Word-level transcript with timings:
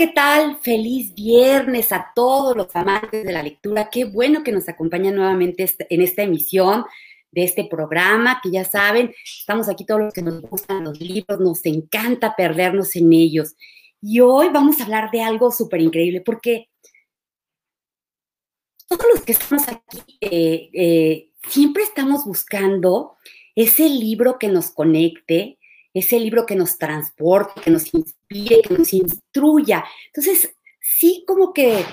¿qué 0.00 0.06
tal? 0.06 0.56
Feliz 0.62 1.14
viernes 1.14 1.92
a 1.92 2.10
todos 2.14 2.56
los 2.56 2.74
amantes 2.74 3.22
de 3.22 3.32
la 3.34 3.42
lectura. 3.42 3.90
Qué 3.92 4.06
bueno 4.06 4.42
que 4.42 4.50
nos 4.50 4.66
acompañan 4.66 5.14
nuevamente 5.14 5.62
este, 5.62 5.86
en 5.90 6.00
esta 6.00 6.22
emisión 6.22 6.86
de 7.30 7.44
este 7.44 7.66
programa, 7.66 8.40
que 8.42 8.50
ya 8.50 8.64
saben, 8.64 9.14
estamos 9.22 9.68
aquí 9.68 9.84
todos 9.84 10.00
los 10.00 10.14
que 10.14 10.22
nos 10.22 10.40
gustan 10.40 10.84
los 10.84 10.98
libros, 10.98 11.38
nos 11.38 11.66
encanta 11.66 12.34
perdernos 12.34 12.96
en 12.96 13.12
ellos. 13.12 13.56
Y 14.00 14.20
hoy 14.20 14.48
vamos 14.48 14.80
a 14.80 14.84
hablar 14.84 15.10
de 15.10 15.20
algo 15.20 15.50
súper 15.50 15.82
increíble, 15.82 16.22
porque 16.22 16.70
todos 18.88 19.04
los 19.12 19.22
que 19.22 19.32
estamos 19.32 19.68
aquí 19.68 20.16
eh, 20.22 20.70
eh, 20.72 21.30
siempre 21.46 21.82
estamos 21.82 22.24
buscando 22.24 23.16
ese 23.54 23.86
libro 23.90 24.38
que 24.38 24.48
nos 24.48 24.70
conecte, 24.70 25.58
ese 25.92 26.18
libro 26.20 26.46
que 26.46 26.56
nos 26.56 26.78
transporte, 26.78 27.60
que 27.60 27.70
nos 27.70 27.92
inspire, 27.94 28.62
que 28.62 28.74
nos 28.74 28.92
instruya. 28.92 29.84
Entonces, 30.06 30.54
sí 30.80 31.24
como 31.26 31.52
que 31.52 31.84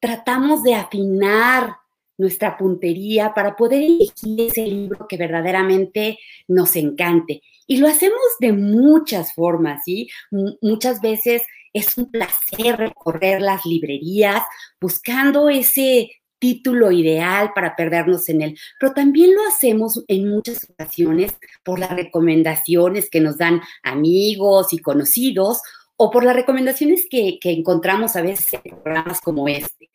tratamos 0.00 0.62
de 0.62 0.74
afinar 0.74 1.76
nuestra 2.18 2.56
puntería 2.56 3.34
para 3.34 3.56
poder 3.56 3.82
elegir 3.82 4.40
ese 4.40 4.66
libro 4.66 5.06
que 5.08 5.16
verdaderamente 5.16 6.18
nos 6.48 6.76
encante. 6.76 7.42
Y 7.66 7.78
lo 7.78 7.88
hacemos 7.88 8.20
de 8.40 8.52
muchas 8.52 9.34
formas, 9.34 9.82
¿sí? 9.84 10.08
muchas 10.62 11.00
veces 11.00 11.42
es 11.72 11.98
un 11.98 12.10
placer 12.10 12.76
recorrer 12.76 13.42
las 13.42 13.66
librerías 13.66 14.42
buscando 14.80 15.50
ese 15.50 16.10
título 16.46 16.92
ideal 16.92 17.50
para 17.56 17.74
perdernos 17.74 18.28
en 18.28 18.40
él, 18.40 18.58
pero 18.78 18.92
también 18.92 19.34
lo 19.34 19.44
hacemos 19.48 20.04
en 20.06 20.28
muchas 20.28 20.64
ocasiones 20.70 21.34
por 21.64 21.80
las 21.80 21.90
recomendaciones 21.90 23.10
que 23.10 23.20
nos 23.20 23.36
dan 23.36 23.60
amigos 23.82 24.72
y 24.72 24.78
conocidos 24.78 25.60
o 25.96 26.12
por 26.12 26.22
las 26.22 26.36
recomendaciones 26.36 27.06
que, 27.10 27.40
encontramos 27.42 28.14
a 28.14 28.22
veces 28.22 28.60
en 28.62 28.80
programas 28.80 29.20
como 29.20 29.48
este. 29.48 29.90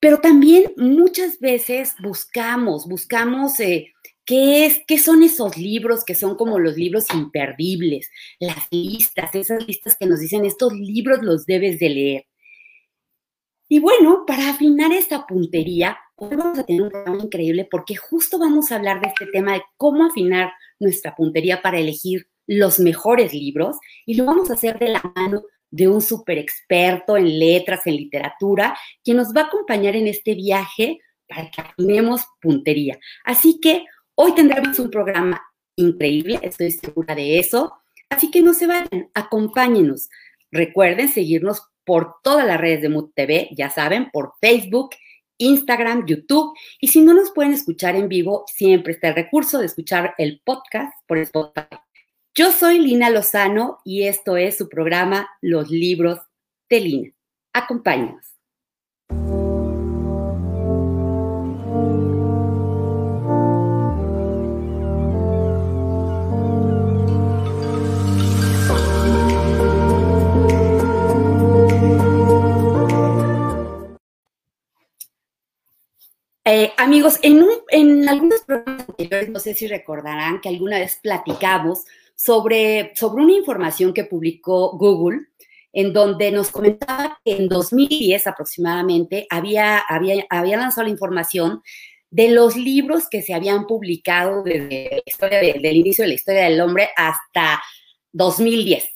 Pero 0.00 0.18
también 0.20 0.72
muchas 0.78 1.38
veces 1.40 1.92
buscamos, 2.02 2.88
buscamos 2.88 3.60
eh, 3.60 3.92
qué, 4.24 4.64
es, 4.64 4.80
qué 4.86 4.98
son 4.98 5.22
esos 5.22 5.58
libros 5.58 6.04
que 6.04 6.14
son 6.14 6.36
como 6.36 6.58
los 6.58 6.76
libros 6.76 7.04
imperdibles, 7.12 8.08
las 8.40 8.66
listas, 8.70 9.34
esas 9.34 9.66
listas 9.66 9.94
que 9.94 10.06
nos 10.06 10.20
dicen 10.20 10.46
estos 10.46 10.72
libros 10.72 11.22
los 11.22 11.44
debes 11.44 11.78
de 11.80 11.88
leer. 11.90 12.26
Y 13.68 13.80
bueno, 13.80 14.24
para 14.26 14.50
afinar 14.50 14.92
esta 14.92 15.26
puntería, 15.26 15.96
hoy 16.16 16.36
vamos 16.36 16.58
a 16.58 16.64
tener 16.64 16.82
un 16.82 16.90
programa 16.90 17.24
increíble 17.24 17.66
porque 17.70 17.96
justo 17.96 18.38
vamos 18.38 18.70
a 18.70 18.76
hablar 18.76 19.00
de 19.00 19.08
este 19.08 19.26
tema 19.26 19.54
de 19.54 19.62
cómo 19.78 20.04
afinar 20.04 20.52
nuestra 20.78 21.14
puntería 21.14 21.62
para 21.62 21.78
elegir 21.78 22.28
los 22.46 22.78
mejores 22.78 23.32
libros 23.32 23.76
y 24.04 24.14
lo 24.14 24.26
vamos 24.26 24.50
a 24.50 24.54
hacer 24.54 24.78
de 24.78 24.90
la 24.90 25.02
mano 25.14 25.44
de 25.70 25.88
un 25.88 26.02
súper 26.02 26.38
experto 26.38 27.16
en 27.16 27.38
letras, 27.38 27.86
en 27.86 27.96
literatura, 27.96 28.76
quien 29.02 29.16
nos 29.16 29.34
va 29.34 29.42
a 29.42 29.46
acompañar 29.46 29.96
en 29.96 30.08
este 30.08 30.34
viaje 30.34 31.00
para 31.26 31.50
que 31.50 31.62
afinemos 31.62 32.22
puntería. 32.40 32.98
Así 33.24 33.58
que 33.60 33.86
hoy 34.14 34.34
tendremos 34.34 34.78
un 34.78 34.90
programa 34.90 35.42
increíble, 35.76 36.38
estoy 36.42 36.70
segura 36.70 37.14
de 37.14 37.38
eso. 37.38 37.72
Así 38.10 38.30
que 38.30 38.42
no 38.42 38.52
se 38.52 38.66
vayan, 38.66 39.10
acompáñenos. 39.14 40.10
Recuerden 40.52 41.08
seguirnos 41.08 41.62
por 41.84 42.16
todas 42.22 42.46
las 42.46 42.60
redes 42.60 42.82
de 42.82 42.88
Mood 42.88 43.10
TV, 43.14 43.50
ya 43.52 43.70
saben, 43.70 44.10
por 44.12 44.34
Facebook, 44.40 44.90
Instagram, 45.38 46.06
YouTube. 46.06 46.56
Y 46.80 46.88
si 46.88 47.00
no 47.00 47.14
nos 47.14 47.30
pueden 47.32 47.52
escuchar 47.52 47.96
en 47.96 48.08
vivo, 48.08 48.44
siempre 48.46 48.92
está 48.92 49.08
el 49.08 49.14
recurso 49.14 49.58
de 49.58 49.66
escuchar 49.66 50.14
el 50.18 50.40
podcast 50.44 50.92
por 51.06 51.18
Spotify. 51.18 51.76
Yo 52.34 52.50
soy 52.50 52.80
Lina 52.80 53.10
Lozano 53.10 53.78
y 53.84 54.04
esto 54.04 54.36
es 54.36 54.56
su 54.56 54.68
programa 54.68 55.28
Los 55.40 55.70
Libros 55.70 56.18
de 56.68 56.80
Lina. 56.80 57.12
Acompáñenos. 57.52 58.34
Eh, 76.46 76.72
amigos, 76.76 77.18
en, 77.22 77.42
en 77.70 78.06
algunos 78.06 78.42
programas 78.42 78.86
anteriores, 78.86 79.30
no 79.30 79.40
sé 79.40 79.54
si 79.54 79.66
recordarán 79.66 80.42
que 80.42 80.50
alguna 80.50 80.78
vez 80.78 80.98
platicamos 81.02 81.84
sobre, 82.14 82.92
sobre 82.94 83.24
una 83.24 83.32
información 83.32 83.94
que 83.94 84.04
publicó 84.04 84.76
Google, 84.76 85.28
en 85.72 85.94
donde 85.94 86.30
nos 86.30 86.50
comentaba 86.50 87.18
que 87.24 87.36
en 87.36 87.48
2010 87.48 88.26
aproximadamente 88.26 89.26
había, 89.30 89.78
había, 89.78 90.24
había 90.28 90.58
lanzado 90.58 90.84
la 90.84 90.92
información 90.92 91.62
de 92.10 92.28
los 92.28 92.56
libros 92.56 93.08
que 93.08 93.22
se 93.22 93.34
habían 93.34 93.66
publicado 93.66 94.42
desde 94.44 95.02
del 95.40 95.76
inicio 95.76 96.04
de 96.04 96.08
la 96.08 96.14
historia 96.14 96.44
del 96.44 96.60
hombre 96.60 96.90
hasta 96.94 97.60
2010. 98.12 98.93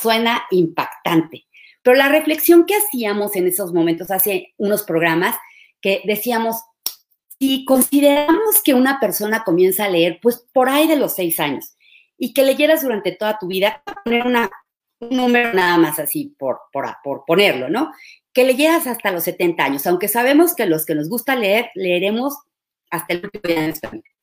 Suena 0.00 0.42
impactante. 0.50 1.46
Pero 1.86 1.98
la 1.98 2.08
reflexión 2.08 2.66
que 2.66 2.74
hacíamos 2.74 3.36
en 3.36 3.46
esos 3.46 3.72
momentos, 3.72 4.10
hace 4.10 4.52
unos 4.56 4.82
programas, 4.82 5.36
que 5.80 6.02
decíamos, 6.04 6.56
si 7.38 7.64
consideramos 7.64 8.60
que 8.64 8.74
una 8.74 8.98
persona 8.98 9.44
comienza 9.44 9.84
a 9.84 9.88
leer, 9.88 10.18
pues 10.20 10.44
por 10.52 10.68
ahí 10.68 10.88
de 10.88 10.96
los 10.96 11.14
seis 11.14 11.38
años, 11.38 11.76
y 12.18 12.34
que 12.34 12.42
leyeras 12.42 12.82
durante 12.82 13.12
toda 13.12 13.38
tu 13.38 13.46
vida, 13.46 13.84
poner 14.04 14.26
un 14.26 15.16
número 15.16 15.52
nada 15.54 15.78
más 15.78 16.00
así 16.00 16.34
por, 16.36 16.58
por, 16.72 16.92
por 17.04 17.22
ponerlo, 17.24 17.68
¿no? 17.68 17.92
Que 18.32 18.42
leyeras 18.42 18.88
hasta 18.88 19.12
los 19.12 19.22
70 19.22 19.62
años, 19.62 19.86
aunque 19.86 20.08
sabemos 20.08 20.56
que 20.56 20.66
los 20.66 20.86
que 20.86 20.96
nos 20.96 21.08
gusta 21.08 21.36
leer, 21.36 21.70
leeremos 21.76 22.36
hasta 22.90 23.14
el 23.14 23.22
último 23.26 23.42
día 23.44 23.60
de 23.60 23.66
nuestra 23.68 23.90
vida 23.90 24.15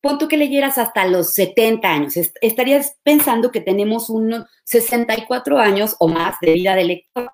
pon 0.00 0.18
que 0.28 0.36
leyeras 0.36 0.78
hasta 0.78 1.06
los 1.06 1.34
70 1.34 1.88
años, 1.88 2.14
estarías 2.40 2.96
pensando 3.02 3.50
que 3.50 3.60
tenemos 3.60 4.08
unos 4.08 4.46
64 4.64 5.58
años 5.58 5.96
o 5.98 6.06
más 6.08 6.36
de 6.40 6.54
vida 6.54 6.74
de 6.74 6.84
lector. 6.84 7.30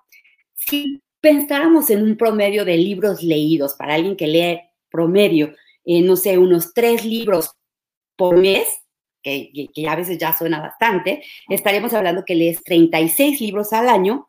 Si 0.54 1.00
pensáramos 1.20 1.90
en 1.90 2.02
un 2.02 2.16
promedio 2.16 2.64
de 2.64 2.76
libros 2.76 3.22
leídos 3.22 3.74
para 3.74 3.94
alguien 3.94 4.16
que 4.16 4.26
lee 4.26 4.60
promedio, 4.90 5.54
eh, 5.84 6.02
no 6.02 6.16
sé, 6.16 6.38
unos 6.38 6.74
tres 6.74 7.04
libros 7.04 7.52
por 8.16 8.36
mes, 8.36 8.66
que, 9.22 9.50
que, 9.74 9.88
a 9.88 9.96
veces 9.96 10.18
ya 10.18 10.36
suena 10.36 10.60
bastante, 10.60 11.24
estaríamos 11.48 11.94
hablando 11.94 12.24
que 12.24 12.34
lees 12.36 12.62
36 12.62 13.40
libros 13.40 13.72
al 13.72 13.88
año. 13.88 14.28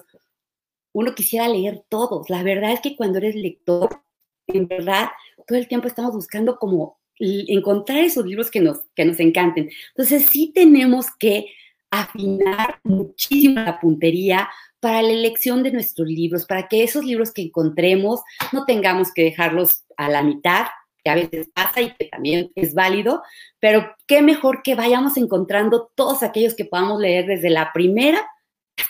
Uno 0.92 1.14
quisiera 1.14 1.48
leer 1.48 1.84
todos. 1.88 2.30
La 2.30 2.44
verdad 2.44 2.74
es 2.74 2.82
que 2.82 2.96
cuando 2.96 3.20
eres 3.20 3.36
lector, 3.36 4.02
en 4.48 4.68
verdad, 4.68 5.10
todo 5.48 5.58
el 5.58 5.68
tiempo 5.68 5.88
estamos 5.88 6.14
buscando 6.14 6.58
como 6.58 7.00
encontrar 7.20 8.00
esos 8.00 8.26
libros 8.26 8.50
que 8.50 8.60
nos, 8.60 8.80
que 8.96 9.06
nos 9.06 9.20
encanten. 9.20 9.70
Entonces 9.90 10.26
sí 10.26 10.52
tenemos 10.54 11.08
que 11.20 11.46
afinar 11.92 12.80
muchísimo 12.84 13.62
la 13.62 13.80
puntería 13.80 14.50
para 14.82 15.02
la 15.04 15.14
elección 15.14 15.64
de 15.64 15.72
nuestros 15.72 16.08
libros, 16.08 16.46
para 16.46 16.68
que 16.68 16.84
esos 16.84 17.06
libros 17.06 17.32
que 17.32 17.44
encontremos 17.44 18.20
no 18.52 18.66
tengamos 18.66 19.14
que 19.14 19.24
dejarlos 19.24 19.86
a 19.96 20.10
la 20.10 20.24
mitad, 20.24 20.66
que 21.04 21.10
a 21.12 21.16
veces 21.16 21.50
pasa 21.54 21.82
y 21.82 21.94
que 21.94 22.06
también 22.06 22.52
es 22.56 22.74
válido, 22.74 23.22
pero 23.60 23.96
qué 24.08 24.22
mejor 24.22 24.62
que 24.64 24.76
vayamos 24.76 25.18
encontrando 25.18 25.92
todos 25.96 26.24
aquellos 26.24 26.56
que 26.56 26.66
podamos 26.66 27.00
leer 27.00 27.28
desde 27.28 27.50
la 27.50 27.72
primera 27.74 28.28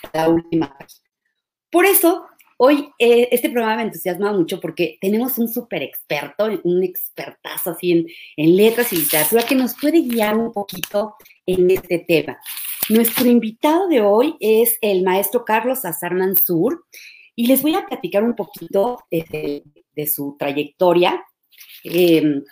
hasta 0.02 0.22
la 0.22 0.28
última 0.30 0.68
página. 0.76 1.00
Por 1.70 1.84
eso, 1.84 2.26
hoy 2.56 2.90
eh, 2.98 3.28
este 3.30 3.50
programa 3.50 3.76
me 3.76 3.82
entusiasma 3.82 4.32
mucho 4.32 4.60
porque 4.60 4.98
tenemos 5.00 5.38
un 5.38 5.48
súper 5.48 5.82
experto, 5.82 6.48
un 6.64 6.82
expertazo 6.82 7.70
así 7.70 7.92
en, 7.92 8.06
en 8.36 8.56
letras 8.56 8.92
y 8.92 8.96
literatura 8.96 9.42
que 9.42 9.54
nos 9.54 9.74
puede 9.78 10.00
guiar 10.00 10.36
un 10.36 10.52
poquito 10.52 11.16
en 11.46 11.70
este 11.70 11.98
tema. 11.98 12.38
Nuestro 12.92 13.26
invitado 13.26 13.88
de 13.88 14.02
hoy 14.02 14.36
es 14.38 14.76
el 14.82 15.02
maestro 15.02 15.46
Carlos 15.46 15.86
Azar 15.86 16.14
Mansur 16.14 16.84
y 17.34 17.46
les 17.46 17.62
voy 17.62 17.74
a 17.74 17.86
platicar 17.86 18.22
un 18.22 18.36
poquito 18.36 18.98
de, 19.10 19.62
su 20.06 20.36
trayectoria. 20.38 21.24
Em, 21.84 22.44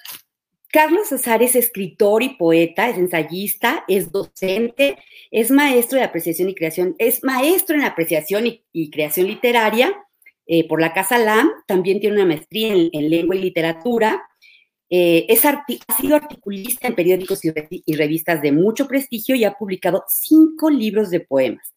Carlos 0.68 1.12
Azar 1.12 1.42
es 1.42 1.56
escritor 1.56 2.22
y 2.22 2.30
poeta, 2.30 2.88
es 2.88 2.96
ensayista, 2.96 3.84
es 3.86 4.12
docente, 4.12 4.96
es 5.30 5.50
maestro 5.50 5.98
de 5.98 6.04
apreciación 6.04 6.48
y 6.48 6.54
creación, 6.54 6.94
es 6.96 7.22
maestro 7.22 7.76
en 7.76 7.82
apreciación 7.82 8.44
y, 8.72 8.90
creación 8.90 9.26
literaria 9.26 9.94
eh, 10.46 10.66
por 10.66 10.80
la 10.80 10.94
Casa 10.94 11.18
LAM, 11.18 11.50
también 11.66 12.00
tiene 12.00 12.16
una 12.16 12.24
maestría 12.24 12.72
en, 12.72 13.10
lengua 13.10 13.36
y 13.36 13.40
literatura, 13.40 14.22
eh, 14.90 15.26
es 15.28 15.44
ha 15.44 15.64
sido 16.00 16.16
articulista 16.16 16.88
en 16.88 16.96
periódicos 16.96 17.40
y, 17.44 17.94
revistas 17.94 18.42
de 18.42 18.50
mucho 18.50 18.88
prestigio 18.88 19.36
y 19.36 19.44
ha 19.44 19.54
publicado 19.54 20.04
cinco 20.08 20.68
libros 20.68 21.10
de 21.10 21.20
poemas. 21.20 21.72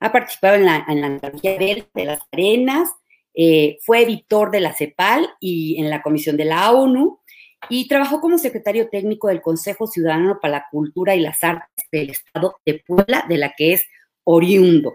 Ha 0.00 0.10
participado 0.10 0.56
en 0.56 0.64
la, 0.64 0.84
en 0.88 1.02
la 1.02 1.06
antología 1.08 1.58
de 1.58 2.04
las 2.04 2.20
Arenas, 2.32 2.88
eh, 3.34 3.76
fue 3.82 4.02
editor 4.02 4.50
de 4.50 4.60
la 4.60 4.72
CEPAL 4.72 5.28
y 5.38 5.78
en 5.78 5.90
la 5.90 6.00
Comisión 6.00 6.38
de 6.38 6.46
la 6.46 6.72
ONU, 6.72 7.20
y 7.68 7.88
trabajó 7.88 8.20
como 8.20 8.38
secretario 8.38 8.88
técnico 8.88 9.28
del 9.28 9.42
Consejo 9.42 9.86
Ciudadano 9.86 10.38
para 10.40 10.58
la 10.58 10.66
Cultura 10.70 11.14
y 11.14 11.20
las 11.20 11.44
Artes 11.44 11.86
del 11.92 12.10
Estado 12.10 12.56
de 12.64 12.82
Puebla, 12.86 13.26
de 13.28 13.36
la 13.36 13.52
que 13.54 13.74
es 13.74 13.84
oriundo. 14.24 14.94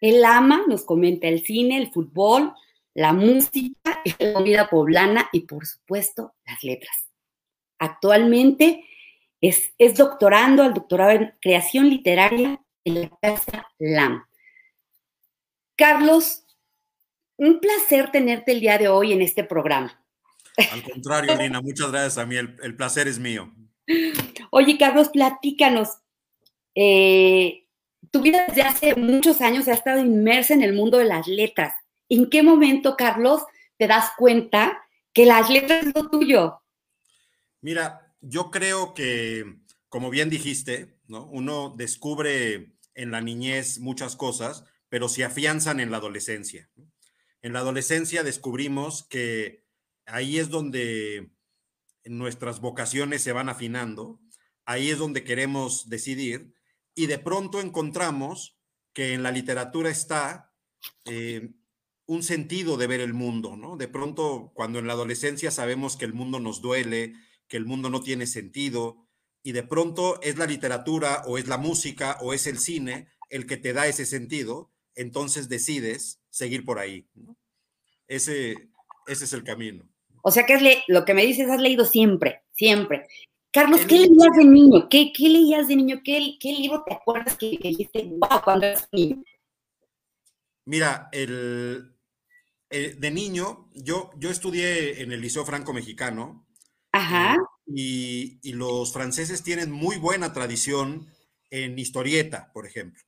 Él 0.00 0.24
ama, 0.24 0.64
nos 0.66 0.84
comenta, 0.84 1.28
el 1.28 1.44
cine, 1.44 1.76
el 1.76 1.90
fútbol, 1.90 2.54
la 2.94 3.12
música, 3.12 4.02
la 4.18 4.32
comida 4.32 4.68
poblana 4.68 5.28
y, 5.32 5.40
por 5.40 5.66
supuesto, 5.66 6.34
las 6.44 6.62
letras. 6.62 7.10
Actualmente 7.78 8.84
es, 9.40 9.72
es 9.78 9.96
doctorando 9.96 10.62
al 10.62 10.74
doctorado 10.74 11.12
en 11.12 11.34
creación 11.40 11.88
literaria 11.88 12.60
en 12.84 13.02
la 13.02 13.10
Casa 13.20 13.66
LAM. 13.78 14.24
Carlos, 15.76 16.44
un 17.36 17.58
placer 17.58 18.10
tenerte 18.10 18.52
el 18.52 18.60
día 18.60 18.76
de 18.76 18.88
hoy 18.88 19.12
en 19.12 19.22
este 19.22 19.44
programa. 19.44 20.04
Al 20.72 20.82
contrario, 20.82 21.34
Lina, 21.36 21.62
muchas 21.62 21.90
gracias 21.90 22.18
a 22.18 22.26
mí, 22.26 22.36
el, 22.36 22.76
placer 22.76 23.08
es 23.08 23.18
mío. 23.18 23.50
Oye, 24.50 24.76
Carlos, 24.76 25.08
platícanos. 25.08 25.88
Eh, 26.74 27.66
tu 28.10 28.20
vida 28.20 28.44
desde 28.46 28.62
hace 28.62 28.94
muchos 28.94 29.40
años 29.40 29.68
ha 29.68 29.72
estado 29.72 30.00
inmersa 30.00 30.54
en 30.54 30.62
el 30.62 30.74
mundo 30.74 30.98
de 30.98 31.06
las 31.06 31.26
letras. 31.26 31.72
¿En 32.10 32.28
qué 32.28 32.42
momento, 32.42 32.96
Carlos, 32.96 33.42
te 33.78 33.86
das 33.86 34.10
cuenta 34.18 34.84
que 35.14 35.24
las 35.24 35.48
letras 35.48 35.86
es 35.86 35.94
lo 35.94 36.10
tuyo? 36.10 36.60
Mira, 37.60 38.14
yo 38.20 38.50
creo 38.50 38.94
que, 38.94 39.60
como 39.88 40.10
bien 40.10 40.28
dijiste, 40.28 40.98
¿no? 41.06 41.24
uno 41.26 41.72
descubre 41.76 42.72
en 42.94 43.12
la 43.12 43.20
niñez 43.20 43.78
muchas 43.78 44.16
cosas, 44.16 44.64
pero 44.88 45.08
se 45.08 45.24
afianzan 45.24 45.78
en 45.78 45.92
la 45.92 45.98
adolescencia. 45.98 46.68
En 47.42 47.52
la 47.52 47.60
adolescencia 47.60 48.24
descubrimos 48.24 49.04
que 49.04 49.64
ahí 50.04 50.38
es 50.38 50.50
donde 50.50 51.30
nuestras 52.04 52.60
vocaciones 52.60 53.22
se 53.22 53.32
van 53.32 53.48
afinando, 53.48 54.20
ahí 54.64 54.90
es 54.90 54.98
donde 54.98 55.22
queremos 55.22 55.88
decidir 55.88 56.54
y 56.96 57.06
de 57.06 57.20
pronto 57.20 57.60
encontramos 57.60 58.58
que 58.92 59.14
en 59.14 59.22
la 59.22 59.30
literatura 59.30 59.90
está 59.90 60.52
eh, 61.04 61.50
un 62.10 62.24
sentido 62.24 62.76
de 62.76 62.88
ver 62.88 63.00
el 63.00 63.14
mundo, 63.14 63.56
¿no? 63.56 63.76
De 63.76 63.86
pronto, 63.86 64.50
cuando 64.52 64.80
en 64.80 64.88
la 64.88 64.94
adolescencia 64.94 65.52
sabemos 65.52 65.96
que 65.96 66.04
el 66.04 66.12
mundo 66.12 66.40
nos 66.40 66.60
duele, 66.60 67.14
que 67.46 67.56
el 67.56 67.66
mundo 67.66 67.88
no 67.88 68.00
tiene 68.00 68.26
sentido, 68.26 69.06
y 69.44 69.52
de 69.52 69.62
pronto 69.62 70.20
es 70.20 70.36
la 70.36 70.46
literatura 70.46 71.22
o 71.28 71.38
es 71.38 71.46
la 71.46 71.56
música 71.56 72.18
o 72.20 72.34
es 72.34 72.48
el 72.48 72.58
cine 72.58 73.06
el 73.28 73.46
que 73.46 73.56
te 73.56 73.72
da 73.72 73.86
ese 73.86 74.06
sentido, 74.06 74.72
entonces 74.96 75.48
decides 75.48 76.20
seguir 76.30 76.64
por 76.64 76.80
ahí. 76.80 77.06
Ese, 78.08 78.56
ese 79.06 79.24
es 79.24 79.32
el 79.32 79.44
camino. 79.44 79.88
O 80.24 80.32
sea, 80.32 80.44
que 80.44 80.54
es 80.54 80.78
lo 80.88 81.04
que 81.04 81.14
me 81.14 81.24
dices, 81.24 81.48
has 81.48 81.60
leído 81.60 81.84
siempre, 81.84 82.42
siempre. 82.50 83.06
Carlos, 83.52 83.82
¿qué 83.86 84.00
leías 84.00 84.36
de 84.36 84.44
niño? 84.46 84.88
¿Qué, 84.88 85.12
qué 85.12 85.28
leías 85.28 85.68
de 85.68 85.76
niño? 85.76 86.00
¿Qué, 86.04 86.38
¿Qué, 86.40 86.52
libro 86.54 86.82
te 86.84 86.92
acuerdas 86.92 87.36
que 87.36 87.56
leíste 87.62 88.02
wow, 88.02 88.42
cuando 88.42 88.66
eras 88.66 88.88
niño? 88.90 89.22
Mira, 90.64 91.08
el, 91.12 91.99
eh, 92.70 92.94
de 92.98 93.10
niño, 93.10 93.68
yo, 93.74 94.10
yo 94.16 94.30
estudié 94.30 95.02
en 95.02 95.12
el 95.12 95.20
Liceo 95.20 95.44
Franco 95.44 95.72
Mexicano. 95.72 96.46
Ajá. 96.92 97.36
y, 97.66 98.40
y, 98.42 98.52
los 98.54 98.92
franceses 98.92 99.44
tienen 99.44 99.70
muy 99.70 99.96
buena 99.96 100.32
tradición 100.32 101.08
en 101.50 101.78
historieta, 101.78 102.50
por 102.52 102.66
ejemplo. 102.66 103.00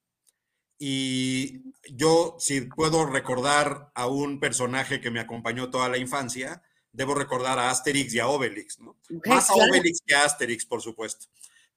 Y 0.78 1.62
yo, 1.90 2.36
si 2.38 2.62
puedo 2.62 3.06
recordar 3.06 3.90
a 3.94 4.06
un 4.06 4.40
personaje 4.40 5.00
que 5.00 5.10
me 5.10 5.20
acompañó 5.20 5.70
toda 5.70 5.88
la 5.88 5.98
infancia, 5.98 6.62
debo 6.92 7.14
recordar 7.14 7.58
a 7.58 7.70
Asterix 7.70 8.14
y 8.14 8.20
a 8.20 8.28
Obelix, 8.28 8.78
¿no? 8.80 8.96
Más 9.26 9.50
a 9.50 9.54
Obelix 9.54 10.00
que 10.04 10.14
a 10.14 10.24
Asterix, 10.24 10.66
por 10.66 10.82
supuesto. 10.82 11.26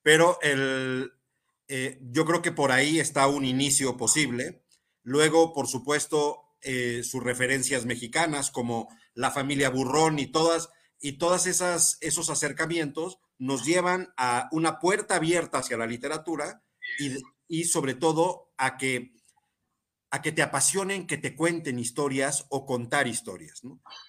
Pero 0.01 0.39
el, 0.41 1.11
eh, 1.67 1.99
yo 2.01 2.25
creo 2.25 2.41
que 2.41 2.51
por 2.51 2.71
ahí 2.71 2.99
está 2.99 3.27
un 3.27 3.45
inicio 3.45 3.97
posible. 3.97 4.63
Luego, 5.03 5.53
por 5.53 5.67
supuesto, 5.67 6.44
eh, 6.65 7.03
sus 7.03 7.23
referencias 7.23 7.85
mexicanas 7.85 8.51
como 8.51 8.89
la 9.13 9.31
familia 9.31 9.69
Burrón 9.69 10.19
y 10.19 10.27
todas, 10.27 10.69
y 10.99 11.13
todas 11.13 11.45
esas, 11.45 11.97
esos 12.01 12.29
acercamientos 12.29 13.19
nos 13.37 13.65
llevan 13.65 14.13
a 14.17 14.49
una 14.51 14.79
puerta 14.79 15.15
abierta 15.15 15.59
hacia 15.59 15.77
la 15.77 15.87
literatura 15.87 16.63
y, 16.99 17.17
y 17.47 17.65
sobre 17.65 17.93
todo 17.93 18.51
a 18.57 18.77
que 18.77 19.13
a 20.15 20.21
que 20.21 20.31
te 20.31 20.41
apasionen, 20.41 21.07
que 21.07 21.17
te 21.17 21.35
cuenten 21.35 21.77
historias 21.77 22.45
o 22.49 22.65
contar 22.65 23.05
historias. 23.05 23.61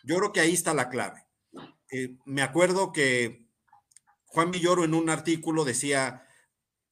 Yo 0.04 0.16
creo 0.16 0.32
que 0.32 0.38
ahí 0.38 0.54
está 0.54 0.72
la 0.72 0.88
clave. 0.88 1.26
Eh, 1.90 2.16
me 2.24 2.42
acuerdo 2.42 2.92
que 2.92 3.48
Juan 4.26 4.52
Villoro 4.52 4.84
en 4.84 4.94
un 4.94 5.10
artículo 5.10 5.64
decía, 5.64 6.24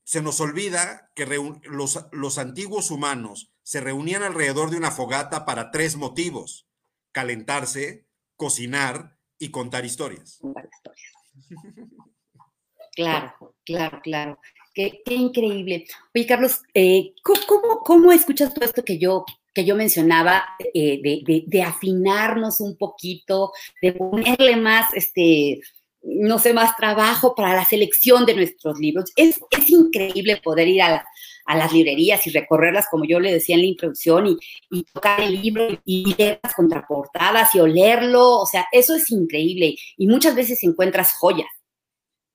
se 0.03 0.21
nos 0.21 0.41
olvida 0.41 1.13
que 1.15 1.27
los, 1.65 2.07
los 2.11 2.39
antiguos 2.39 2.91
humanos 2.91 3.54
se 3.65 3.81
reunían 3.81 4.23
alrededor 4.23 4.71
de 4.71 4.77
una 4.77 4.93
fogata 4.93 5.45
para 5.45 5.73
tres 5.73 5.97
motivos, 5.97 6.69
calentarse, 7.11 8.07
cocinar 8.37 9.17
y 9.39 9.51
contar 9.51 9.85
historias. 9.85 10.41
Claro, 12.95 13.57
claro, 13.65 14.01
claro. 14.03 14.39
Qué, 14.75 15.03
increíble. 15.07 15.87
Oye, 16.15 16.27
Carlos, 16.27 16.61
eh, 16.75 17.15
¿cómo, 17.23 17.81
¿cómo, 17.85 18.13
escuchas 18.13 18.53
todo 18.53 18.65
esto 18.65 18.85
que 18.85 18.99
yo, 18.99 19.25
que 19.55 19.65
yo 19.65 19.77
mencionaba 19.77 20.45
eh, 20.75 21.01
de, 21.47 21.63
afinarnos 21.63 22.61
un 22.61 22.77
poquito, 22.77 23.53
de 23.81 23.93
ponerle 23.93 24.57
más, 24.57 24.93
este, 24.95 25.61
no 26.05 26.39
sé, 26.39 26.53
más 26.53 26.77
trabajo 26.77 27.35
para 27.35 27.55
la 27.55 27.65
selección 27.65 28.27
de 28.27 28.35
nuestros 28.35 28.79
libros? 28.79 29.13
Es, 29.17 29.41
es 29.51 29.71
increíble 29.71 30.41
poder 30.43 30.69
ir 30.69 30.83
a, 30.83 31.05
las 31.47 31.73
librerías 31.73 32.27
y 32.27 32.31
recorrerlas, 32.31 32.87
como 32.91 33.05
yo 33.05 33.21
le 33.21 33.33
decía 33.33 33.57
en 33.57 33.63
la 33.63 33.69
introducción, 33.69 34.27
y, 34.27 34.39
y 34.71 34.85
tocar 34.85 35.21
el 35.21 35.41
libro 35.43 35.69
y 35.85 36.15
leer 36.15 36.41
las 36.43 36.55
contraportadas 36.55 37.55
y 37.55 37.61
olerlo. 37.61 38.41
O 38.41 38.47
sea, 38.47 38.67
eso 38.73 38.95
es 38.95 39.11
increíble. 39.11 39.77
Y 39.97 40.07
muchas 40.07 40.35
veces 40.35 40.63
encuentras 40.65 41.13
joyas 41.13 41.49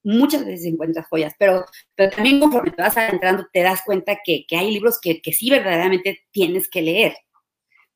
muchas 0.04 0.46
veces 0.46 0.66
encuentras 0.66 1.08
joyas, 1.08 1.34
pero, 1.38 1.66
pero 1.96 2.12
también 2.12 2.40
conforme 2.40 2.72
te 2.72 2.82
vas 2.82 2.98
adentrando 2.98 3.48
te 3.52 3.62
das 3.62 3.82
cuenta 3.86 4.18
que, 4.24 4.46
hay 4.52 4.72
libros 4.72 5.00
que, 5.02 5.22
sí 5.32 5.50
verdaderamente 5.50 6.22
tienes 6.32 6.70
que 6.70 6.82
leer. 6.82 7.16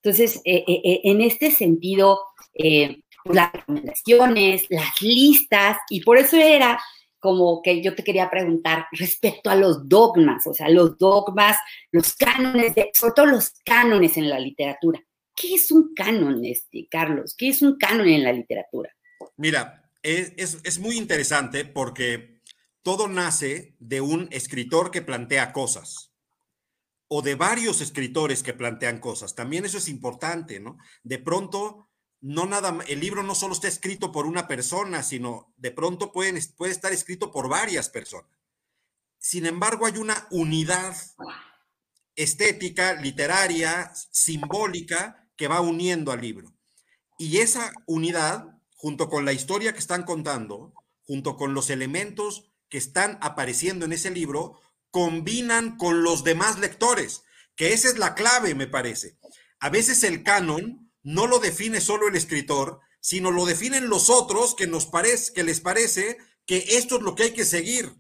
Entonces, 0.02 0.42
eh, 0.44 0.64
eh, 0.68 0.82
eh, 0.84 1.02
en 1.06 1.22
este 1.22 1.52
sentido, 1.52 2.20
pues, 3.24 3.36
las 3.36 3.52
recomendaciones, 3.52 4.66
las 4.70 5.02
listas, 5.02 5.78
y 5.90 6.02
por 6.02 6.18
eso 6.18 6.38
era 6.38 6.80
como 7.20 7.62
que 7.62 7.82
yo 7.82 7.96
te 7.96 8.04
quería 8.04 8.30
preguntar 8.30 8.88
respecto 8.92 9.50
a 9.50 9.56
los 9.56 9.88
dogmas, 9.88 10.46
o 10.46 10.54
sea, 10.54 10.68
los 10.70 10.98
dogmas, 10.98 11.56
los 11.92 12.16
cánones, 12.16 12.74
sobre 12.94 13.14
todo 13.16 13.26
los 13.28 13.54
cánones 13.64 14.18
en 14.18 14.30
la 14.30 14.40
literatura. 14.40 15.02
¿Qué 15.36 15.56
es 15.56 15.72
un 15.72 15.94
canon, 15.96 16.44
este, 16.44 16.88
Carlos? 16.92 17.34
¿Qué 17.38 17.50
es 17.50 17.62
un 17.62 17.78
canon 17.78 18.08
en 18.08 18.24
la 18.24 18.34
literatura? 18.34 18.94
Mira, 19.38 19.90
es, 20.04 20.80
muy 20.80 20.98
interesante 20.98 21.66
porque 21.66 22.42
todo 22.82 23.08
nace 23.08 23.76
de 23.80 24.02
un 24.02 24.28
escritor 24.32 24.92
que 24.92 25.02
plantea 25.02 25.54
cosas 25.54 26.12
o 27.08 27.22
de 27.22 27.36
varios 27.36 27.80
escritores 27.82 28.44
que 28.44 28.54
plantean 28.54 29.00
cosas. 29.00 29.34
También 29.34 29.66
eso 29.66 29.78
es 29.78 29.88
importante, 29.88 30.60
¿no? 30.60 30.78
De 31.04 31.20
pronto, 31.20 31.90
no 32.24 32.46
nada, 32.46 32.80
el 32.88 33.02
libro 33.02 33.22
no 33.22 33.36
solo 33.36 33.54
está 33.54 33.68
escrito 33.68 34.14
por 34.14 34.26
una 34.26 34.48
persona, 34.48 35.04
sino 35.04 35.54
de 35.58 35.72
pronto 35.72 36.14
puede 36.14 36.40
estar 36.72 36.94
escrito 36.94 37.34
por 37.34 37.50
varias 37.50 37.90
personas. 37.90 38.32
Sin 39.20 39.46
embargo, 39.46 39.86
hay 39.86 39.98
una 39.98 40.26
unidad 40.32 40.96
estética, 42.16 42.94
literaria, 42.94 43.92
simbólica 44.12 45.28
que 45.36 45.50
va 45.50 45.60
uniendo 45.60 46.14
al 46.14 46.22
libro. 46.22 46.54
Y 47.18 47.40
esa 47.40 47.74
unidad 47.88 48.58
junto 48.74 49.10
con 49.10 49.26
la 49.26 49.34
historia 49.34 49.74
que 49.74 49.80
están 49.80 50.04
contando, 50.04 50.74
junto 51.02 51.36
con 51.36 51.54
los 51.54 51.70
elementos 51.70 52.54
que 52.70 52.78
están 52.78 53.18
apareciendo 53.20 53.84
en 53.84 53.92
ese 53.92 54.12
libro, 54.12 54.62
combinan 54.92 55.76
con 55.76 56.04
los 56.04 56.24
demás 56.24 56.58
lectores, 56.58 57.24
que 57.58 57.74
esa 57.74 57.90
es 57.90 57.98
la 57.98 58.16
clave, 58.16 58.56
me 58.56 58.68
parece. 58.68 59.18
A 59.60 59.70
veces 59.70 60.06
el 60.06 60.24
canon 60.24 60.83
no 61.04 61.28
lo 61.28 61.40
define 61.40 61.82
solo 61.82 62.08
el 62.08 62.16
escritor, 62.16 62.80
sino 63.00 63.32
lo 63.32 63.46
definen 63.46 63.90
los 63.90 64.10
otros 64.10 64.56
que 64.56 64.68
nos 64.68 64.86
parece, 64.86 65.34
que 65.34 65.44
les 65.44 65.60
parece 65.60 66.18
que 66.46 66.78
esto 66.78 66.98
es 66.98 67.02
lo 67.04 67.16
que 67.16 67.24
hay 67.24 67.34
que 67.34 67.46
seguir. 67.46 67.94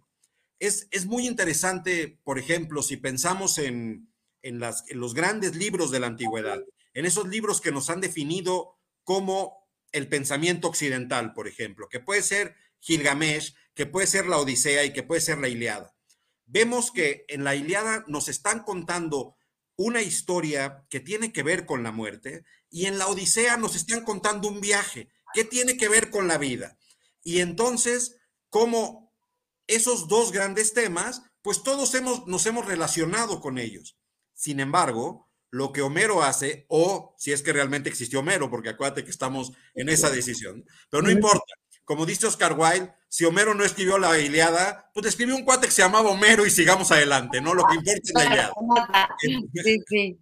Es, 0.59 0.87
es 0.91 1.05
muy 1.05 1.27
interesante, 1.27 2.19
por 2.23 2.39
ejemplo, 2.39 2.81
si 2.81 2.97
pensamos 2.97 3.57
en, 3.57 4.13
en, 4.41 4.63
en 4.63 4.99
los 4.99 5.13
grandes 5.13 5.55
libros 5.55 5.91
de 5.91 5.99
la 5.99 6.07
antigüedad, 6.07 6.63
en 6.93 7.05
esos 7.05 7.27
libros 7.27 7.59
que 7.59 7.71
nos 7.71 7.89
han 7.89 8.01
definido 8.01 8.79
como 9.03 9.67
el 9.91 10.07
pensamiento 10.07 10.69
occidental, 10.69 11.33
por 11.33 11.47
ejemplo, 11.47 11.89
que 11.89 11.99
puede 11.99 12.21
ser 12.21 12.55
Gilgamesh, 12.79 13.55
que 13.73 13.85
puede 13.85 14.07
ser 14.07 14.25
la 14.27 14.37
Odisea 14.37 14.85
y 14.85 14.93
que 14.93 15.03
puede 15.03 15.21
ser 15.21 15.37
la 15.37 15.49
Iliada. 15.49 15.95
Vemos 16.45 16.91
que 16.91 17.25
en 17.27 17.43
la 17.43 17.55
Iliada 17.55 18.03
nos 18.07 18.27
están 18.27 18.63
contando 18.63 19.35
una 19.75 20.01
historia 20.01 20.85
que 20.89 20.99
tiene 20.99 21.31
que 21.31 21.43
ver 21.43 21.65
con 21.65 21.83
la 21.83 21.91
muerte 21.91 22.43
y 22.73 22.87
en 22.87 22.97
la 22.97 23.07
Odisea 23.07 23.55
nos 23.55 23.75
están 23.75 24.03
contando 24.03 24.47
un 24.47 24.59
viaje 24.59 25.07
que 25.31 25.43
tiene 25.43 25.77
que 25.77 25.89
ver 25.89 26.09
con 26.09 26.27
la 26.27 26.39
vida. 26.39 26.75
Y 27.23 27.39
entonces, 27.39 28.17
como 28.49 29.13
esos 29.67 30.07
dos 30.07 30.31
grandes 30.31 30.73
temas, 30.73 31.21
pues 31.43 31.61
todos 31.61 31.93
hemos, 31.93 32.25
nos 32.25 32.47
hemos 32.47 32.65
relacionado 32.65 33.41
con 33.41 33.59
ellos. 33.59 33.95
Sin 34.33 34.59
embargo, 34.59 35.29
lo 35.51 35.71
que 35.71 35.83
Homero 35.83 36.23
hace, 36.23 36.65
o 36.67 37.13
si 37.19 37.31
es 37.31 37.43
que 37.43 37.53
realmente 37.53 37.89
existió 37.89 38.21
Homero, 38.21 38.49
porque 38.49 38.69
acuérdate 38.69 39.03
que 39.03 39.11
estamos 39.11 39.51
en 39.75 39.89
esa 39.89 40.09
decisión, 40.09 40.65
pero 40.89 41.03
no 41.03 41.11
importa. 41.11 41.53
Como 41.85 42.07
dice 42.07 42.25
Oscar 42.25 42.57
Wilde, 42.57 42.91
si 43.07 43.25
Homero 43.25 43.53
no 43.53 43.63
escribió 43.63 43.99
la 43.99 44.17
Iliada, 44.17 44.89
pues 44.95 45.05
escribió 45.05 45.35
un 45.35 45.45
cuate 45.45 45.67
que 45.67 45.73
se 45.73 45.83
llamaba 45.83 46.09
Homero 46.09 46.43
y 46.43 46.49
sigamos 46.49 46.91
adelante, 46.91 47.39
¿no? 47.39 47.53
Lo 47.53 47.65
que 47.65 47.75
importa 47.75 48.01
es 48.03 48.13
la 48.15 48.25
Iliada. 48.25 48.53
Sí, 49.63 49.79
sí. 49.87 50.19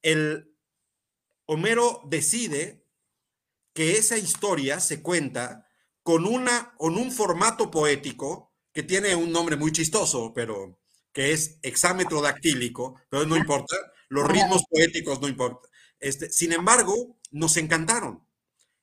El 0.00 0.49
Homero 1.52 2.00
decide 2.04 2.86
que 3.74 3.96
esa 3.98 4.16
historia 4.16 4.78
se 4.78 5.02
cuenta 5.02 5.66
con, 6.04 6.24
una, 6.24 6.76
con 6.76 6.96
un 6.96 7.10
formato 7.10 7.72
poético 7.72 8.54
que 8.72 8.84
tiene 8.84 9.16
un 9.16 9.32
nombre 9.32 9.56
muy 9.56 9.72
chistoso, 9.72 10.32
pero 10.32 10.78
que 11.12 11.32
es 11.32 11.58
exámetro 11.62 12.22
dactílico, 12.22 13.00
pero 13.08 13.26
no 13.26 13.36
importa, 13.36 13.74
los 14.10 14.28
ritmos 14.28 14.62
poéticos 14.70 15.20
no 15.20 15.26
importa. 15.26 15.68
Este, 15.98 16.30
sin 16.30 16.52
embargo, 16.52 17.18
nos 17.32 17.56
encantaron. 17.56 18.24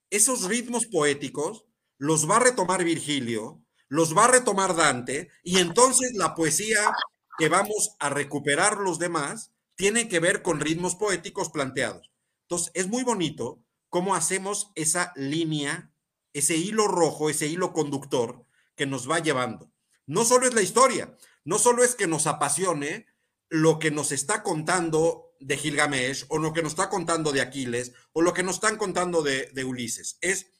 Esos 0.09 0.43
ritmos 0.43 0.87
poéticos 0.87 1.63
los 1.97 2.29
va 2.29 2.35
a 2.35 2.41
retomar 2.41 2.83
Virgilio, 2.83 3.63
los 3.87 4.13
va 4.13 4.25
a 4.25 4.31
retomar 4.31 4.75
Dante, 4.75 5.29
y 5.41 5.59
entonces 5.59 6.15
la 6.15 6.35
poesía 6.35 6.91
que 7.37 7.47
vamos 7.47 7.95
a 7.99 8.09
recuperar 8.09 8.75
los 8.75 8.99
demás 8.99 9.53
tiene 9.75 10.09
que 10.09 10.19
ver 10.19 10.41
con 10.41 10.59
ritmos 10.59 10.95
poéticos 10.95 11.49
planteados. 11.49 12.11
Entonces, 12.47 12.71
es 12.75 12.87
muy 12.87 13.03
bonito 13.03 13.61
cómo 13.89 14.15
hacemos 14.15 14.71
esa 14.75 15.11
línea, 15.17 15.91
ese 16.31 16.55
hilo 16.55 16.87
rojo, 16.87 17.29
ese 17.29 17.47
hilo 17.47 17.73
conductor 17.73 18.45
que 18.75 18.85
nos 18.85 19.09
va 19.09 19.19
llevando. 19.19 19.69
No 20.05 20.23
solo 20.23 20.47
es 20.47 20.53
la 20.53 20.61
historia, 20.61 21.17
no 21.43 21.59
solo 21.59 21.83
es 21.83 21.93
que 21.95 22.07
nos 22.07 22.25
apasione 22.25 23.05
lo 23.49 23.79
que 23.79 23.91
nos 23.91 24.13
está 24.13 24.43
contando 24.43 25.35
de 25.41 25.57
Gilgamesh 25.57 26.25
o 26.29 26.37
lo 26.37 26.53
que 26.53 26.63
nos 26.63 26.71
está 26.71 26.89
contando 26.89 27.33
de 27.33 27.41
Aquiles 27.41 27.91
o 28.13 28.21
lo 28.21 28.33
que 28.33 28.43
nos 28.43 28.55
están 28.55 28.77
contando 28.77 29.23
de, 29.23 29.63
Ulises, 29.65 30.17
es 30.21 30.51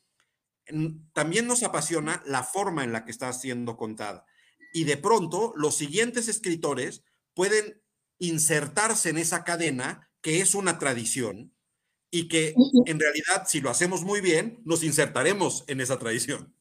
también 1.13 1.47
nos 1.47 1.63
apasiona 1.63 2.21
la 2.25 2.43
forma 2.43 2.83
en 2.83 2.91
la 2.91 3.05
que 3.05 3.11
está 3.11 3.31
siendo 3.31 3.77
contada. 3.77 4.25
Y 4.73 4.83
de 4.83 4.97
pronto 4.97 5.53
los 5.55 5.77
siguientes 5.77 6.27
escritores 6.27 7.03
pueden 7.33 7.81
insertarse 8.19 9.09
en 9.09 9.17
esa 9.17 9.45
cadena 9.45 10.09
que 10.19 10.41
es 10.41 10.53
una 10.55 10.77
tradición 10.77 11.53
y 12.11 12.27
que 12.27 12.53
en 12.85 12.99
realidad, 12.99 13.45
si 13.47 13.61
lo 13.61 13.69
hacemos 13.69 14.03
muy 14.03 14.21
bien, 14.21 14.61
nos 14.65 14.83
insertaremos 14.83 15.63
en 15.67 15.81
esa 15.81 15.99
tradición. 15.99 16.53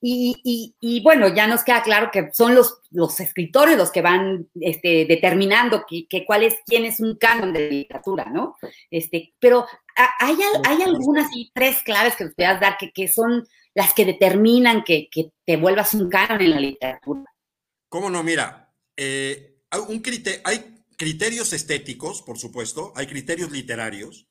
y, 0.00 1.00
bueno, 1.02 1.34
ya 1.34 1.46
nos 1.46 1.64
queda 1.64 1.82
claro 1.82 2.10
que 2.12 2.30
son 2.32 2.54
los, 2.54 2.80
los 2.90 3.18
escritores 3.20 3.76
los 3.76 3.90
que 3.90 4.02
van 4.02 4.48
este, 4.60 5.04
determinando 5.06 5.84
que, 5.86 6.24
cuál 6.26 6.44
es, 6.44 6.56
quién 6.66 6.84
es 6.84 7.00
un 7.00 7.16
canon 7.16 7.52
de 7.52 7.70
literatura, 7.70 8.26
¿no? 8.26 8.56
Este, 8.90 9.34
pero 9.38 9.66
hay, 9.96 10.36
hay 10.66 10.82
algunas 10.82 11.30
y 11.34 11.50
tres 11.52 11.82
claves 11.82 12.16
que 12.16 12.24
nos 12.24 12.34
puedas 12.34 12.60
dar 12.60 12.76
que, 12.78 13.08
son 13.08 13.46
las 13.74 13.92
que 13.94 14.04
determinan 14.04 14.84
que, 14.84 15.08
te 15.44 15.56
vuelvas 15.56 15.94
un 15.94 16.08
canon 16.08 16.40
en 16.40 16.50
la 16.50 16.60
literatura. 16.60 17.24
¿Cómo 17.88 18.10
no? 18.10 18.22
Mira, 18.22 18.72
eh, 18.96 19.58
un 19.88 20.02
hay 20.44 20.73
criterios 20.96 21.52
estéticos, 21.52 22.22
por 22.22 22.38
supuesto, 22.38 22.92
hay 22.96 23.06
criterios 23.06 23.50
literarios, 23.50 24.28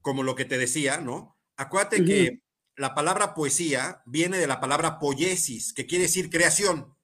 como 0.00 0.22
lo 0.22 0.34
que 0.34 0.44
te 0.44 0.58
decía, 0.58 0.98
¿no? 0.98 1.38
Acuérdate 1.56 2.04
que 2.04 2.42
la 2.76 2.94
palabra 2.94 3.34
poesía 3.34 4.02
viene 4.06 4.38
de 4.38 4.46
la 4.46 4.60
palabra 4.60 4.98
poiesis, 4.98 5.72
que 5.72 5.86
quiere 5.86 6.04
decir 6.04 6.30
creación. 6.30 6.96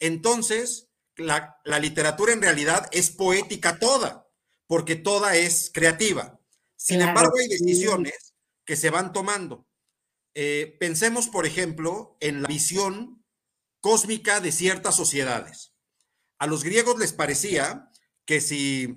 Entonces, 0.00 0.90
la, 1.16 1.60
literatura 1.80 2.32
en 2.32 2.42
realidad 2.42 2.88
es 2.90 3.10
poética 3.10 3.78
toda, 3.78 4.28
porque 4.66 4.96
toda 4.96 5.36
es 5.36 5.70
creativa. 5.72 6.40
Sin 6.76 7.00
embargo, 7.00 7.34
hay 7.38 7.48
decisiones 7.48 8.34
que 8.64 8.76
se 8.76 8.90
van 8.90 9.12
tomando. 9.12 9.68
Eh, 10.34 10.76
pensemos, 10.80 11.28
por 11.28 11.46
ejemplo, 11.46 12.16
en 12.20 12.42
la 12.42 12.48
visión 12.48 13.24
cósmica 13.80 14.40
de 14.40 14.50
ciertas 14.50 14.96
sociedades. 14.96 15.72
A 16.38 16.48
los 16.48 16.64
griegos 16.64 16.98
les 16.98 17.12
parecía 17.12 17.91
que 18.24 18.40
si 18.40 18.96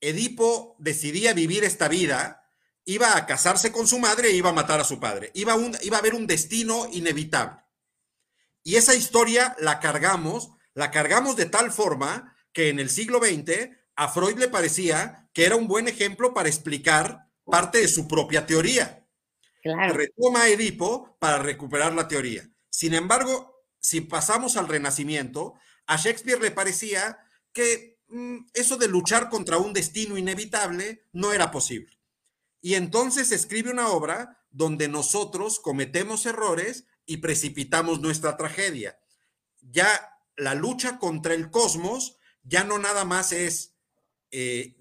Edipo 0.00 0.76
decidía 0.78 1.32
vivir 1.32 1.64
esta 1.64 1.88
vida, 1.88 2.50
iba 2.84 3.16
a 3.16 3.26
casarse 3.26 3.72
con 3.72 3.86
su 3.86 3.98
madre 3.98 4.28
e 4.28 4.36
iba 4.36 4.50
a 4.50 4.54
matar 4.54 4.80
a 4.80 4.84
su 4.84 4.98
padre. 4.98 5.30
Iba, 5.34 5.56
iba 5.82 5.96
a 5.96 6.00
haber 6.00 6.14
un 6.14 6.26
destino 6.26 6.88
inevitable. 6.92 7.62
Y 8.64 8.76
esa 8.76 8.94
historia 8.94 9.56
la 9.58 9.80
cargamos, 9.80 10.50
la 10.74 10.90
cargamos 10.90 11.36
de 11.36 11.46
tal 11.46 11.72
forma 11.72 12.36
que 12.52 12.68
en 12.68 12.78
el 12.78 12.90
siglo 12.90 13.18
XX 13.18 13.70
a 13.96 14.08
Freud 14.08 14.38
le 14.38 14.48
parecía 14.48 15.28
que 15.32 15.44
era 15.44 15.56
un 15.56 15.68
buen 15.68 15.88
ejemplo 15.88 16.34
para 16.34 16.48
explicar 16.48 17.28
parte 17.44 17.78
de 17.78 17.88
su 17.88 18.06
propia 18.08 18.46
teoría. 18.46 19.06
Retoma 19.64 20.42
a 20.42 20.48
Edipo 20.48 21.16
para 21.18 21.38
recuperar 21.38 21.92
la 21.92 22.08
teoría. 22.08 22.48
Sin 22.70 22.94
embargo, 22.94 23.64
si 23.78 24.00
pasamos 24.00 24.56
al 24.56 24.68
Renacimiento, 24.68 25.54
a 25.86 25.96
Shakespeare 25.96 26.40
le 26.40 26.50
parecía 26.50 27.18
que 27.52 27.91
eso 28.54 28.76
de 28.76 28.88
luchar 28.88 29.30
contra 29.30 29.58
un 29.58 29.72
destino 29.72 30.16
inevitable 30.16 31.06
no 31.12 31.32
era 31.32 31.50
posible. 31.50 31.98
Y 32.60 32.74
entonces 32.74 33.32
escribe 33.32 33.70
una 33.70 33.88
obra 33.88 34.38
donde 34.50 34.88
nosotros 34.88 35.60
cometemos 35.60 36.26
errores 36.26 36.86
y 37.06 37.18
precipitamos 37.18 38.00
nuestra 38.00 38.36
tragedia. 38.36 38.98
Ya 39.60 40.18
la 40.36 40.54
lucha 40.54 40.98
contra 40.98 41.34
el 41.34 41.50
cosmos 41.50 42.16
ya 42.42 42.64
no 42.64 42.78
nada 42.78 43.04
más 43.04 43.32
es 43.32 43.76
eh, 44.30 44.76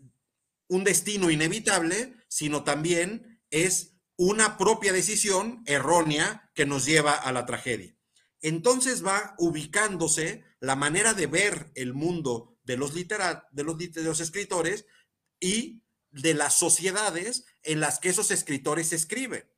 un 0.68 0.84
destino 0.84 1.30
inevitable, 1.30 2.16
sino 2.28 2.64
también 2.64 3.42
es 3.50 3.94
una 4.16 4.58
propia 4.58 4.94
decisión 4.94 5.64
errónea 5.66 6.52
que 6.54 6.66
nos 6.66 6.86
lleva 6.86 7.14
a 7.14 7.32
la 7.32 7.46
tragedia. 7.46 7.96
Entonces 8.42 9.06
va 9.06 9.36
ubicándose 9.38 10.44
la 10.60 10.76
manera 10.76 11.14
de 11.14 11.28
ver 11.28 11.72
el 11.76 11.94
mundo 11.94 12.51
de 12.64 12.78
los, 12.78 12.94
de 12.94 13.64
los, 13.64 13.78
de 13.78 14.04
los 14.04 14.20
escritores 14.20 14.86
y 15.40 15.84
de 16.12 16.34
las 16.34 16.56
sociedades 16.56 17.46
en 17.64 17.80
las 17.80 18.00
que 18.00 18.10
esos 18.10 18.32
escritores 18.32 18.94
escriben. 18.94 19.50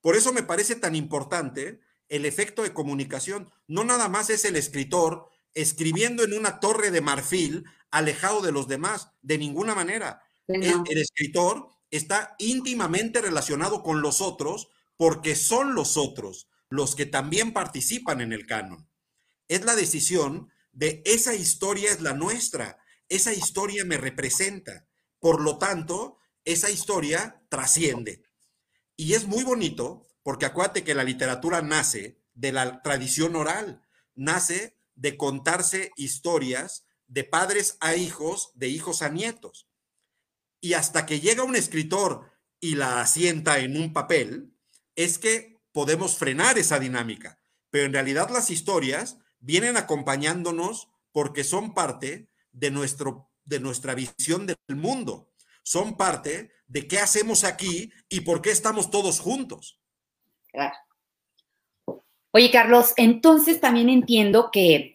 Por 0.00 0.16
eso 0.16 0.32
me 0.32 0.42
parece 0.42 0.76
tan 0.76 0.94
importante 0.94 1.80
el 2.08 2.24
efecto 2.24 2.62
de 2.62 2.72
comunicación. 2.72 3.50
No 3.66 3.84
nada 3.84 4.08
más 4.08 4.30
es 4.30 4.44
el 4.44 4.56
escritor 4.56 5.28
escribiendo 5.54 6.24
en 6.24 6.32
una 6.32 6.60
torre 6.60 6.90
de 6.90 7.00
marfil 7.00 7.64
alejado 7.90 8.42
de 8.42 8.52
los 8.52 8.68
demás, 8.68 9.12
de 9.22 9.38
ninguna 9.38 9.74
manera. 9.74 10.22
el, 10.46 10.98
escritor 10.98 11.68
está 11.90 12.34
íntimamente 12.38 13.20
relacionado 13.20 13.82
con 13.82 14.02
los 14.02 14.20
otros 14.20 14.68
porque 14.96 15.36
son 15.36 15.74
los 15.74 15.96
otros 15.96 16.48
los 16.70 16.94
que 16.94 17.06
también 17.06 17.52
participan 17.52 18.20
en 18.20 18.32
el 18.32 18.46
canon. 18.46 18.88
Es 19.48 19.64
la 19.64 19.74
decisión 19.74 20.50
de 20.78 21.02
esa 21.04 21.34
historia 21.34 21.90
es 21.90 22.00
la 22.02 22.12
nuestra, 22.12 22.78
esa 23.08 23.32
historia 23.32 23.84
me 23.84 23.96
representa. 23.96 24.86
Por 25.18 25.40
lo 25.40 25.58
tanto, 25.58 26.18
esa 26.44 26.70
historia 26.70 27.42
trasciende. 27.48 28.22
Y 28.96 29.14
es 29.14 29.26
muy 29.26 29.42
bonito 29.42 30.06
porque 30.22 30.46
acuérdate 30.46 30.84
que 30.84 30.94
la 30.94 31.02
literatura 31.02 31.62
nace 31.62 32.22
de 32.34 32.52
la 32.52 32.80
tradición 32.82 33.34
oral, 33.34 33.82
nace 34.14 34.78
de 34.94 35.16
contarse 35.16 35.90
historias 35.96 36.86
de 37.08 37.24
padres 37.24 37.76
a 37.80 37.96
hijos, 37.96 38.52
de 38.54 38.68
hijos 38.68 39.02
a 39.02 39.08
nietos. 39.08 39.68
Y 40.60 40.74
hasta 40.74 41.06
que 41.06 41.18
llega 41.18 41.42
un 41.42 41.56
escritor 41.56 42.30
y 42.60 42.76
la 42.76 43.00
asienta 43.00 43.58
en 43.58 43.76
un 43.76 43.92
papel, 43.92 44.54
es 44.94 45.18
que 45.18 45.56
podemos 45.72 46.16
frenar 46.16 46.56
esa 46.56 46.78
dinámica. 46.78 47.42
Pero 47.68 47.86
en 47.86 47.92
realidad 47.92 48.30
las 48.30 48.50
historias 48.50 49.18
vienen 49.40 49.76
acompañándonos 49.76 50.88
porque 51.12 51.44
son 51.44 51.74
parte 51.74 52.28
de, 52.52 52.70
nuestro, 52.70 53.30
de 53.44 53.60
nuestra 53.60 53.94
visión 53.94 54.46
del 54.46 54.56
mundo, 54.76 55.30
son 55.62 55.96
parte 55.96 56.50
de 56.66 56.86
qué 56.86 56.98
hacemos 56.98 57.44
aquí 57.44 57.92
y 58.08 58.20
por 58.20 58.42
qué 58.42 58.50
estamos 58.50 58.90
todos 58.90 59.20
juntos. 59.20 59.80
Claro. 60.52 60.74
Oye, 62.30 62.50
Carlos, 62.50 62.92
entonces 62.96 63.58
también 63.58 63.88
entiendo 63.88 64.50
que, 64.52 64.94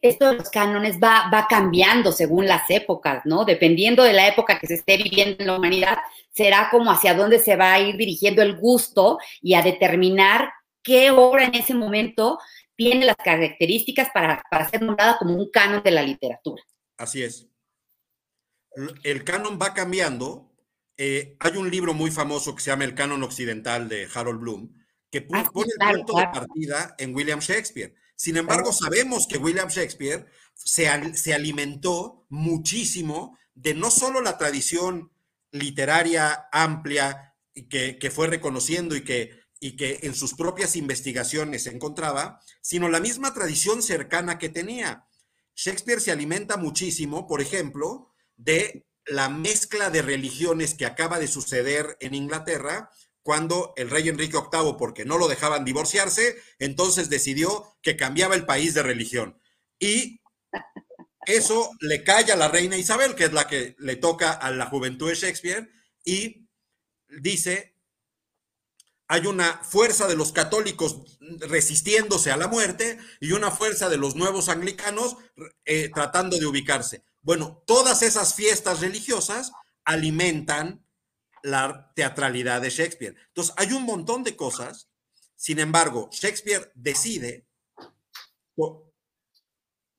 esto 0.00 0.30
de 0.30 0.38
los 0.38 0.48
cánones 0.48 0.96
va, 0.98 1.30
va, 1.32 1.46
cambiando 1.46 2.10
según 2.10 2.46
las 2.46 2.70
épocas, 2.70 3.22
¿no? 3.26 3.44
Dependiendo 3.44 4.02
de 4.02 4.14
la 4.14 4.26
época 4.26 4.58
que 4.58 4.66
se 4.66 4.74
esté 4.74 4.96
viviendo 4.96 5.36
en 5.40 5.46
la 5.46 5.58
humanidad, 5.58 5.98
será 6.30 6.68
como 6.70 6.90
hacia 6.90 7.14
dónde 7.14 7.38
se 7.38 7.56
va 7.56 7.74
a 7.74 7.80
ir 7.80 7.96
dirigiendo 7.96 8.40
el 8.40 8.56
gusto 8.56 9.18
y 9.42 9.54
a 9.54 9.62
determinar 9.62 10.50
qué 10.82 11.10
obra 11.10 11.44
en 11.44 11.54
ese 11.54 11.74
momento 11.74 12.38
tiene 12.76 13.06
las 13.06 13.16
características 13.16 14.08
para, 14.12 14.42
para 14.50 14.68
ser 14.68 14.82
nombrada 14.82 15.18
como 15.18 15.34
un 15.34 15.50
canon 15.50 15.82
de 15.82 15.90
la 15.90 16.02
literatura. 16.02 16.62
Así 16.96 17.22
es. 17.22 17.48
El 19.02 19.24
canon 19.24 19.58
va 19.60 19.74
cambiando. 19.74 20.52
Eh, 20.96 21.36
hay 21.40 21.56
un 21.56 21.70
libro 21.70 21.94
muy 21.94 22.10
famoso 22.10 22.54
que 22.54 22.62
se 22.62 22.70
llama 22.70 22.84
El 22.84 22.94
canon 22.94 23.22
occidental 23.22 23.88
de 23.88 24.08
Harold 24.12 24.40
Bloom, 24.40 24.72
que 25.10 25.26
ah, 25.32 25.50
pone 25.52 25.70
el 25.80 25.98
punto 25.98 26.18
de 26.18 26.24
partida 26.24 26.94
en 26.98 27.14
William 27.14 27.40
Shakespeare. 27.40 27.94
Sin 28.16 28.36
embargo, 28.36 28.72
sabemos 28.72 29.26
que 29.26 29.38
William 29.38 29.68
Shakespeare 29.68 30.26
se, 30.54 31.14
se 31.14 31.34
alimentó 31.34 32.26
muchísimo 32.28 33.38
de 33.54 33.74
no 33.74 33.90
solo 33.90 34.20
la 34.20 34.38
tradición 34.38 35.12
literaria 35.50 36.48
amplia 36.52 37.34
que, 37.68 37.98
que 37.98 38.10
fue 38.10 38.28
reconociendo 38.28 38.96
y 38.96 39.04
que, 39.04 39.43
y 39.60 39.76
que 39.76 40.00
en 40.02 40.14
sus 40.14 40.34
propias 40.34 40.76
investigaciones 40.76 41.66
encontraba, 41.66 42.40
sino 42.60 42.88
la 42.88 43.00
misma 43.00 43.32
tradición 43.32 43.82
cercana 43.82 44.38
que 44.38 44.48
tenía. 44.48 45.06
Shakespeare 45.54 46.00
se 46.00 46.12
alimenta 46.12 46.56
muchísimo, 46.56 47.26
por 47.26 47.40
ejemplo, 47.40 48.12
de 48.36 48.86
la 49.06 49.28
mezcla 49.28 49.90
de 49.90 50.02
religiones 50.02 50.74
que 50.74 50.86
acaba 50.86 51.18
de 51.18 51.28
suceder 51.28 51.96
en 52.00 52.14
Inglaterra 52.14 52.90
cuando 53.22 53.72
el 53.76 53.88
rey 53.88 54.08
Enrique 54.08 54.36
VIII, 54.36 54.74
porque 54.78 55.06
no 55.06 55.16
lo 55.16 55.28
dejaban 55.28 55.64
divorciarse, 55.64 56.36
entonces 56.58 57.08
decidió 57.08 57.76
que 57.80 57.96
cambiaba 57.96 58.34
el 58.34 58.44
país 58.44 58.74
de 58.74 58.82
religión. 58.82 59.40
Y 59.78 60.20
eso 61.26 61.70
le 61.80 62.04
calla 62.04 62.34
a 62.34 62.36
la 62.36 62.48
reina 62.48 62.76
Isabel, 62.76 63.14
que 63.14 63.24
es 63.24 63.32
la 63.32 63.48
que 63.48 63.76
le 63.78 63.96
toca 63.96 64.30
a 64.30 64.50
la 64.50 64.66
juventud 64.66 65.08
de 65.08 65.14
Shakespeare, 65.14 65.70
y 66.04 66.48
dice, 67.08 67.73
hay 69.08 69.26
una 69.26 69.62
fuerza 69.62 70.06
de 70.06 70.16
los 70.16 70.32
católicos 70.32 71.18
resistiéndose 71.40 72.30
a 72.30 72.36
la 72.36 72.48
muerte 72.48 72.98
y 73.20 73.32
una 73.32 73.50
fuerza 73.50 73.88
de 73.88 73.98
los 73.98 74.16
nuevos 74.16 74.48
anglicanos 74.48 75.16
eh, 75.64 75.90
tratando 75.94 76.38
de 76.38 76.46
ubicarse. 76.46 77.04
Bueno, 77.20 77.62
todas 77.66 78.02
esas 78.02 78.34
fiestas 78.34 78.80
religiosas 78.80 79.52
alimentan 79.84 80.86
la 81.42 81.92
teatralidad 81.94 82.62
de 82.62 82.70
Shakespeare. 82.70 83.16
Entonces, 83.28 83.54
hay 83.58 83.72
un 83.72 83.84
montón 83.84 84.24
de 84.24 84.36
cosas. 84.36 84.88
Sin 85.36 85.58
embargo, 85.58 86.08
Shakespeare 86.10 86.72
decide 86.74 87.46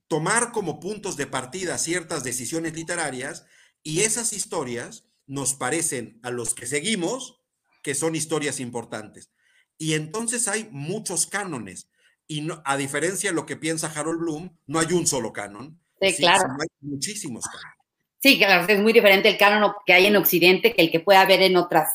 tomar 0.08 0.52
como 0.52 0.80
puntos 0.80 1.18
de 1.18 1.28
partida 1.28 1.78
ciertas 1.78 2.24
decisiones 2.24 2.74
literarias 2.74 3.46
y 3.84 4.02
esas 4.02 4.34
historias 4.34 5.06
nos 5.28 5.54
parecen 5.54 6.20
a 6.24 6.32
los 6.32 6.56
que 6.56 6.66
seguimos 6.66 7.45
que 7.86 7.94
son 7.94 8.16
historias 8.16 8.60
importantes. 8.60 9.30
Y 9.78 9.94
entonces 9.94 10.48
hay 10.48 10.68
muchos 10.72 11.28
cánones. 11.28 11.88
Y 12.28 12.42
no, 12.42 12.64
a 12.66 12.78
diferencia 12.78 13.30
de 13.30 13.36
lo 13.36 13.46
que 13.46 13.58
piensa 13.58 13.94
Harold 13.96 14.22
Bloom, 14.22 14.58
no 14.66 14.80
hay 14.80 14.88
un 14.92 15.06
solo 15.06 15.32
canon. 15.32 15.80
Sí, 16.02 16.16
claro. 16.18 16.48
hay 16.60 16.68
muchísimos 16.82 17.46
cánones. 17.46 17.78
Sí, 18.18 18.40
claro, 18.40 18.66
es 18.68 18.80
muy 18.80 18.92
diferente 18.92 19.30
el 19.30 19.38
canon 19.38 19.72
que 19.86 19.94
hay 19.94 20.08
en 20.08 20.16
Occidente 20.16 20.74
que 20.74 20.82
el 20.82 20.92
que 20.92 21.00
puede 21.00 21.20
haber 21.20 21.44
en 21.44 21.58
otras 21.58 21.90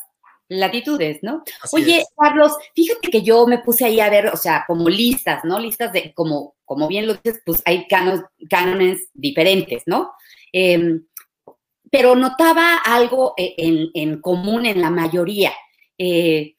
latitudes, 0.47 1.19
¿no? 1.23 1.43
Oye, 1.73 2.05
Carlos, 2.17 2.53
fíjate 2.73 3.09
que 3.09 3.21
yo 3.21 3.45
me 3.45 3.59
puse 3.59 3.83
ahí 3.83 3.99
a 3.99 4.09
ver, 4.09 4.27
o 4.27 4.37
sea, 4.37 4.63
como 4.65 4.87
listas, 4.87 5.43
¿no? 5.43 5.59
Listas 5.59 5.91
de, 5.91 6.13
como, 6.13 6.55
como 6.63 6.87
bien 6.87 7.05
lo 7.05 7.15
dices, 7.15 7.41
pues 7.45 7.61
hay 7.65 7.85
cánones 7.89 9.09
diferentes, 9.13 9.83
¿no? 9.87 10.13
Em, 10.53 11.03
pero 11.91 12.15
notaba 12.15 12.77
algo 12.77 13.33
e, 13.37 13.53
en, 13.93 14.21
común 14.21 14.65
en 14.65 14.81
la 14.81 14.89
mayoría. 14.89 15.51
Eh, 16.03 16.57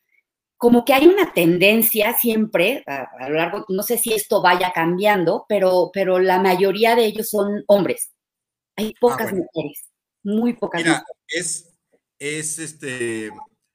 como 0.57 0.85
que 0.85 0.95
hay 0.95 1.09
una 1.09 1.33
tendencia 1.33 2.17
siempre, 2.17 2.85
a, 2.87 3.29
lo 3.29 3.35
largo, 3.35 3.65
no 3.69 3.83
sé 3.83 3.99
si 3.99 4.13
esto 4.13 4.41
vaya 4.41 4.71
cambiando, 4.73 5.45
pero, 5.49 5.91
pero 5.93 6.21
la 6.21 6.39
mayoría 6.39 6.95
de 6.95 7.07
ellos 7.07 7.31
son 7.31 7.65
hombres. 7.67 8.13
Hay 8.77 8.93
ah, 8.95 8.99
pocas 9.01 9.33
mujeres, 9.33 9.91
muy 10.23 10.53
pocas 10.53 10.81
Mira, 10.81 11.05
Es, 11.27 11.75
es, 12.21 12.61
este, 12.61 13.33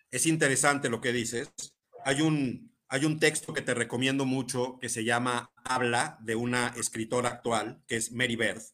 es 0.09 0.25
interesante 0.25 0.87
lo 0.87 1.01
que 1.01 1.11
dices. 1.11 1.51
Hay 2.05 2.21
un, 2.21 2.73
hay 2.87 3.03
un 3.03 3.19
texto 3.19 3.53
que 3.53 3.61
te 3.61 3.73
recomiendo 3.73 4.25
mucho 4.25 4.79
que 4.79 4.87
se 4.87 5.03
llama 5.03 5.51
Habla 5.65 6.17
de 6.21 6.35
una 6.35 6.69
escritora 6.77 7.27
actual, 7.27 7.83
que 7.85 7.97
es 7.97 8.13
Mary 8.13 8.37
Berth, 8.37 8.71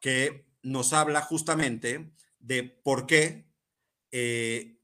que 0.00 0.46
nos 0.62 0.92
habla 0.92 1.22
justamente 1.22 2.12
de 2.38 2.62
por 2.62 3.06
qué 3.06 3.48
eh, 4.12 4.74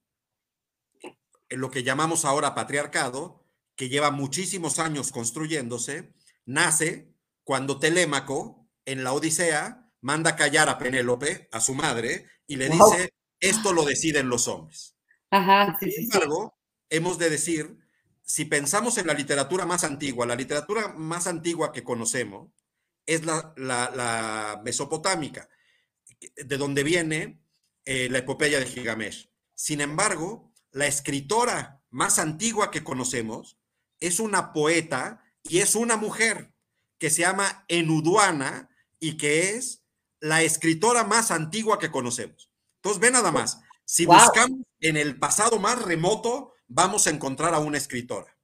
lo 1.50 1.70
que 1.70 1.82
llamamos 1.82 2.24
ahora 2.24 2.54
patriarcado, 2.54 3.44
que 3.76 3.88
lleva 3.88 4.10
muchísimos 4.10 4.78
años 4.78 5.10
construyéndose, 5.10 6.12
nace 6.46 7.12
cuando 7.44 7.78
Telémaco, 7.78 8.68
en 8.84 9.04
la 9.04 9.12
Odisea, 9.12 9.90
manda 10.00 10.36
callar 10.36 10.68
a 10.68 10.78
Penélope, 10.78 11.48
a 11.52 11.60
su 11.60 11.74
madre, 11.74 12.26
y 12.46 12.56
le 12.56 12.68
dice, 12.68 13.12
esto 13.40 13.72
lo 13.72 13.84
deciden 13.84 14.28
los 14.28 14.48
hombres. 14.48 14.96
Ajá, 15.30 15.76
Sin 15.78 15.92
embargo, 15.96 16.58
hemos 16.88 17.18
de 17.18 17.30
decir, 17.30 17.78
si 18.22 18.44
pensamos 18.44 18.98
en 18.98 19.06
la 19.06 19.14
literatura 19.14 19.66
más 19.66 19.84
antigua, 19.84 20.26
la 20.26 20.36
literatura 20.36 20.88
más 20.88 21.26
antigua 21.26 21.72
que 21.72 21.82
conocemos 21.82 22.50
es 23.06 23.24
la, 23.24 24.60
mesopotámica, 24.64 25.48
de 26.36 26.56
donde 26.56 26.82
viene 26.84 27.42
eh, 27.84 28.08
la 28.10 28.18
epopeya 28.18 28.60
de 28.60 28.66
Gigamesh. 28.66 29.30
Sin 29.54 29.80
embargo, 29.80 30.49
la 30.72 30.86
escritora 30.86 31.82
más 31.90 32.18
antigua 32.18 32.70
que 32.70 32.84
conocemos 32.84 33.58
es 33.98 34.20
una 34.20 34.52
poeta 34.52 35.22
y 35.42 35.58
es 35.58 35.74
una 35.74 35.96
mujer 35.96 36.52
que 36.98 37.10
se 37.10 37.22
llama 37.22 37.64
Enuduana 37.68 38.70
y 38.98 39.16
que 39.16 39.56
es 39.56 39.82
la 40.20 40.42
escritora 40.42 41.04
más 41.04 41.30
antigua 41.30 41.78
que 41.78 41.90
conocemos. 41.90 42.50
Entonces, 42.76 43.00
ve 43.00 43.10
nada 43.10 43.32
más, 43.32 43.60
si 43.84 44.06
buscamos 44.06 44.60
en 44.80 44.96
el 44.96 45.18
pasado 45.18 45.58
más 45.58 45.82
remoto, 45.82 46.54
vamos 46.68 47.06
a 47.06 47.10
encontrar 47.10 47.54
a 47.54 47.58
una 47.58 47.78
escritora. 47.78 48.36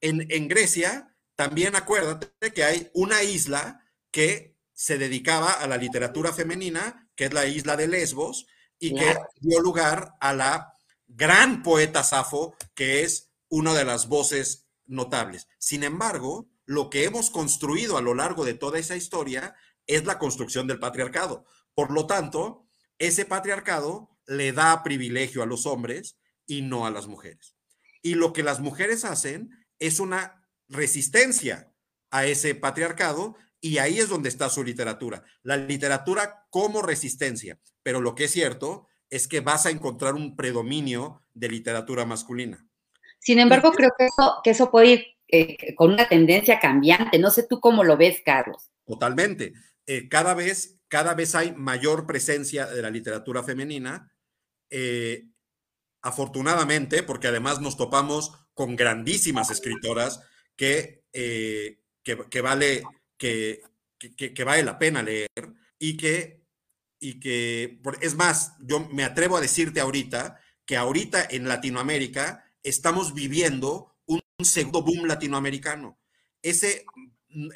En, 0.00 0.26
en 0.30 0.48
Grecia, 0.48 1.14
también 1.36 1.76
acuérdate 1.76 2.52
que 2.52 2.64
hay 2.64 2.90
una 2.94 3.22
isla 3.22 3.84
que 4.10 4.56
se 4.72 4.96
dedicaba 4.96 5.52
a 5.52 5.66
la 5.66 5.76
literatura 5.76 6.32
femenina, 6.32 7.10
que 7.14 7.26
es 7.26 7.32
la 7.32 7.46
isla 7.46 7.76
de 7.76 7.88
Lesbos, 7.88 8.46
y 8.78 8.94
que 8.94 9.16
dio 9.40 9.60
lugar 9.60 10.14
a 10.20 10.32
la 10.32 10.72
gran 11.18 11.64
poeta 11.64 12.04
Safo, 12.04 12.56
que 12.76 13.02
es 13.02 13.32
una 13.48 13.74
de 13.74 13.84
las 13.84 14.06
voces 14.06 14.68
notables. 14.86 15.48
Sin 15.58 15.82
embargo, 15.82 16.48
lo 16.64 16.90
que 16.90 17.04
hemos 17.04 17.30
construido 17.30 17.96
a 17.96 18.02
lo 18.02 18.14
largo 18.14 18.44
de 18.44 18.54
toda 18.54 18.78
esa 18.78 18.94
historia 18.94 19.56
es 19.88 20.04
la 20.04 20.18
construcción 20.18 20.68
del 20.68 20.78
patriarcado. 20.78 21.44
Por 21.74 21.90
lo 21.90 22.06
tanto, 22.06 22.68
ese 22.98 23.24
patriarcado 23.24 24.16
le 24.26 24.52
da 24.52 24.84
privilegio 24.84 25.42
a 25.42 25.46
los 25.46 25.66
hombres 25.66 26.18
y 26.46 26.62
no 26.62 26.86
a 26.86 26.90
las 26.92 27.08
mujeres. 27.08 27.56
Y 28.00 28.14
lo 28.14 28.32
que 28.32 28.44
las 28.44 28.60
mujeres 28.60 29.04
hacen 29.04 29.50
es 29.80 29.98
una 29.98 30.48
resistencia 30.68 31.72
a 32.10 32.26
ese 32.26 32.54
patriarcado 32.54 33.34
y 33.60 33.78
ahí 33.78 33.98
es 33.98 34.08
donde 34.08 34.28
está 34.28 34.48
su 34.50 34.62
literatura. 34.62 35.24
La 35.42 35.56
literatura 35.56 36.46
como 36.50 36.80
resistencia, 36.80 37.58
pero 37.82 38.00
lo 38.00 38.14
que 38.14 38.24
es 38.24 38.30
cierto 38.30 38.86
es 39.10 39.28
que 39.28 39.40
vas 39.40 39.66
a 39.66 39.70
encontrar 39.70 40.14
un 40.14 40.36
predominio 40.36 41.22
de 41.34 41.48
literatura 41.48 42.04
masculina. 42.04 42.66
Sin 43.20 43.38
embargo, 43.38 43.72
creo 43.72 43.90
que 43.98 44.06
eso, 44.06 44.36
que 44.42 44.50
eso 44.50 44.70
puede 44.70 44.86
ir 44.86 45.06
eh, 45.28 45.74
con 45.74 45.92
una 45.92 46.08
tendencia 46.08 46.58
cambiante. 46.58 47.18
No 47.18 47.30
sé 47.30 47.46
tú 47.46 47.60
cómo 47.60 47.84
lo 47.84 47.96
ves, 47.96 48.22
Carlos. 48.24 48.70
Totalmente. 48.86 49.52
Eh, 49.86 50.08
cada, 50.08 50.34
vez, 50.34 50.78
cada 50.88 51.14
vez 51.14 51.34
hay 51.34 51.52
mayor 51.52 52.06
presencia 52.06 52.66
de 52.66 52.80
la 52.82 52.90
literatura 52.90 53.42
femenina. 53.42 54.10
Eh, 54.70 55.26
afortunadamente, 56.00 57.02
porque 57.02 57.28
además 57.28 57.60
nos 57.60 57.76
topamos 57.76 58.32
con 58.54 58.76
grandísimas 58.76 59.50
escritoras 59.50 60.22
que, 60.56 61.02
que, 61.12 62.40
vale, 62.40 62.82
que, 63.16 63.62
que, 63.98 64.44
vale 64.44 64.62
la 64.62 64.78
pena 64.78 65.02
leer 65.02 65.28
y 65.78 65.96
que, 65.96 66.37
y 67.00 67.20
que, 67.20 67.80
es 68.00 68.14
más, 68.14 68.54
yo 68.60 68.80
me 68.92 69.04
atrevo 69.04 69.36
a 69.36 69.40
decirte 69.40 69.80
ahorita 69.80 70.40
que 70.64 70.76
ahorita 70.76 71.26
en 71.30 71.48
Latinoamérica 71.48 72.44
estamos 72.62 73.14
viviendo 73.14 73.96
un 74.06 74.20
segundo 74.42 74.82
boom 74.82 75.06
latinoamericano. 75.06 75.98
Ese 76.42 76.84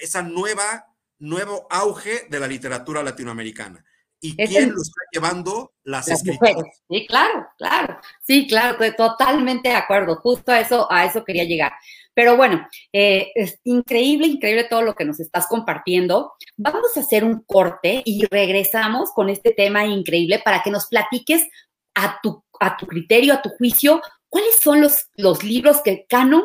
esa 0.01 0.23
nueva, 0.23 0.87
nuevo 1.19 1.67
auge 1.71 2.27
de 2.29 2.41
la 2.41 2.47
literatura 2.47 3.03
latinoamericana. 3.03 3.85
¿Y 4.21 4.37
quién 4.37 4.71
lo 4.71 4.81
está 4.81 5.01
llevando? 5.11 5.73
Las, 5.83 6.07
escritoras. 6.07 6.63
Sí, 6.89 7.07
claro, 7.09 7.49
claro. 7.59 7.99
Sí, 8.25 8.47
claro, 8.47 8.79
totalmente 8.97 9.71
de 9.71 9.75
acuerdo. 9.75 10.17
Justo 10.17 10.53
a 10.53 10.61
eso, 10.61 10.91
a 10.93 11.05
eso 11.07 11.25
quería 11.25 11.43
llegar. 11.43 11.73
Pero 12.15 12.37
bueno, 12.37 12.67
eh, 12.93 13.33
es 13.35 13.59
increíble, 13.65 14.27
increíble 14.27 14.65
todo 14.65 14.83
lo 14.83 14.95
que 14.95 15.05
nos 15.05 15.21
estás 15.21 15.47
compartiendo. 15.47 16.33
Vamos 16.57 16.97
a 16.97 17.01
hacer 17.01 17.25
un 17.25 17.43
corte 17.43 18.03
y 18.05 18.27
regresamos 18.27 19.13
con 19.13 19.31
este 19.31 19.53
tema 19.53 19.87
increíble 19.87 20.41
para 20.45 20.63
que 20.63 20.71
nos 20.71 20.87
platiques 20.87 21.47
a 21.95 22.19
tu, 22.23 22.45
a 22.61 22.77
tu 22.77 22.87
criterio, 22.87 23.35
a 23.35 23.43
tu 23.43 23.51
juicio, 23.51 24.03
cuáles 24.29 24.57
son 24.59 24.81
los, 24.81 25.09
los 25.15 25.43
libros 25.43 25.81
que 25.83 26.07
canon 26.09 26.43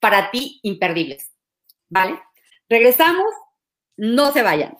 para 0.00 0.30
ti 0.30 0.60
imperdibles. 0.62 1.30
¿Vale? 1.88 2.20
Regresamos, 2.68 3.32
no 3.96 4.32
se 4.32 4.42
vayan. 4.42 4.76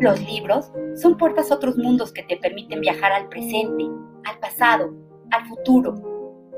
Los 0.00 0.18
libros 0.24 0.72
son 0.94 1.18
puertas 1.18 1.50
a 1.50 1.56
otros 1.56 1.76
mundos 1.76 2.10
que 2.10 2.22
te 2.22 2.38
permiten 2.38 2.80
viajar 2.80 3.12
al 3.12 3.28
presente, 3.28 3.84
al 4.24 4.38
pasado, 4.38 4.94
al 5.30 5.46
futuro. 5.46 5.94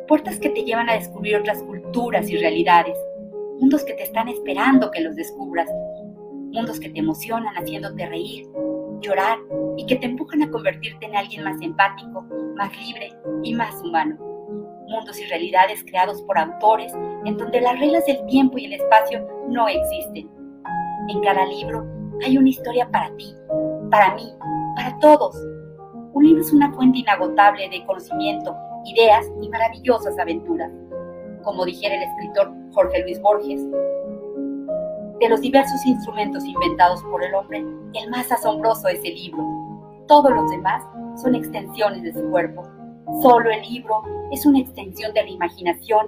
Puertas 0.06 0.38
que 0.38 0.50
te 0.50 0.62
llevan 0.62 0.88
a 0.88 0.94
descubrir 0.94 1.38
otras 1.38 1.60
culturas 1.64 2.30
y 2.30 2.36
realidades. 2.36 2.96
Mundos 3.58 3.82
que 3.82 3.94
te 3.94 4.04
están 4.04 4.28
esperando 4.28 4.92
que 4.92 5.00
los 5.00 5.16
descubras. 5.16 5.68
Mundos 6.52 6.78
que 6.78 6.90
te 6.90 7.00
emocionan 7.00 7.52
haciéndote 7.56 8.06
reír, 8.06 8.46
llorar 9.00 9.38
y 9.76 9.86
que 9.86 9.96
te 9.96 10.06
empujan 10.06 10.44
a 10.44 10.50
convertirte 10.50 11.06
en 11.06 11.16
alguien 11.16 11.42
más 11.42 11.60
empático, 11.60 12.24
más 12.54 12.70
libre 12.78 13.10
y 13.42 13.54
más 13.54 13.74
humano. 13.82 14.18
Mundos 14.86 15.18
y 15.18 15.24
realidades 15.24 15.82
creados 15.82 16.22
por 16.22 16.38
autores 16.38 16.92
en 17.24 17.36
donde 17.36 17.60
las 17.60 17.76
reglas 17.80 18.06
del 18.06 18.24
tiempo 18.26 18.56
y 18.56 18.66
el 18.66 18.74
espacio 18.74 19.26
no 19.48 19.66
existen. 19.66 20.30
En 21.08 21.20
cada 21.22 21.44
libro 21.46 22.01
hay 22.24 22.38
una 22.38 22.48
historia 22.48 22.88
para 22.90 23.14
ti, 23.16 23.34
para 23.90 24.14
mí, 24.14 24.32
para 24.76 24.98
todos. 24.98 25.36
Un 26.12 26.24
libro 26.24 26.42
es 26.42 26.52
una 26.52 26.72
fuente 26.72 26.98
inagotable 26.98 27.68
de 27.68 27.84
conocimiento, 27.86 28.54
ideas 28.84 29.26
y 29.40 29.48
maravillosas 29.48 30.18
aventuras. 30.18 30.70
Como 31.42 31.64
dijera 31.64 31.96
el 31.96 32.02
escritor 32.02 32.52
Jorge 32.72 33.02
Luis 33.02 33.20
Borges, 33.20 33.62
de 35.20 35.28
los 35.28 35.40
diversos 35.40 35.84
instrumentos 35.86 36.44
inventados 36.44 37.02
por 37.04 37.22
el 37.22 37.34
hombre, 37.34 37.58
el 37.58 38.10
más 38.10 38.30
asombroso 38.32 38.88
es 38.88 39.00
el 39.04 39.14
libro. 39.14 39.44
Todos 40.08 40.32
los 40.32 40.50
demás 40.50 40.82
son 41.20 41.34
extensiones 41.34 42.02
de 42.02 42.12
su 42.12 42.28
cuerpo. 42.30 42.62
Solo 43.22 43.50
el 43.50 43.62
libro 43.62 44.02
es 44.32 44.44
una 44.46 44.58
extensión 44.58 45.12
de 45.14 45.22
la 45.22 45.30
imaginación 45.30 46.06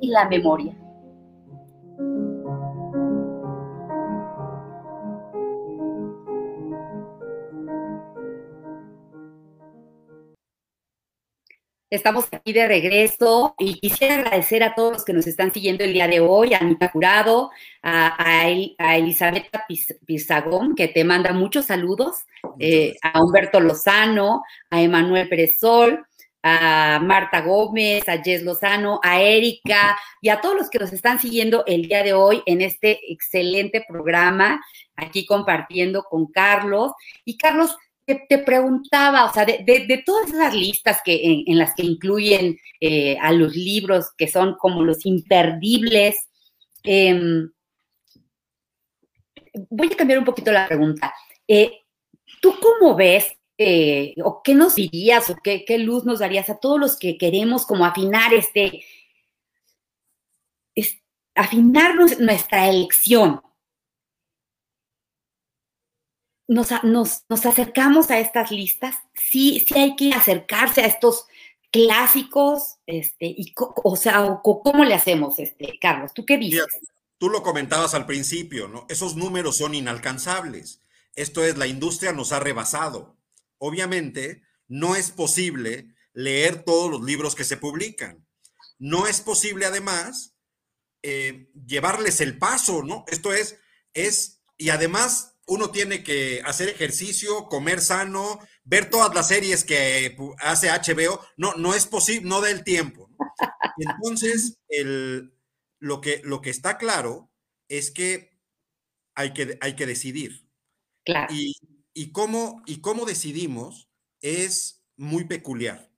y 0.00 0.08
la 0.08 0.28
memoria. 0.28 0.76
Estamos 11.92 12.26
aquí 12.32 12.54
de 12.54 12.66
regreso 12.66 13.54
y 13.58 13.78
quisiera 13.78 14.14
agradecer 14.14 14.62
a 14.62 14.74
todos 14.74 14.94
los 14.94 15.04
que 15.04 15.12
nos 15.12 15.26
están 15.26 15.52
siguiendo 15.52 15.84
el 15.84 15.92
día 15.92 16.08
de 16.08 16.20
hoy, 16.20 16.54
a 16.54 16.60
Anita 16.60 16.88
Jurado, 16.88 17.50
a, 17.82 18.48
Elizabeth 18.48 19.50
Pizagón, 20.06 20.74
que 20.74 20.88
te 20.88 21.04
manda 21.04 21.34
muchos 21.34 21.66
saludos, 21.66 22.24
eh, 22.58 22.96
a 23.02 23.22
Humberto 23.22 23.60
Lozano, 23.60 24.42
a 24.70 24.80
Emanuel 24.80 25.28
Perezol, 25.28 26.02
a 26.42 26.98
Marta 27.02 27.42
Gómez, 27.42 28.08
a 28.08 28.22
Jess 28.22 28.42
Lozano, 28.42 28.98
a 29.02 29.20
Erika 29.20 29.94
y 30.22 30.30
a 30.30 30.40
todos 30.40 30.56
los 30.56 30.70
que 30.70 30.78
nos 30.78 30.94
están 30.94 31.20
siguiendo 31.20 31.62
el 31.66 31.88
día 31.88 32.02
de 32.02 32.14
hoy 32.14 32.42
en 32.46 32.62
este 32.62 33.00
excelente 33.12 33.84
programa, 33.86 34.64
aquí 34.96 35.26
compartiendo 35.26 36.04
con 36.04 36.24
Carlos. 36.32 36.92
Y 37.26 37.36
Carlos, 37.36 37.76
te, 38.06 38.38
preguntaba, 38.38 39.24
o 39.24 39.32
sea, 39.32 39.44
de, 39.44 40.02
todas 40.04 40.30
esas 40.30 40.54
listas 40.54 41.00
que, 41.04 41.44
en, 41.46 41.58
las 41.58 41.74
que 41.74 41.84
incluyen 41.84 42.58
eh, 42.80 43.16
a 43.20 43.32
los 43.32 43.54
libros 43.54 44.06
que 44.16 44.28
son 44.28 44.56
como 44.56 44.82
los 44.82 45.06
imperdibles, 45.06 46.16
em, 46.82 47.50
voy 49.70 49.92
a 49.92 49.96
cambiar 49.96 50.18
un 50.18 50.24
poquito 50.24 50.50
la 50.50 50.66
pregunta. 50.66 51.14
Eh, 51.46 51.82
¿Tú 52.40 52.54
cómo 52.60 52.96
ves 52.96 53.36
eh, 53.58 54.14
o 54.24 54.42
qué 54.42 54.54
nos 54.54 54.74
dirías 54.74 55.30
o 55.30 55.36
qué, 55.42 55.64
luz 55.78 56.04
nos 56.04 56.18
darías 56.18 56.50
a 56.50 56.58
todos 56.58 56.80
los 56.80 56.98
que 56.98 57.16
queremos 57.16 57.66
como 57.66 57.84
afinar 57.84 58.34
este, 58.34 58.84
es, 60.74 60.98
afinar 61.34 61.94
nuestra 61.94 62.68
elección? 62.68 63.40
Nos, 66.54 67.46
acercamos 67.46 68.10
a 68.10 68.18
estas 68.18 68.50
listas, 68.50 68.96
sí, 69.14 69.64
sí 69.66 69.78
hay 69.78 69.96
que 69.96 70.12
acercarse 70.12 70.82
a 70.82 70.86
estos 70.86 71.26
clásicos, 71.70 72.76
este, 72.86 73.26
y, 73.26 73.54
o 73.56 73.96
sea, 73.96 74.40
¿cómo 74.42 74.84
le 74.84 74.94
hacemos, 74.94 75.38
este, 75.38 75.78
Carlos? 75.80 76.12
¿Tú 76.14 76.24
qué 76.26 76.36
dices? 76.36 76.66
tú 77.22 77.30
lo 77.30 77.44
comentabas 77.44 77.94
al 77.94 78.04
principio, 78.04 78.66
¿no? 78.66 78.84
Esos 78.88 79.14
números 79.14 79.58
son 79.58 79.76
inalcanzables. 79.76 80.80
Esto 81.14 81.44
es, 81.44 81.56
la 81.56 81.68
industria 81.68 82.12
nos 82.12 82.32
ha 82.32 82.40
rebasado. 82.40 83.16
Obviamente, 83.58 84.42
no 84.66 84.96
es 84.96 85.12
posible 85.12 85.94
leer 86.14 86.64
todos 86.64 86.90
los 86.90 87.00
libros 87.02 87.36
que 87.36 87.44
se 87.44 87.56
publican. 87.56 88.26
No 88.80 89.06
es 89.06 89.20
posible, 89.20 89.66
además, 89.66 90.34
eh, 91.04 91.48
llevarles 91.64 92.20
el 92.20 92.38
paso, 92.38 92.82
¿no? 92.82 93.04
Esto 93.06 93.32
es, 93.32 93.56
es, 93.94 94.40
y 94.58 94.70
además 94.70 95.31
uno 95.46 95.70
tiene 95.70 96.02
que 96.02 96.40
hacer 96.44 96.68
ejercicio, 96.68 97.46
comer 97.46 97.80
sano, 97.80 98.38
ver 98.64 98.88
todas 98.88 99.14
las 99.14 99.28
series 99.28 99.64
que 99.64 100.16
hace 100.38 100.68
HBO. 100.68 101.20
No, 101.36 101.54
no 101.54 101.74
es 101.74 101.86
posible, 101.86 102.28
no 102.28 102.40
da 102.40 102.50
el 102.50 102.64
tiempo. 102.64 103.10
Entonces, 103.76 104.58
el, 104.68 105.34
lo, 105.78 106.00
que, 106.00 106.20
lo 106.24 106.40
que 106.40 106.50
está 106.50 106.78
claro 106.78 107.30
es 107.68 107.90
que 107.90 108.38
hay 109.14 109.32
que, 109.32 109.58
hay 109.60 109.74
que 109.74 109.86
decidir. 109.86 110.48
Claro. 111.04 111.32
Y, 111.34 112.12
cómo, 112.12 112.62
y 112.66 112.80
cómo 112.80 113.04
decidimos 113.04 113.90
es 114.20 114.84
muy 114.96 115.24
peculiar. 115.24 115.90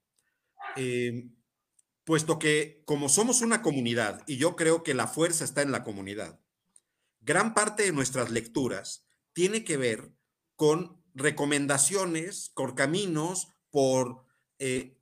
Em, 0.76 1.36
puesto 2.04 2.38
que 2.38 2.82
como 2.86 3.08
somos 3.08 3.42
una 3.42 3.62
comunidad, 3.62 4.22
y 4.26 4.38
yo 4.38 4.56
creo 4.56 4.82
que 4.82 4.94
la 4.94 5.06
fuerza 5.06 5.44
está 5.44 5.62
en 5.62 5.72
la 5.72 5.84
comunidad, 5.84 6.40
gran 7.20 7.54
parte 7.54 7.84
de 7.84 7.92
nuestras 7.92 8.30
lecturas 8.30 9.03
tiene 9.34 9.64
que 9.64 9.76
ver 9.76 10.12
con 10.56 11.02
recomendaciones, 11.14 12.50
con 12.54 12.74
caminos, 12.74 13.48
por 13.70 14.24
eh, 14.58 14.96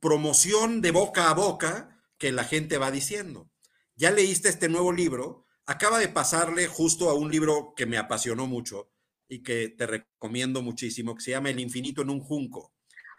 promoción 0.00 0.80
de 0.80 0.90
boca 0.90 1.30
a 1.30 1.34
boca 1.34 2.02
que 2.18 2.32
la 2.32 2.44
gente 2.44 2.76
va 2.76 2.90
diciendo. 2.90 3.50
Ya 3.96 4.10
leíste 4.10 4.48
este 4.48 4.68
nuevo 4.68 4.92
libro, 4.92 5.46
acaba 5.66 5.98
de 5.98 6.08
pasarle 6.08 6.66
justo 6.66 7.08
a 7.08 7.14
un 7.14 7.30
libro 7.30 7.72
que 7.76 7.86
me 7.86 7.96
apasionó 7.96 8.46
mucho 8.46 8.90
y 9.28 9.42
que 9.42 9.68
te 9.68 9.86
recomiendo 9.86 10.62
muchísimo, 10.62 11.14
que 11.14 11.22
se 11.22 11.30
llama 11.30 11.50
El 11.50 11.60
infinito 11.60 12.02
en 12.02 12.10
un 12.10 12.20
junco, 12.20 12.72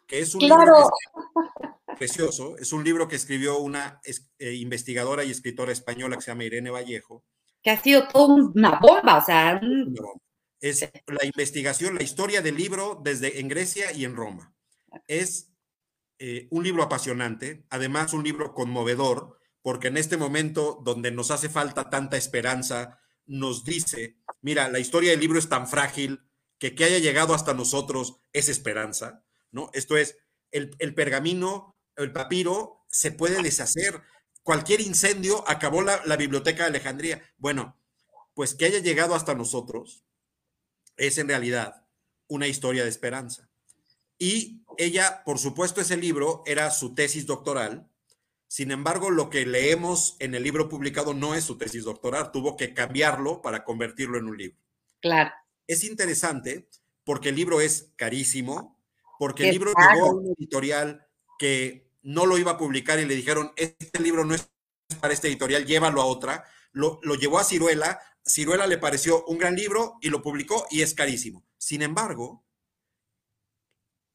que 0.05 0.19
es 0.19 0.35
un 0.35 0.41
libro 0.41 0.89
precioso, 1.97 2.57
es 2.57 2.73
un 2.73 2.83
libro 2.83 3.07
que 3.07 3.15
escribió 3.15 3.57
una 3.59 4.01
eh, 4.39 4.53
investigadora 4.53 5.23
y 5.23 5.31
escritora 5.31 5.71
española 5.71 6.17
que 6.17 6.21
se 6.21 6.31
llama 6.31 6.43
Irene 6.43 6.69
Vallejo. 6.69 7.23
Que 7.65 7.71
ha 7.71 7.81
sido 7.81 8.07
toda 8.07 8.35
una 8.35 8.79
bomba, 8.79 9.17
o 9.17 9.25
sea, 9.25 9.59
es 10.59 10.87
la 11.07 11.25
investigación, 11.25 11.95
la 11.95 12.03
historia 12.03 12.43
del 12.43 12.57
libro 12.57 13.01
desde 13.03 13.39
en 13.39 13.47
Grecia 13.47 13.91
y 13.91 14.05
en 14.05 14.15
Roma. 14.15 14.55
Es 15.07 15.51
eh, 16.19 16.47
un 16.51 16.63
libro 16.63 16.83
apasionante, 16.83 17.65
además 17.71 18.13
un 18.13 18.23
libro 18.23 18.53
conmovedor, 18.53 19.39
porque 19.63 19.87
en 19.87 19.97
este 19.97 20.15
momento 20.15 20.79
donde 20.85 21.09
nos 21.09 21.31
hace 21.31 21.49
falta 21.49 21.89
tanta 21.89 22.17
esperanza, 22.17 22.99
nos 23.25 23.65
dice, 23.65 24.19
mira, 24.41 24.69
la 24.69 24.77
historia 24.77 25.09
del 25.09 25.21
libro 25.21 25.39
es 25.39 25.49
tan 25.49 25.67
frágil 25.67 26.21
que 26.59 26.75
que 26.75 26.83
haya 26.83 26.99
llegado 26.99 27.33
hasta 27.33 27.55
nosotros 27.55 28.19
es 28.31 28.47
esperanza, 28.47 29.25
¿no? 29.49 29.71
Esto 29.73 29.97
es, 29.97 30.19
el, 30.51 30.75
el 30.77 30.93
pergamino, 30.93 31.75
el 31.95 32.13
papiro 32.13 32.85
se 32.89 33.11
puede 33.11 33.41
deshacer. 33.41 34.03
Cualquier 34.45 34.79
incendio 34.81 35.43
acabó 35.49 35.81
la, 35.81 36.05
la 36.05 36.17
biblioteca 36.17 36.61
de 36.63 36.69
Alejandría. 36.69 37.19
Bueno, 37.37 37.75
pues 38.35 38.53
que 38.53 38.65
haya 38.65 38.77
llegado 38.77 39.15
hasta 39.15 39.33
nosotros 39.33 40.05
es 40.97 41.17
en 41.17 41.29
realidad 41.29 41.87
una 42.27 42.45
historia 42.45 42.83
de 42.83 42.89
esperanza. 42.89 43.49
Y 44.19 44.61
ella, 44.77 45.23
por 45.25 45.39
supuesto, 45.39 45.81
ese 45.81 45.97
libro 45.97 46.43
era 46.45 46.69
su 46.69 46.93
tesis 46.93 47.25
doctoral. 47.25 47.89
Sin 48.47 48.69
embargo, 48.69 49.09
lo 49.09 49.31
que 49.31 49.47
leemos 49.47 50.15
en 50.19 50.35
el 50.35 50.43
libro 50.43 50.69
publicado 50.69 51.15
no 51.15 51.33
es 51.33 51.43
su 51.43 51.57
tesis 51.57 51.83
doctoral. 51.83 52.31
Tuvo 52.31 52.55
que 52.55 52.75
cambiarlo 52.75 53.41
para 53.41 53.63
convertirlo 53.63 54.19
en 54.19 54.25
un 54.25 54.37
libro. 54.37 54.59
Claro. 55.01 55.31
Es 55.65 55.83
interesante 55.83 56.69
porque 57.03 57.29
el 57.29 57.35
libro 57.35 57.61
es 57.61 57.93
carísimo, 57.95 58.79
porque 59.17 59.45
el 59.45 59.53
libro 59.53 59.73
llegó 59.73 60.05
a 60.05 60.13
una 60.13 60.33
editorial 60.37 61.07
que 61.39 61.84
no 62.05 62.25
lo 62.27 62.37
iba 62.37 62.51
a 62.51 62.57
publicar 62.57 62.99
y 62.99 63.05
le 63.05 63.15
dijeron, 63.15 63.51
este 63.55 63.99
libro 63.99 64.23
no 64.23 64.35
es 64.35 64.47
para 65.01 65.13
este 65.13 65.27
editorial, 65.27 65.65
llévalo 65.65 66.01
a 66.01 66.05
otra. 66.05 66.45
Lo, 66.71 66.99
llevó 67.15 67.39
a 67.39 67.43
Ciruela, 67.43 67.99
Ciruela 68.23 68.67
le 68.67 68.77
pareció 68.77 69.25
un 69.25 69.39
gran 69.39 69.55
libro 69.55 69.97
y 70.01 70.09
lo 70.09 70.21
publicó 70.21 70.67
y 70.69 70.81
es 70.81 70.93
carísimo. 70.93 71.45
Sin 71.57 71.81
embargo, 71.81 72.45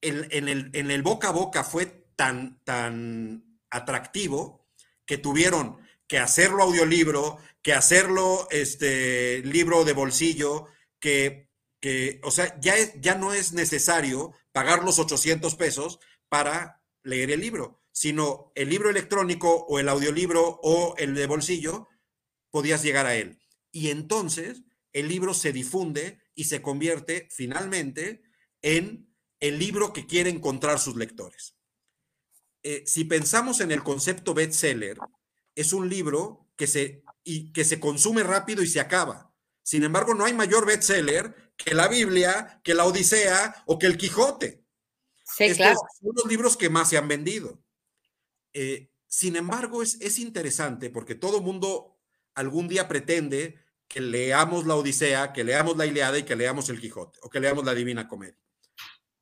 en, 0.01 0.49
el, 0.49 0.71
en 0.73 0.91
el 0.91 1.03
boca 1.03 1.29
a 1.29 1.33
boca 1.33 1.65
fue 1.65 1.87
tan, 2.17 2.63
tan 2.65 3.59
atractivo 3.71 4.69
que 5.05 5.19
tuvieron 5.19 5.79
que 6.07 6.19
hacerlo 6.19 6.63
audiolibro, 6.63 7.39
que 7.63 7.73
hacerlo 7.73 8.47
este, 8.51 9.43
libro 9.43 9.85
de 9.85 9.95
bolsillo, 9.95 10.67
que, 11.01 11.51
que 11.81 12.21
o 12.23 12.31
sea, 12.31 12.59
ya, 12.61 12.75
ya 13.01 13.17
no 13.17 13.33
es 13.33 13.53
necesario 13.53 14.33
pagar 14.53 14.85
los 14.85 14.99
800 14.99 15.55
pesos 15.57 15.99
para 16.29 16.80
leer 17.03 17.31
el 17.31 17.41
libro, 17.41 17.83
sino 17.93 18.53
el 18.55 18.69
libro 18.71 18.91
electrónico 18.91 19.67
o 19.69 19.79
el 19.79 19.89
audiolibro 19.89 20.61
o 20.63 20.95
el 20.99 21.15
de 21.15 21.27
bolsillo, 21.27 21.89
podías 22.51 22.83
llegar 22.83 23.07
a 23.07 23.17
él. 23.17 23.41
Y 23.73 23.91
entonces 23.91 24.63
el 24.93 25.09
libro 25.09 25.35
se 25.35 25.53
difunde 25.53 26.21
y 26.35 26.45
se 26.45 26.63
convierte 26.63 27.29
finalmente 27.31 28.23
en 28.63 29.15
el 29.41 29.59
libro 29.59 29.93
que 29.93 30.07
quieren 30.07 30.37
encontrar 30.37 30.79
sus 30.79 30.97
lectores. 30.97 31.57
Eh, 32.63 32.83
si 32.87 33.05
pensamos 33.05 33.61
en 33.61 33.71
el 33.71 33.83
concepto 33.83 34.35
bestseller, 34.35 34.99
es 35.55 35.73
un 35.73 35.89
libro 35.89 36.51
que 36.57 36.67
se, 36.67 37.03
y, 37.25 37.53
que 37.53 37.65
se 37.65 37.81
consume 37.81 38.23
rápido 38.23 38.63
y 38.63 38.67
se 38.67 38.81
acaba. 38.81 39.35
Sin 39.63 39.85
embargo, 39.85 40.15
no 40.15 40.25
hay 40.25 40.35
mayor 40.35 40.67
bestseller 40.67 41.55
que 41.57 41.75
la 41.75 41.89
Biblia, 41.89 42.61
que 42.65 42.75
la 42.75 42.85
Odisea 42.85 43.63
o 43.67 43.79
que 43.79 43.87
el 43.87 43.97
Quijote. 43.97 44.60
Sí, 45.37 45.53
claro. 45.55 45.79
Son 46.01 46.13
los 46.15 46.27
libros 46.27 46.57
que 46.57 46.71
más 46.71 46.89
se 46.89 46.99
han 46.99 47.09
vendido. 47.09 47.63
Eh, 48.53 48.91
sin 49.07 49.37
embargo, 49.37 49.83
es, 49.83 50.01
es 50.01 50.19
interesante 50.19 50.91
porque 50.91 51.15
todo 51.15 51.41
mundo 51.41 51.99
algún 52.35 52.69
día 52.69 52.89
pretende 52.89 53.59
que 53.89 54.01
leamos 54.01 54.67
la 54.67 54.77
Odisea, 54.77 55.33
que 55.33 55.45
leamos 55.45 55.77
la 55.77 55.87
Iliada 55.87 56.19
y 56.19 56.23
que 56.23 56.37
leamos 56.37 56.69
el 56.69 56.81
Quijote 56.81 57.19
o 57.23 57.29
que 57.29 57.41
leamos 57.41 57.65
la 57.65 57.75
Divina 57.75 58.07
Comedia. 58.07 58.39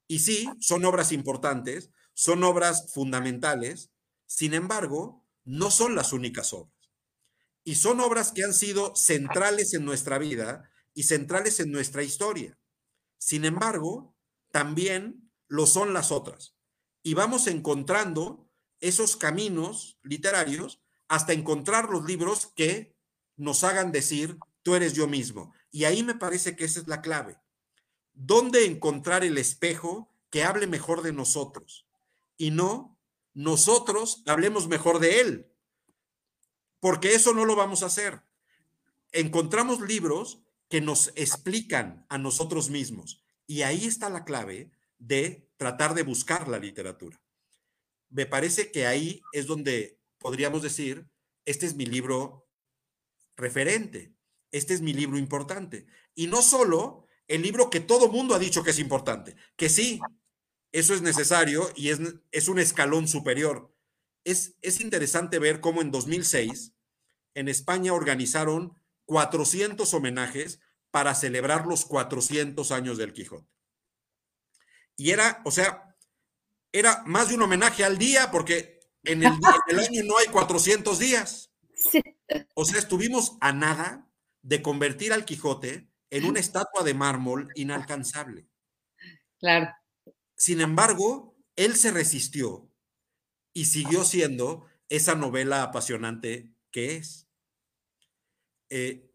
Y 0.06 0.20
sí, 0.20 0.48
son 0.60 0.84
obras 0.84 1.12
importantes, 1.12 1.90
son 2.14 2.42
obras 2.44 2.92
fundamentales, 2.92 3.90
sin 4.26 4.54
embargo, 4.54 5.24
no 5.44 5.70
son 5.70 5.94
las 5.94 6.12
únicas 6.12 6.52
obras. 6.52 6.74
Y 7.64 7.76
son 7.76 8.00
obras 8.00 8.32
que 8.32 8.44
han 8.44 8.54
sido 8.54 8.94
centrales 8.96 9.74
en 9.74 9.84
nuestra 9.84 10.18
vida 10.18 10.70
y 10.94 11.04
centrales 11.04 11.60
en 11.60 11.70
nuestra 11.70 12.02
historia. 12.02 12.58
Sin 13.18 13.44
embargo, 13.44 14.14
también 14.50 15.27
lo 15.48 15.66
son 15.66 15.92
las 15.92 16.12
otras. 16.12 16.54
Y 17.02 17.14
vamos 17.14 17.46
encontrando 17.46 18.48
esos 18.80 19.16
caminos 19.16 19.98
literarios 20.02 20.80
hasta 21.08 21.32
encontrar 21.32 21.88
los 21.88 22.04
libros 22.04 22.52
que 22.54 22.96
nos 23.36 23.64
hagan 23.64 23.92
decir, 23.92 24.38
tú 24.62 24.74
eres 24.74 24.92
yo 24.92 25.08
mismo. 25.08 25.52
Y 25.70 25.84
ahí 25.84 26.02
me 26.02 26.14
parece 26.14 26.54
que 26.54 26.64
esa 26.64 26.80
es 26.80 26.88
la 26.88 27.00
clave. 27.00 27.38
¿Dónde 28.12 28.66
encontrar 28.66 29.24
el 29.24 29.38
espejo 29.38 30.12
que 30.30 30.44
hable 30.44 30.66
mejor 30.66 31.02
de 31.02 31.12
nosotros? 31.12 31.86
Y 32.36 32.50
no 32.50 32.98
nosotros 33.38 34.24
hablemos 34.26 34.66
mejor 34.66 34.98
de 34.98 35.20
él, 35.20 35.52
porque 36.80 37.14
eso 37.14 37.32
no 37.34 37.44
lo 37.44 37.54
vamos 37.54 37.84
a 37.84 37.86
hacer. 37.86 38.22
Encontramos 39.12 39.80
libros 39.80 40.42
que 40.68 40.80
nos 40.80 41.12
explican 41.14 42.04
a 42.08 42.18
nosotros 42.18 42.68
mismos 42.68 43.22
y 43.46 43.62
ahí 43.62 43.86
está 43.86 44.10
la 44.10 44.24
clave 44.24 44.72
de 44.98 45.48
tratar 45.56 45.94
de 45.94 46.02
buscar 46.02 46.48
la 46.48 46.58
literatura. 46.58 47.20
Me 48.10 48.26
parece 48.26 48.70
que 48.70 48.86
ahí 48.86 49.22
es 49.32 49.46
donde 49.46 49.98
podríamos 50.18 50.62
decir, 50.62 51.08
este 51.44 51.66
es 51.66 51.74
mi 51.74 51.86
libro 51.86 52.48
referente, 53.36 54.14
este 54.50 54.74
es 54.74 54.80
mi 54.80 54.92
libro 54.92 55.18
importante. 55.18 55.86
Y 56.14 56.26
no 56.26 56.42
solo 56.42 57.06
el 57.26 57.42
libro 57.42 57.70
que 57.70 57.80
todo 57.80 58.08
mundo 58.08 58.34
ha 58.34 58.38
dicho 58.38 58.62
que 58.62 58.70
es 58.70 58.78
importante, 58.78 59.36
que 59.56 59.68
sí, 59.68 60.00
eso 60.72 60.94
es 60.94 61.02
necesario 61.02 61.70
y 61.76 61.90
es, 61.90 62.00
es 62.30 62.48
un 62.48 62.58
escalón 62.58 63.08
superior. 63.08 63.74
Es, 64.24 64.56
es 64.62 64.80
interesante 64.80 65.38
ver 65.38 65.60
cómo 65.60 65.80
en 65.80 65.90
2006 65.90 66.74
en 67.34 67.48
España 67.48 67.92
organizaron 67.92 68.76
400 69.06 69.92
homenajes 69.94 70.60
para 70.90 71.14
celebrar 71.14 71.66
los 71.66 71.84
400 71.84 72.72
años 72.72 72.98
del 72.98 73.12
Quijote. 73.12 73.57
Y 74.98 75.12
era, 75.12 75.40
o 75.44 75.50
sea, 75.50 75.96
era 76.72 77.02
más 77.06 77.28
de 77.28 77.36
un 77.36 77.42
homenaje 77.42 77.84
al 77.84 77.96
día 77.96 78.30
porque 78.30 78.80
en 79.04 79.22
el, 79.22 79.32
el 79.68 79.78
año 79.78 80.02
no 80.04 80.18
hay 80.18 80.26
400 80.26 80.98
días. 80.98 81.52
O 82.54 82.64
sea, 82.64 82.78
estuvimos 82.78 83.38
a 83.40 83.52
nada 83.52 84.10
de 84.42 84.60
convertir 84.60 85.12
al 85.12 85.24
Quijote 85.24 85.88
en 86.10 86.24
una 86.24 86.40
estatua 86.40 86.82
de 86.82 86.94
mármol 86.94 87.48
inalcanzable. 87.54 88.48
Claro. 89.38 89.72
Sin 90.36 90.60
embargo, 90.60 91.36
él 91.54 91.76
se 91.76 91.92
resistió 91.92 92.68
y 93.52 93.66
siguió 93.66 94.04
siendo 94.04 94.66
esa 94.88 95.14
novela 95.14 95.62
apasionante 95.62 96.52
que 96.72 96.96
es. 96.96 97.28
Eh, 98.70 99.07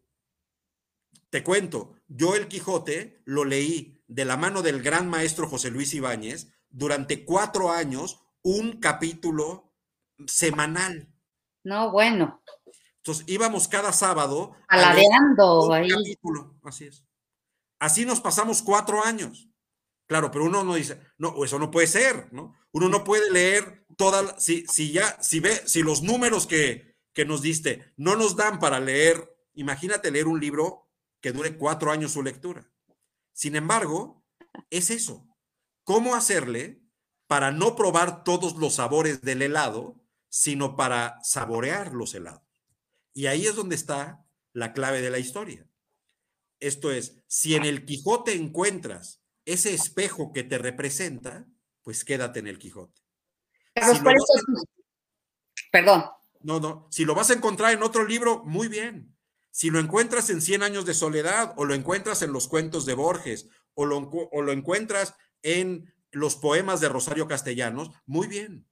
te 1.34 1.42
cuento, 1.42 1.96
yo 2.06 2.36
el 2.36 2.46
Quijote 2.46 3.20
lo 3.24 3.44
leí 3.44 4.00
de 4.06 4.24
la 4.24 4.36
mano 4.36 4.62
del 4.62 4.80
gran 4.80 5.10
maestro 5.10 5.48
José 5.48 5.68
Luis 5.68 5.92
Ibáñez 5.92 6.54
durante 6.70 7.24
cuatro 7.24 7.72
años, 7.72 8.20
un 8.42 8.78
capítulo 8.78 9.74
semanal. 10.28 11.12
No, 11.64 11.90
bueno. 11.90 12.40
Entonces 12.98 13.24
íbamos 13.26 13.66
cada 13.66 13.92
sábado. 13.92 14.52
Aladeando 14.68 15.72
ahí. 15.72 15.88
Capítulo, 15.88 16.54
así 16.62 16.84
es. 16.84 17.04
Así 17.80 18.04
nos 18.04 18.20
pasamos 18.20 18.62
cuatro 18.62 19.04
años. 19.04 19.48
Claro, 20.06 20.30
pero 20.30 20.44
uno 20.44 20.62
no 20.62 20.76
dice, 20.76 21.00
no, 21.18 21.44
eso 21.44 21.58
no 21.58 21.72
puede 21.72 21.88
ser, 21.88 22.32
¿no? 22.32 22.54
Uno 22.70 22.88
no 22.88 23.02
puede 23.02 23.28
leer 23.32 23.84
toda, 23.96 24.38
si, 24.38 24.68
si 24.68 24.92
ya, 24.92 25.20
si 25.20 25.40
ve, 25.40 25.50
si 25.66 25.82
los 25.82 26.00
números 26.00 26.46
que, 26.46 26.94
que 27.12 27.24
nos 27.24 27.42
diste 27.42 27.92
no 27.96 28.14
nos 28.14 28.36
dan 28.36 28.60
para 28.60 28.78
leer, 28.78 29.36
imagínate 29.54 30.12
leer 30.12 30.28
un 30.28 30.38
libro 30.38 30.83
que 31.24 31.32
dure 31.32 31.56
cuatro 31.56 31.90
años 31.90 32.12
su 32.12 32.22
lectura. 32.22 32.70
Sin 33.32 33.56
embargo, 33.56 34.22
es 34.68 34.90
eso. 34.90 35.26
¿Cómo 35.82 36.14
hacerle 36.14 36.82
para 37.26 37.50
no 37.50 37.76
probar 37.76 38.24
todos 38.24 38.56
los 38.56 38.74
sabores 38.74 39.22
del 39.22 39.40
helado, 39.40 39.98
sino 40.28 40.76
para 40.76 41.18
saborear 41.22 41.94
los 41.94 42.12
helados? 42.12 42.42
Y 43.14 43.24
ahí 43.24 43.46
es 43.46 43.56
donde 43.56 43.74
está 43.74 44.22
la 44.52 44.74
clave 44.74 45.00
de 45.00 45.08
la 45.08 45.18
historia. 45.18 45.66
Esto 46.60 46.92
es, 46.92 47.22
si 47.26 47.54
en 47.54 47.64
el 47.64 47.86
Quijote 47.86 48.34
encuentras 48.34 49.22
ese 49.46 49.72
espejo 49.72 50.30
que 50.30 50.44
te 50.44 50.58
representa, 50.58 51.46
pues 51.80 52.04
quédate 52.04 52.40
en 52.40 52.48
el 52.48 52.58
Quijote. 52.58 53.00
Perdón. 55.72 56.04
No, 56.40 56.60
no. 56.60 56.86
Si 56.90 57.06
lo 57.06 57.14
vas 57.14 57.30
a 57.30 57.34
encontrar 57.34 57.72
en 57.72 57.82
otro 57.82 58.04
libro, 58.04 58.44
muy 58.44 58.68
bien. 58.68 59.13
Si 59.54 59.70
lo 59.70 59.78
encuentras 59.78 60.30
en 60.30 60.42
Cien 60.42 60.64
años 60.64 60.84
de 60.84 60.94
soledad, 60.94 61.54
o 61.56 61.64
lo 61.64 61.74
encuentras 61.74 62.22
en 62.22 62.32
los 62.32 62.48
cuentos 62.48 62.86
de 62.86 62.94
Borges, 62.94 63.48
o 63.74 63.86
lo, 63.86 63.98
o 63.98 64.42
lo 64.42 64.50
encuentras 64.50 65.14
en 65.42 65.94
los 66.10 66.34
poemas 66.34 66.80
de 66.80 66.88
Rosario 66.88 67.28
Castellanos, 67.28 67.92
muy 68.04 68.26
bien. 68.26 68.66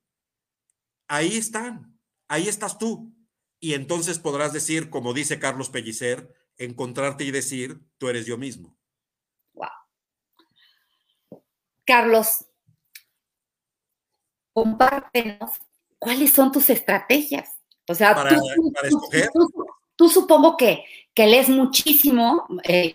Ahí 1.07 1.37
están. 1.37 1.97
Ahí 2.27 2.49
estás 2.49 2.79
tú. 2.79 3.15
Y 3.61 3.75
entonces 3.75 4.19
podrás 4.19 4.53
decir, 4.53 4.91
como 4.91 5.15
dice 5.15 5.39
Carlos 5.39 5.71
Pellicer, 5.71 6.35
encontrarte 6.57 7.23
y 7.23 7.31
decir, 7.31 7.81
tú 7.97 8.09
eres 8.09 8.27
yo 8.27 8.37
mismo. 8.37 8.77
Carlos, 11.87 12.45
compártenos 14.53 15.61
cuáles 16.01 16.33
son 16.33 16.51
tus 16.51 16.69
estrategias. 16.71 17.51
O 17.87 17.95
sea, 17.95 18.17
para, 18.17 18.37
tú, 18.37 18.45
escoger. 18.83 19.31
Tú, 19.33 19.49
supongo 19.99 20.57
que, 20.57 20.85
que 21.15 21.27
lees 21.27 21.49
muchísimo, 21.49 22.47
eh, 22.65 22.95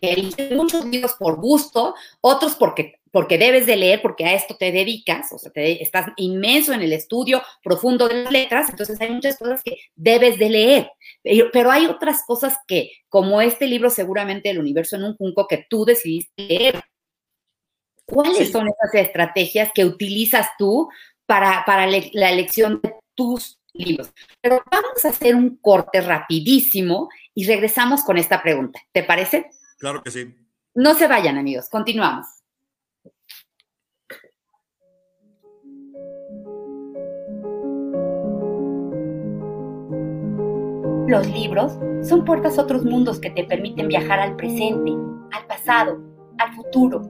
muchos 0.52 0.86
libros 0.86 1.14
por 1.14 1.40
gusto, 1.40 1.96
otros 2.22 2.56
porque, 2.56 3.00
porque 3.12 3.38
debes 3.38 3.66
de 3.66 3.76
leer, 3.76 4.02
porque 4.02 4.26
a 4.26 4.34
esto 4.34 4.56
te 4.56 4.72
dedicas, 4.72 5.32
o 5.32 5.38
sea, 5.38 5.52
estás 5.56 6.08
inmenso 6.18 6.74
en 6.74 6.82
el 6.82 6.94
estudio 6.94 7.42
profundo 7.64 8.08
de 8.08 8.24
las 8.24 8.32
letras, 8.32 8.70
entonces 8.70 9.00
hay 9.00 9.12
muchas 9.12 9.38
cosas 9.38 9.62
que 9.64 9.78
debes 9.96 10.40
de 10.40 10.50
leer, 10.50 10.92
pero, 11.22 11.48
pero 11.54 11.72
hay 11.72 11.86
otras 11.86 12.24
cosas 12.26 12.58
que, 12.68 12.92
como 13.10 13.42
este 13.42 13.68
libro 13.68 13.90
seguramente 13.90 14.50
El 14.50 14.60
universo 14.60 14.96
en 14.96 15.04
un 15.04 15.16
junco, 15.16 15.48
que 15.48 15.66
tú 15.70 15.86
decidiste 15.86 16.32
leer. 16.38 16.84
¿Cuáles 18.06 18.52
son 18.52 18.70
esas 18.70 18.94
estrategias 19.06 19.70
que 19.76 19.84
utilizas 19.84 20.48
tú 20.58 20.88
para, 21.28 21.66
la 22.14 22.32
elección 22.32 22.80
de 22.82 22.96
tus 23.16 23.60
libros. 23.78 24.12
Pero 24.42 24.62
vamos 24.72 25.04
a 25.06 25.10
hacer 25.10 25.36
un 25.36 25.58
corte 25.58 26.02
rapidísimo 26.02 27.10
y 27.34 27.46
regresamos 27.46 28.04
con 28.04 28.18
esta 28.18 28.42
pregunta. 28.42 28.80
¿Te 28.92 29.04
parece? 29.04 29.50
Claro 29.78 30.04
que 30.04 30.12
sí. 30.12 30.34
No 30.76 30.94
se 30.94 31.08
vayan 31.08 31.38
amigos, 31.38 31.70
continuamos. 31.70 32.26
Los 41.08 41.26
libros 41.28 41.72
son 42.06 42.26
puertas 42.26 42.60
a 42.60 42.64
otros 42.64 42.84
mundos 42.84 43.20
que 43.20 43.30
te 43.30 43.46
permiten 43.46 43.88
viajar 43.88 44.20
al 44.20 44.36
presente, 44.36 44.92
al 45.32 45.48
pasado, 45.48 46.04
al 46.38 46.54
futuro. 46.54 47.02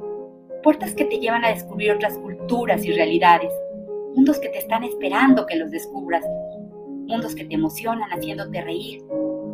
Puertas 0.61 0.93
que 0.93 1.05
te 1.05 1.17
llevan 1.17 1.43
a 1.43 1.49
descubrir 1.49 1.93
otras 1.93 2.15
culturas 2.19 2.85
y 2.85 2.91
realidades. 2.93 3.51
Mundos 4.15 4.39
que 4.39 4.49
te 4.49 4.59
están 4.59 4.83
esperando 4.83 5.47
que 5.47 5.55
los 5.55 5.71
descubras 5.71 6.23
Mundos 7.07 7.35
que 7.35 7.45
te 7.45 7.55
emocionan 7.55 8.09
haciéndote 8.09 8.61
reír, 8.61 9.01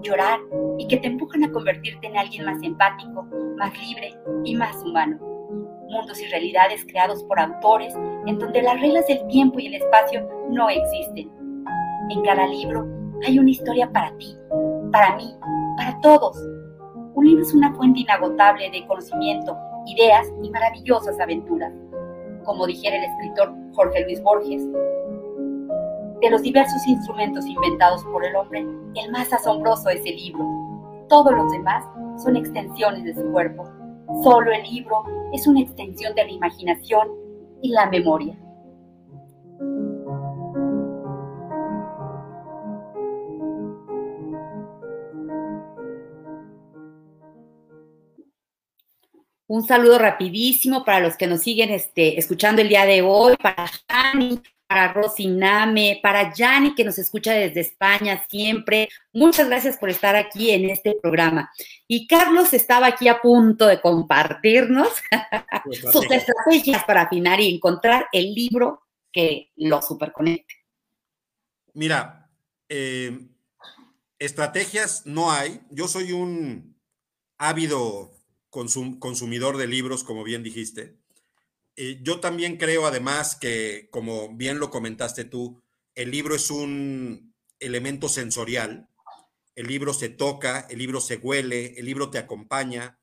llorar 0.02 0.40
y 0.80 0.88
que 0.88 0.98
te 0.98 1.08
empujan 1.08 1.44
a 1.44 1.52
convertirte 1.52 2.08
en 2.08 2.18
alguien 2.18 2.46
más 2.46 2.58
empático, 2.64 3.28
más 3.58 3.72
libre 3.80 4.12
y 4.44 4.56
más 4.56 4.76
humano. 4.84 5.20
Mundos 5.88 6.20
y 6.20 6.26
realidades 6.26 6.84
creados 6.86 7.24
por 7.26 7.40
autores 7.40 7.94
en 8.26 8.40
donde 8.40 8.64
las 8.64 8.82
reglas 8.82 9.06
del 9.06 9.26
tiempo 9.28 9.60
y 9.60 9.68
el 9.68 9.76
espacio 9.76 10.28
no 10.50 10.68
existen. 10.68 11.32
En 12.10 12.24
cada 12.24 12.48
libro 12.48 12.88
hay 13.26 13.38
una 13.38 13.52
historia 13.52 13.88
para 13.92 14.18
ti, 14.18 14.36
para 14.92 15.16
mí, 15.16 15.32
para 15.78 16.00
todos. 16.02 16.36
Un 17.14 17.26
libro 17.26 17.44
es 17.44 17.54
una 17.54 17.72
fuente 17.76 18.00
inagotable 18.00 18.72
de 18.72 18.86
conocimiento, 18.88 19.56
ideas 19.86 20.28
y 20.42 20.50
maravillosas 20.50 21.20
aventuras. 21.20 21.72
Como 22.46 22.66
dijera 22.66 22.98
el 22.98 23.04
escritor 23.04 23.54
Jorge 23.74 24.04
Luis 24.06 24.22
Borges, 24.24 24.68
de 26.24 26.30
los 26.30 26.42
diversos 26.42 26.88
instrumentos 26.88 27.46
inventados 27.46 28.02
por 28.06 28.26
el 28.26 28.34
hombre, 28.38 28.62
el 28.96 29.12
más 29.12 29.34
asombroso 29.34 29.90
es 29.90 30.00
el 30.06 30.16
libro. 30.16 31.06
Todos 31.10 31.34
los 31.34 31.52
demás 31.52 31.84
son 32.24 32.38
extensiones 32.38 33.04
de 33.04 33.14
su 33.14 33.30
cuerpo. 33.30 33.70
Solo 34.24 34.54
el 34.54 34.64
libro 34.64 35.04
es 35.34 35.46
una 35.48 35.60
extensión 35.60 36.16
de 36.16 36.24
la 36.24 36.32
imaginación 36.32 37.10
y 37.62 37.72
la 37.72 37.90
memoria. 37.90 38.38
Un 49.48 49.64
saludo 49.68 50.00
rapidísimo 50.00 50.86
para 50.86 51.02
los 51.02 51.18
que 51.18 51.28
nos 51.28 51.42
siguen 51.42 51.70
este, 51.72 52.18
escuchando 52.18 52.62
el 52.62 52.70
día 52.70 52.86
de 52.86 53.02
hoy, 53.02 53.36
para 53.36 53.66
para 54.74 54.92
Rosy 54.92 55.28
Name, 55.28 56.00
para 56.02 56.34
Yanni, 56.34 56.74
que 56.74 56.84
nos 56.84 56.98
escucha 56.98 57.32
desde 57.32 57.60
España 57.60 58.26
siempre. 58.28 58.90
Muchas 59.12 59.48
gracias 59.48 59.78
por 59.78 59.92
estar 59.92 60.16
aquí 60.16 60.50
en 60.50 60.68
este 60.68 60.96
programa. 61.00 61.52
Y 61.88 62.08
Carlos 62.08 62.56
estaba 62.56 62.88
aquí 62.88 63.08
a 63.08 63.22
punto 63.22 63.68
de 63.68 63.80
compartirnos 63.80 64.88
sus 65.92 66.10
estrategias 66.10 66.84
para 66.86 67.04
afinar 67.04 67.40
y 67.40 67.54
encontrar 67.54 68.08
el 68.12 68.34
libro 68.34 68.82
que 69.12 69.52
lo 69.58 69.80
superconecte. 69.84 70.56
Mira, 71.76 72.32
eh, 72.68 73.28
estrategias 74.18 75.06
no 75.06 75.32
hay. 75.32 75.62
Yo 75.70 75.88
soy 75.88 76.14
un 76.14 76.76
ávido 77.38 78.12
consumidor 78.50 79.58
de 79.58 79.68
libros, 79.68 80.04
como 80.04 80.24
bien 80.24 80.42
dijiste. 80.42 80.98
Eh, 81.76 82.00
yo 82.02 82.20
también 82.20 82.58
creo 82.58 82.86
además 82.86 83.36
que, 83.36 83.88
como 83.92 84.36
bien 84.36 84.60
lo 84.60 84.70
comentaste 84.70 85.26
tú, 85.26 85.62
el 85.96 86.12
libro 86.12 86.36
es 86.36 86.52
un 86.52 87.34
elemento 87.60 88.10
sensorial. 88.10 88.90
El 89.56 89.68
libro 89.68 89.94
se 89.94 90.10
toca, 90.10 90.68
el 90.70 90.80
libro 90.80 91.00
se 91.02 91.18
huele, 91.18 91.74
el 91.78 91.86
libro 91.86 92.10
te 92.10 92.18
acompaña. 92.18 93.00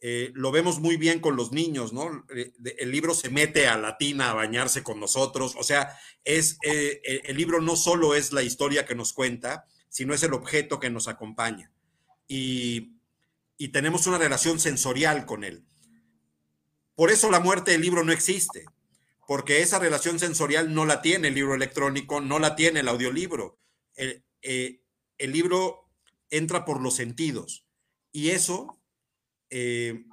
Eh, 0.00 0.30
lo 0.34 0.50
vemos 0.50 0.80
muy 0.80 0.96
bien 0.96 1.20
con 1.20 1.36
los 1.36 1.52
niños, 1.52 1.92
¿no? 1.92 2.26
Eh, 2.34 2.52
el 2.78 2.90
libro 2.90 3.14
se 3.14 3.30
mete 3.30 3.68
a 3.68 3.78
la 3.78 3.98
tina 3.98 4.30
a 4.30 4.34
bañarse 4.34 4.82
con 4.82 4.98
nosotros. 4.98 5.54
O 5.56 5.62
sea, 5.62 5.96
es, 6.24 6.58
el 6.62 7.36
libro 7.36 7.60
no 7.60 7.76
solo 7.76 8.14
es 8.14 8.32
la 8.32 8.42
historia 8.42 8.84
que 8.84 8.94
nos 8.94 9.12
cuenta, 9.12 9.66
sino 9.88 10.14
es 10.14 10.22
el 10.22 10.32
objeto 10.34 10.80
que 10.80 10.90
nos 10.90 11.08
acompaña. 11.08 11.70
Y 12.26 12.98
tenemos 13.72 14.06
una 14.06 14.18
relación 14.18 14.58
sensorial 14.58 15.24
con 15.24 15.44
él. 15.44 15.64
Por 16.94 17.10
eso 17.10 17.30
la 17.30 17.40
muerte 17.40 17.72
del 17.72 17.80
libro 17.80 18.04
no 18.04 18.12
existe, 18.12 18.66
porque 19.26 19.60
esa 19.60 19.78
relación 19.78 20.18
sensorial 20.18 20.74
no 20.74 20.84
la 20.84 21.00
tiene 21.00 21.28
el 21.28 21.34
libro 21.34 21.54
electrónico, 21.54 22.20
no 22.20 22.38
la 22.38 22.54
tiene 22.54 22.80
el 22.80 22.88
audiolibro. 22.88 23.58
El, 23.94 24.24
eh, 24.42 24.80
libro 25.18 25.88
entra 26.30 26.64
por 26.64 26.80
los 26.80 26.96
sentidos 26.96 27.64
y 28.10 28.30
eso 28.30 28.80
eh, 29.50 30.04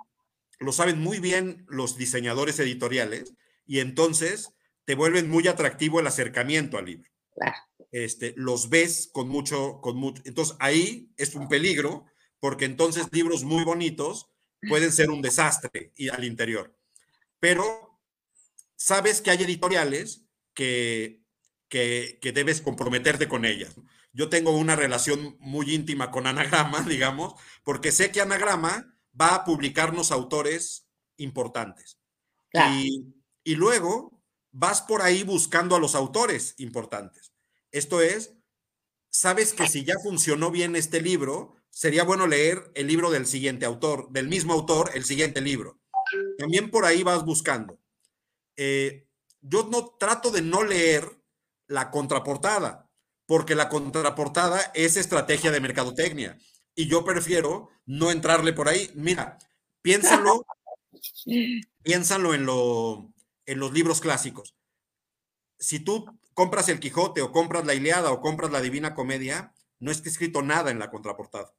lo 0.60 0.72
saben 0.72 1.00
muy 1.00 1.20
bien 1.20 1.66
los 1.68 1.98
diseñadores 1.98 2.60
editoriales 2.60 3.34
y 3.66 3.80
entonces 3.80 4.54
te 4.86 4.96
vuelven 4.96 5.30
muy 5.30 5.48
atractivo 5.48 6.00
el 6.00 6.08
acercamiento 6.08 6.78
al 6.78 6.86
libro. 6.86 7.10
Este, 7.92 8.34
los 8.38 8.70
ves 8.70 9.10
con 9.12 9.30
mucho, 9.30 9.80
con 9.82 9.98
mucho. 9.98 10.22
Entonces 10.26 10.56
ahí 10.60 11.10
es 11.18 11.36
un 11.36 11.48
peligro 11.48 12.06
porque 12.40 12.66
entonces 12.66 13.08
libros 13.12 13.44
muy 13.44 13.64
bonitos 13.64 14.30
pueden 14.68 14.92
ser 14.92 15.10
un 15.10 15.22
desastre 15.22 15.94
al 16.12 16.24
interior. 16.24 16.76
Pero 17.40 18.00
sabes 18.76 19.22
que 19.22 19.32
hay 19.32 19.44
editoriales 19.44 20.26
que, 20.54 21.22
que, 21.70 22.20
debes 22.34 22.62
comprometerte 22.62 23.28
con 23.28 23.46
ellas. 23.46 23.76
Yo 24.12 24.30
tengo 24.30 24.52
una 24.52 24.76
relación 24.76 25.38
muy 25.40 25.74
íntima 25.74 26.12
con 26.12 26.28
Anagrama, 26.28 26.82
digamos, 26.88 27.36
porque 27.64 27.92
sé 27.92 28.12
que 28.12 28.22
Anagrama 28.22 28.94
va 29.20 29.36
a 29.36 29.46
publicarnos 29.46 30.12
autores 30.12 30.88
importantes. 31.18 32.00
Y, 32.54 33.14
y 33.44 33.56
luego 33.56 34.20
vas 34.52 34.82
por 34.82 35.02
ahí 35.02 35.24
buscando 35.24 35.76
a 35.76 35.80
los 35.80 35.96
autores 35.96 36.56
importantes. 36.58 37.32
Esto 37.72 38.02
es, 38.02 38.34
sabes 39.10 39.54
que 39.54 39.68
si 39.68 39.84
ya 39.84 39.96
funcionó 40.04 40.50
bien 40.50 40.76
este 40.76 41.02
libro, 41.02 41.59
sería 41.70 42.04
bueno 42.04 42.28
leer 42.28 42.72
el 42.76 42.88
libro 42.88 43.12
del 43.12 43.26
siguiente 43.26 43.66
autor, 43.66 44.10
del 44.12 44.28
mismo 44.28 44.54
autor, 44.54 44.92
el 44.94 45.06
siguiente 45.06 45.42
libro. 45.42 45.80
También 46.38 46.72
por 46.72 46.86
ahí 46.86 47.04
vas 47.04 47.24
buscando. 47.24 47.80
Eh, 48.58 49.08
yo 49.42 49.68
no 49.72 49.96
trato 50.00 50.32
de 50.32 50.42
no 50.42 50.64
leer 50.64 51.22
la 51.68 51.92
contraportada, 51.92 52.90
porque 53.26 53.56
la 53.56 53.70
contraportada 53.70 54.72
es 54.74 54.98
estrategia 54.98 55.52
de 55.52 55.62
mercadotecnia 55.62 56.38
y 56.76 56.88
yo 56.88 57.06
prefiero 57.06 57.70
no 57.86 58.12
entrarle 58.12 58.54
por 58.54 58.68
ahí. 58.68 58.90
Mira, 58.96 59.38
piénsalo, 59.82 60.46
piénsalo 61.84 62.34
en, 62.34 62.46
lo, 62.46 63.14
en 63.46 63.60
los 63.60 63.72
libros 63.72 64.02
clásicos. 64.02 64.56
Si 65.60 65.80
tú 65.80 66.06
compras 66.34 66.70
el 66.70 66.80
Quijote 66.80 67.22
o 67.22 67.32
compras 67.32 67.66
la 67.66 67.76
Iliada 67.76 68.12
o 68.12 68.22
compras 68.22 68.52
la 68.52 68.62
Divina 68.62 68.96
Comedia, 68.96 69.54
no 69.80 69.92
está 69.92 70.10
escrito 70.10 70.42
nada 70.42 70.72
en 70.72 70.80
la 70.80 70.90
contraportada. 70.90 71.54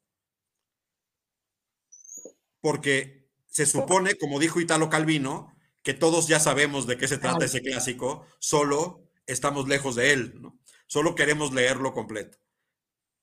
Porque 2.61 3.29
se 3.47 3.67
supone, 3.67 4.15
como 4.17 4.39
dijo 4.39 4.61
Italo 4.61 4.91
Calvino, 4.91 5.55
que 5.83 5.95
todos 5.95 6.29
ya 6.29 6.41
sabemos 6.41 6.87
de 6.87 6.97
qué 6.99 7.09
se 7.09 7.19
trata 7.19 7.45
ese 7.45 7.63
clásico, 7.63 8.27
solo 8.39 9.11
estamos 9.27 9.69
lejos 9.69 9.97
de 9.97 10.13
él, 10.13 10.41
¿no? 10.41 10.59
Solo 10.87 11.15
queremos 11.15 11.53
leerlo 11.53 11.93
completo. 11.93 12.39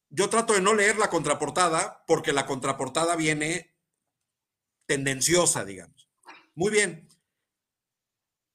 Yo 0.09 0.29
trato 0.29 0.53
de 0.53 0.61
no 0.61 0.73
leer 0.73 0.97
la 0.97 1.09
contraportada 1.09 2.03
porque 2.07 2.33
la 2.33 2.45
contraportada 2.45 3.15
viene 3.15 3.75
tendenciosa, 4.85 5.65
digamos. 5.65 6.09
Muy 6.55 6.71
bien. 6.71 7.07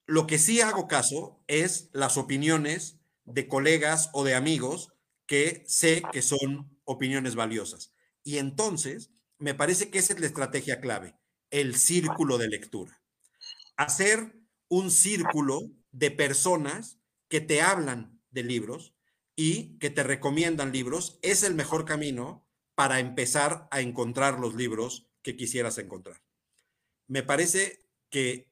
Lo 0.07 0.26
que 0.26 0.39
sí 0.39 0.61
hago 0.61 0.89
caso 0.89 1.43
es 1.47 1.91
las 1.93 2.16
opiniones 2.16 2.99
de 3.24 3.47
colegas 3.47 4.11
o 4.12 4.24
de 4.24 4.35
amigos 4.35 4.93
que 5.26 5.64
sé 5.66 6.03
que 6.12 6.22
son 6.22 6.78
opiniones 6.85 7.35
valiosas. 7.35 7.93
Y 8.24 8.39
entonces, 8.39 9.11
me 9.43 9.55
parece 9.57 9.90
que 9.90 9.99
esa 9.99 10.12
es 10.12 10.20
la 10.20 10.26
estrategia 10.26 10.80
clave, 10.80 11.16
el 11.51 11.74
círculo 11.74 12.38
de 12.38 12.47
lectura. 12.47 13.03
Hacer 13.76 14.36
un 14.68 14.93
círculo 14.93 15.72
de 15.90 16.12
personas 16.12 17.01
que 17.28 17.40
te 17.40 17.61
hablan 17.61 18.22
de 18.30 18.45
libros 18.45 18.95
y 19.34 19.78
que 19.80 19.90
te 19.90 20.05
recomiendan 20.05 20.70
libros 20.70 21.18
es 21.22 21.43
el 21.43 21.55
mejor 21.57 21.84
camino 21.84 22.47
para 22.76 23.01
empezar 23.01 23.66
a 23.72 23.80
encontrar 23.80 24.38
los 24.38 24.55
libros 24.55 25.11
que 25.22 25.36
quisieras 25.36 25.76
encontrar. 25.78 26.22
Me 27.09 27.24
parece 27.24 27.84
que 28.11 28.49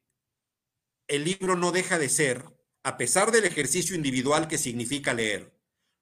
el 1.06 1.22
libro 1.22 1.54
no 1.54 1.70
deja 1.70 2.00
de 2.00 2.08
ser, 2.08 2.44
a 2.82 2.96
pesar 2.96 3.30
del 3.30 3.44
ejercicio 3.44 3.94
individual 3.94 4.48
que 4.48 4.58
significa 4.58 5.14
leer, 5.14 5.54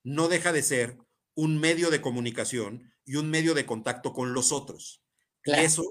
no 0.02 0.28
deja 0.28 0.50
de 0.50 0.62
ser 0.62 0.96
un 1.34 1.58
medio 1.60 1.90
de 1.90 2.00
comunicación 2.00 2.90
y 3.08 3.16
un 3.16 3.30
medio 3.30 3.54
de 3.54 3.66
contacto 3.66 4.12
con 4.12 4.34
los 4.34 4.52
otros. 4.52 5.00
Eso 5.44 5.82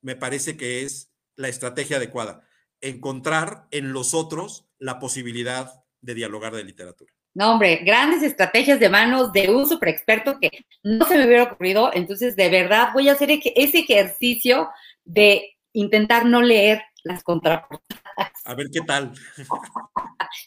me 0.00 0.16
parece 0.16 0.56
que 0.56 0.82
es 0.82 1.12
la 1.36 1.48
estrategia 1.48 1.98
adecuada, 1.98 2.48
encontrar 2.80 3.66
en 3.70 3.92
los 3.92 4.14
otros 4.14 4.66
la 4.78 4.98
posibilidad 4.98 5.84
de 6.00 6.14
dialogar 6.14 6.54
de 6.54 6.64
literatura. 6.64 7.12
No, 7.34 7.52
hombre, 7.52 7.80
grandes 7.84 8.22
estrategias 8.22 8.80
de 8.80 8.88
manos 8.88 9.32
de 9.32 9.50
un 9.50 9.68
super 9.68 9.88
experto 9.88 10.38
que 10.40 10.64
no 10.82 11.04
se 11.04 11.18
me 11.18 11.26
hubiera 11.26 11.42
ocurrido. 11.44 11.90
Entonces, 11.92 12.36
de 12.36 12.48
verdad, 12.48 12.90
voy 12.94 13.08
a 13.08 13.12
hacer 13.12 13.30
ese 13.30 13.78
ejercicio 13.80 14.70
de 15.04 15.56
intentar 15.72 16.24
no 16.24 16.40
leer 16.40 16.82
las 17.02 17.22
contraportadas 17.22 18.03
A 18.44 18.54
ver 18.54 18.68
qué 18.72 18.80
tal. 18.80 19.12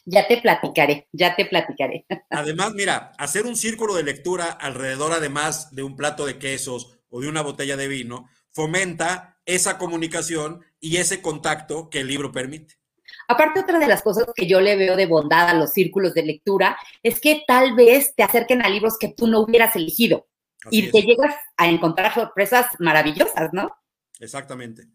Ya 0.04 0.26
te 0.28 0.40
platicaré, 0.40 1.08
ya 1.12 1.34
te 1.34 1.46
platicaré. 1.46 2.06
Además, 2.30 2.72
mira, 2.74 3.12
hacer 3.18 3.46
un 3.46 3.56
círculo 3.56 3.94
de 3.94 4.02
lectura 4.02 4.46
alrededor, 4.46 5.12
además 5.12 5.74
de 5.74 5.82
un 5.82 5.96
plato 5.96 6.26
de 6.26 6.38
quesos 6.38 6.98
o 7.08 7.20
de 7.20 7.28
una 7.28 7.42
botella 7.42 7.76
de 7.76 7.88
vino, 7.88 8.28
fomenta 8.50 9.40
esa 9.46 9.78
comunicación 9.78 10.64
y 10.80 10.98
ese 10.98 11.22
contacto 11.22 11.88
que 11.90 12.00
el 12.00 12.08
libro 12.08 12.32
permite. 12.32 12.74
Aparte, 13.26 13.60
otra 13.60 13.78
de 13.78 13.86
las 13.86 14.02
cosas 14.02 14.26
que 14.34 14.46
yo 14.46 14.60
le 14.60 14.76
veo 14.76 14.96
de 14.96 15.06
bondad 15.06 15.48
a 15.48 15.54
los 15.54 15.72
círculos 15.72 16.14
de 16.14 16.22
lectura 16.22 16.78
es 17.02 17.20
que 17.20 17.42
tal 17.46 17.74
vez 17.74 18.14
te 18.14 18.22
acerquen 18.22 18.62
a 18.62 18.68
libros 18.68 18.98
que 18.98 19.08
tú 19.08 19.26
no 19.26 19.40
hubieras 19.40 19.74
elegido 19.76 20.28
y 20.70 20.90
te 20.90 21.02
llegas 21.02 21.34
a 21.56 21.68
encontrar 21.68 22.12
sorpresas 22.12 22.66
maravillosas, 22.78 23.50
¿no? 23.52 23.70
Exactamente. 24.20 24.88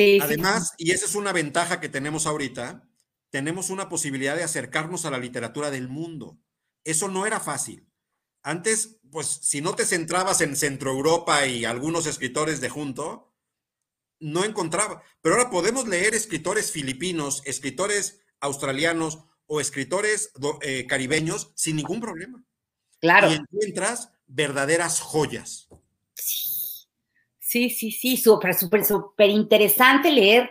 Sí. 0.00 0.18
Además, 0.22 0.72
y 0.78 0.92
esa 0.92 1.04
es 1.04 1.14
una 1.14 1.32
ventaja 1.32 1.78
que 1.78 1.90
tenemos 1.90 2.26
ahorita, 2.26 2.88
tenemos 3.28 3.68
una 3.68 3.90
posibilidad 3.90 4.34
de 4.34 4.42
acercarnos 4.42 5.04
a 5.04 5.10
la 5.10 5.18
literatura 5.18 5.70
del 5.70 5.88
mundo. 5.88 6.38
Eso 6.84 7.08
no 7.08 7.26
era 7.26 7.38
fácil. 7.38 7.86
Antes, 8.42 8.98
pues, 9.10 9.26
si 9.26 9.60
no 9.60 9.74
te 9.74 9.84
centrabas 9.84 10.40
en 10.40 10.56
Centro 10.56 10.90
Europa 10.90 11.44
y 11.46 11.66
algunos 11.66 12.06
escritores 12.06 12.62
de 12.62 12.70
junto, 12.70 13.34
no 14.20 14.44
encontraba. 14.44 15.02
Pero 15.20 15.34
ahora 15.34 15.50
podemos 15.50 15.86
leer 15.86 16.14
escritores 16.14 16.72
filipinos, 16.72 17.42
escritores 17.44 18.22
australianos 18.40 19.18
o 19.44 19.60
escritores 19.60 20.32
eh, 20.62 20.86
caribeños 20.86 21.52
sin 21.56 21.76
ningún 21.76 22.00
problema. 22.00 22.42
Claro. 23.00 23.30
Y 23.30 23.34
encuentras 23.34 24.12
verdaderas 24.26 25.00
joyas. 25.00 25.68
Sí, 27.50 27.68
sí, 27.68 27.90
sí, 27.90 28.16
súper, 28.16 28.54
súper, 28.54 28.84
súper 28.84 29.28
interesante 29.28 30.12
leer 30.12 30.50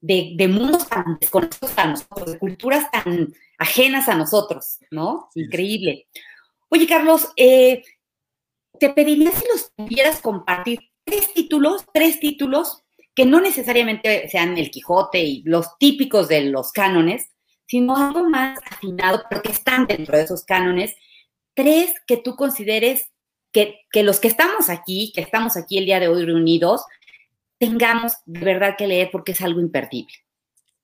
de, 0.00 0.48
mundos 0.48 0.88
tan 0.88 1.18
desconocidos 1.20 1.76
a 1.76 1.88
nosotros, 1.88 2.32
de 2.32 2.38
culturas 2.38 2.90
tan 2.90 3.34
ajenas 3.58 4.08
a 4.08 4.14
nosotros, 4.14 4.78
¿no? 4.90 5.28
Increíble. 5.34 6.08
Oye, 6.70 6.86
Carlos, 6.86 7.28
eh, 7.36 7.82
te 8.80 8.88
pediría 8.88 9.30
si 9.30 9.44
los 9.46 9.72
pudieras 9.76 10.22
compartir 10.22 10.80
tres 11.04 11.34
títulos, 11.34 11.84
tres 11.92 12.18
títulos 12.18 12.82
que 13.14 13.26
no 13.26 13.42
necesariamente 13.42 14.26
sean 14.30 14.56
el 14.56 14.70
Quijote 14.70 15.22
y 15.22 15.42
los 15.42 15.76
típicos 15.76 16.28
de 16.28 16.44
los 16.44 16.72
cánones, 16.72 17.28
sino 17.66 17.94
algo 17.94 18.26
más 18.26 18.58
afinado, 18.70 19.22
pero 19.28 19.42
que 19.42 19.52
están 19.52 19.86
dentro 19.86 20.16
de 20.16 20.24
esos 20.24 20.46
cánones. 20.46 20.96
Tres 21.52 21.92
que 22.06 22.16
tú 22.16 22.36
consideres 22.36 23.10
que, 23.52 24.02
los 24.02 24.20
que 24.20 24.28
estamos 24.28 24.68
aquí, 24.68 25.12
que 25.14 25.20
estamos 25.20 25.56
aquí 25.56 25.78
el 25.78 25.86
día 25.86 26.00
de 26.00 26.08
hoy 26.08 26.24
reunidos, 26.24 26.84
tengamos 27.58 28.14
de 28.26 28.40
verdad 28.40 28.76
que 28.76 28.86
leer 28.86 29.10
porque 29.10 29.32
es 29.32 29.40
algo 29.40 29.60
imperdible. 29.60 30.14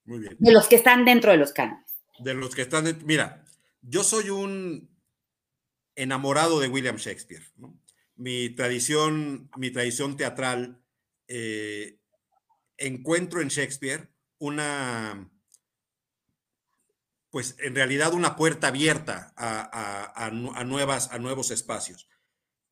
Muy 0.05 0.21
bien. 0.21 0.37
De 0.39 0.53
los 0.53 0.67
que 0.67 0.77
están 0.77 1.05
dentro 1.05 1.31
de 1.31 1.39
los 1.39 1.53
cánones. 1.53 1.85
De 2.19 2.35
los 2.35 2.55
que 2.55 2.63
están 2.63 2.85
dentro. 2.85 3.07
Mira, 3.07 3.45
yo 3.83 4.03
soy 4.03 4.31
un 4.31 4.91
enamorado 5.95 6.61
de 6.61 6.69
William 6.69 6.97
Shakespeare. 6.97 7.45
Mi, 8.17 8.51
tradición, 8.51 9.51
mi 9.57 9.71
tradición 9.71 10.17
teatral, 10.17 10.81
eh, 11.29 11.99
encuentro 12.77 13.41
en 13.41 13.49
Shakespeare 13.49 14.09
una, 14.39 15.31
pues 17.31 17.57
en 17.61 17.75
realidad 17.75 18.13
una 18.15 18.37
puerta 18.37 18.69
abierta 18.69 19.33
a, 19.37 20.31
nuevas, 20.65 21.11
a 21.11 21.19
nuevos 21.19 21.51
espacios 21.51 22.09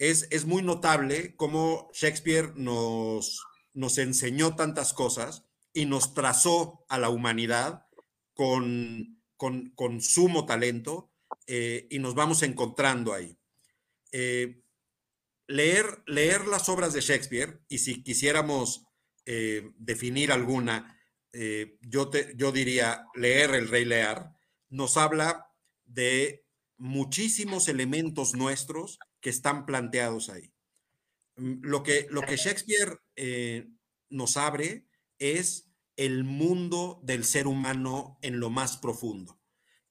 es, 0.03 0.47
muy 0.47 0.63
notable 0.63 1.37
cómo 1.37 1.89
Shakespeare 1.93 2.53
nos, 2.57 3.41
nos 3.73 3.99
enseñó 3.99 4.57
tantas 4.57 4.93
cosas 4.93 5.45
y 5.73 5.87
nos 5.87 6.13
trazó 6.13 6.85
a 6.89 6.99
la 6.99 7.09
humanidad 7.09 7.87
con, 8.35 9.23
con, 9.37 10.01
sumo 10.01 10.45
talento 10.45 11.13
eh, 11.47 11.87
y 11.89 12.01
nos 12.01 12.17
vamos 12.17 12.43
encontrando 12.43 13.15
ahí. 13.15 13.39
Eh, 14.11 14.65
leer, 15.47 16.03
leer 16.07 16.49
las 16.49 16.69
obras 16.69 16.93
de 16.93 17.01
Shakespeare, 17.01 17.61
y 17.69 17.79
si 17.79 18.03
quisiéramos 18.03 18.85
eh, 19.25 19.71
definir 19.77 20.33
alguna, 20.33 20.99
yo, 21.81 22.11
te, 22.11 22.35
yo 22.37 22.53
diría 22.53 23.07
leer 23.15 23.55
El 23.55 23.69
Rey 23.69 23.87
Lear, 23.87 24.35
nos 24.69 24.99
habla 24.99 25.51
de 25.87 26.45
muchísimos 26.77 27.69
elementos 27.69 28.35
nuestros 28.35 28.99
que 29.23 29.31
están 29.31 29.65
planteados 29.65 30.29
ahí. 30.29 30.53
Mm, 31.37 31.63
lo 31.63 31.83
que, 31.83 32.07
lo 32.11 32.21
que 32.21 32.37
Shakespeare 32.37 32.99
eh, 33.17 33.69
nos 34.11 34.37
abre 34.37 34.87
es 35.19 35.71
el 35.97 36.25
mundo 36.25 37.01
del 37.03 37.25
ser 37.25 37.47
humano 37.47 38.19
en 38.21 38.41
lo 38.41 38.51
más 38.51 38.77
profundo. 38.77 39.41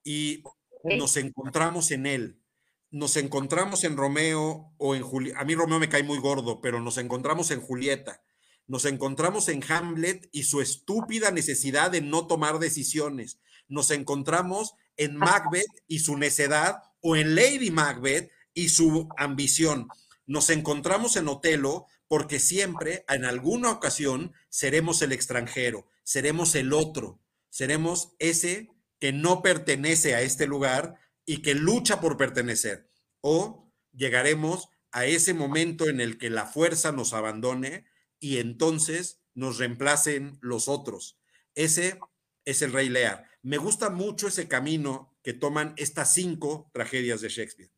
Y 0.03 0.43
nos 0.83 1.17
encontramos 1.17 1.91
en 1.91 2.05
él. 2.05 2.41
Nos 2.89 3.15
encontramos 3.15 3.83
en 3.85 3.95
Romeo 3.95 4.73
o 4.77 4.95
en 4.95 5.03
Julieta. 5.03 5.39
A 5.39 5.45
mí 5.45 5.55
Romeo 5.55 5.79
me 5.79 5.89
cae 5.89 6.03
muy 6.03 6.19
gordo, 6.19 6.59
pero 6.59 6.81
nos 6.81 6.97
encontramos 6.97 7.49
en 7.51 7.61
Julieta. 7.61 8.21
Nos 8.67 8.85
encontramos 8.85 9.47
en 9.47 9.63
Hamlet 9.69 10.27
y 10.31 10.43
su 10.43 10.59
estúpida 10.61 11.31
necesidad 11.31 11.91
de 11.91 12.01
no 12.01 12.27
tomar 12.27 12.59
decisiones. 12.59 13.39
Nos 13.67 13.91
encontramos 13.91 14.73
en 14.97 15.15
Macbeth 15.15 15.71
y 15.87 15.99
su 15.99 16.17
necedad 16.17 16.81
o 16.99 17.15
en 17.15 17.35
Lady 17.35 17.71
Macbeth 17.71 18.29
y 18.53 18.69
su 18.69 19.09
ambición. 19.17 19.87
Nos 20.25 20.49
encontramos 20.49 21.15
en 21.15 21.27
Otelo 21.27 21.87
porque 22.07 22.39
siempre, 22.39 23.05
en 23.07 23.25
alguna 23.25 23.71
ocasión, 23.71 24.33
seremos 24.49 25.01
el 25.01 25.11
extranjero, 25.11 25.87
seremos 26.03 26.55
el 26.55 26.73
otro, 26.73 27.21
seremos 27.49 28.13
ese 28.19 28.69
que 28.99 29.13
no 29.13 29.41
pertenece 29.41 30.15
a 30.15 30.21
este 30.21 30.45
lugar 30.45 30.95
y 31.25 31.41
que 31.41 31.55
lucha 31.55 32.01
por 32.01 32.17
pertenecer. 32.17 32.89
O 33.21 33.71
llegaremos 33.93 34.69
a 34.91 35.05
ese 35.05 35.33
momento 35.33 35.87
en 35.87 36.01
el 36.01 36.17
que 36.17 36.29
la 36.29 36.45
fuerza 36.45 36.91
nos 36.91 37.13
abandone 37.13 37.85
y 38.19 38.37
entonces 38.37 39.21
nos 39.33 39.57
reemplacen 39.57 40.37
los 40.41 40.67
otros. 40.67 41.17
Ese 41.55 41.99
es 42.45 42.61
el 42.61 42.73
rey 42.73 42.89
Lear. 42.89 43.25
Me 43.41 43.57
gusta 43.57 43.89
mucho 43.89 44.27
ese 44.27 44.47
camino 44.47 45.17
que 45.23 45.33
toman 45.33 45.73
estas 45.77 46.13
cinco 46.13 46.69
tragedias 46.73 47.21
de 47.21 47.29
Shakespeare. 47.29 47.71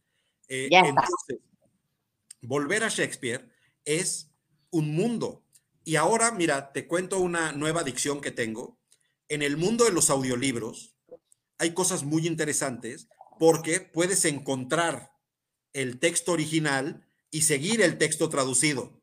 Eh, 0.55 0.69
entonces, 0.71 1.39
volver 2.41 2.83
a 2.83 2.89
Shakespeare 2.89 3.49
es 3.85 4.31
un 4.69 4.95
mundo. 4.95 5.43
Y 5.83 5.95
ahora, 5.95 6.31
mira, 6.31 6.71
te 6.71 6.87
cuento 6.87 7.19
una 7.19 7.53
nueva 7.53 7.81
adicción 7.81 8.21
que 8.21 8.29
tengo. 8.29 8.77
En 9.29 9.41
el 9.41 9.57
mundo 9.57 9.85
de 9.85 9.91
los 9.91 10.11
audiolibros 10.11 10.95
hay 11.57 11.73
cosas 11.73 12.03
muy 12.03 12.27
interesantes 12.27 13.07
porque 13.39 13.79
puedes 13.79 14.25
encontrar 14.25 15.11
el 15.73 15.99
texto 15.99 16.33
original 16.33 17.03
y 17.31 17.41
seguir 17.41 17.81
el 17.81 17.97
texto 17.97 18.29
traducido. 18.29 19.01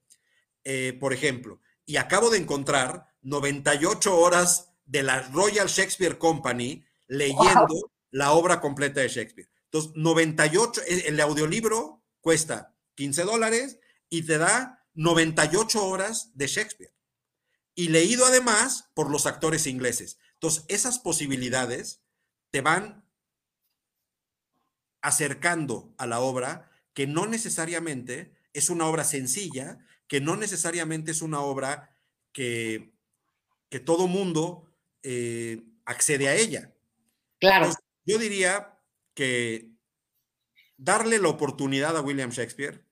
Eh, 0.63 0.97
por 1.01 1.13
ejemplo, 1.13 1.61
y 1.85 1.97
acabo 1.97 2.31
de 2.31 2.39
encontrar 2.39 3.07
98 3.23 4.17
horas 4.17 4.71
de 4.85 5.03
la 5.03 5.23
Royal 5.23 5.67
Shakespeare 5.67 6.17
Company 6.17 6.85
leyendo 7.09 7.91
la 8.13 8.33
obra 8.33 8.61
completa 8.61 9.01
de 9.01 9.09
Shakespeare. 9.09 9.51
Entonces, 9.73 9.93
98, 9.95 10.83
el 11.07 11.21
audiolibro 11.21 12.03
cuesta 12.21 12.75
15 12.97 13.23
dólares 13.23 13.79
y 14.09 14.27
te 14.27 14.37
da 14.39 14.85
98 14.95 15.87
horas 15.87 16.33
de 16.35 16.49
Shakespeare. 16.49 16.93
Y 17.77 17.89
leído 17.89 18.27
además 18.27 18.91
por 18.95 19.11
los 19.11 19.27
actores 19.27 19.67
ingleses. 19.67 20.19
Entonces, 20.35 20.65
esas 20.69 20.99
posibilidades 20.99 22.03
te 22.51 22.61
van 22.63 23.05
acercando 25.03 25.95
a 25.99 26.07
la 26.07 26.21
obra 26.21 26.71
que 26.93 27.07
no 27.07 27.27
necesariamente 27.27 28.35
es 28.53 28.71
una 28.71 28.87
obra 28.87 29.05
sencilla, 29.05 29.79
que 30.09 30.21
no 30.21 30.37
necesariamente 30.37 31.13
es 31.13 31.23
una 31.23 31.41
obra 31.41 31.97
que, 32.33 32.93
que 33.69 33.79
todo 33.79 34.09
mundo 34.09 34.69
eh, 35.05 35.63
accede 35.85 36.29
a 36.29 36.35
ella. 36.35 36.75
Claro. 37.39 37.71
yo 38.05 38.19
diría 38.19 38.80
que 39.21 39.71
darle 40.79 41.19
la 41.19 41.29
oportunidad 41.29 41.95
a 41.95 42.01
William 42.01 42.31
Shakespeare 42.31 42.87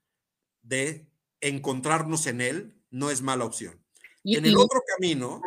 de 0.61 1.11
encontrarnos 1.41 2.27
en 2.27 2.43
él 2.43 2.85
no 2.91 3.11
es 3.11 3.23
mala 3.23 3.47
opción. 3.47 3.83
Y, 4.23 4.37
en 4.37 4.45
el 4.45 4.59
otro 4.59 4.83
camino, 4.87 5.41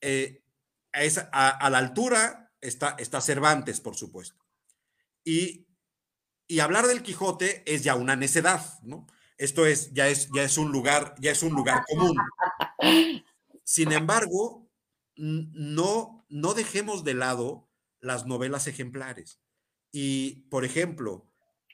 eh, 0.00 0.42
a, 1.30 1.70
la 1.70 1.78
altura 1.78 2.52
está, 2.60 2.96
está 2.98 3.20
Cervantes, 3.20 3.80
por 3.80 3.94
supuesto. 3.94 4.44
Y, 5.22 5.68
hablar 6.60 6.88
del 6.88 7.04
Quijote 7.04 7.62
es 7.72 7.84
ya 7.84 7.94
una 7.94 8.16
necedad, 8.16 8.80
¿no? 8.82 9.06
Esto 9.38 9.64
es 9.64 9.92
ya, 9.92 10.08
es, 10.08 10.28
ya 10.34 10.42
es 10.42 10.58
un 10.58 10.72
lugar, 10.72 11.14
ya 11.20 11.30
es 11.30 11.44
un 11.44 11.52
lugar 11.52 11.84
común. 11.88 12.16
Sin 13.62 13.92
embargo, 13.92 14.68
no, 15.14 16.26
no 16.28 16.54
dejemos 16.54 17.04
de 17.04 17.14
lado 17.14 17.70
las 18.00 18.26
novelas 18.26 18.66
ejemplares. 18.66 19.40
Y, 19.92 20.48
por 20.50 20.64
ejemplo, 20.64 21.32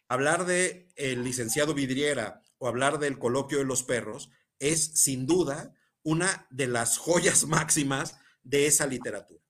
hablar 0.08 0.46
de 0.46 0.92
el 0.96 1.24
licenciado 1.24 1.74
Vidriera 1.74 2.42
o 2.58 2.68
hablar 2.68 2.98
del 2.98 3.18
coloquio 3.18 3.58
de 3.58 3.64
los 3.64 3.82
perros 3.82 4.30
es 4.58 4.84
sin 5.02 5.26
duda 5.26 5.74
una 6.02 6.46
de 6.50 6.66
las 6.66 6.98
joyas 6.98 7.46
máximas 7.46 8.18
de 8.42 8.66
esa 8.66 8.86
literatura. 8.86 9.42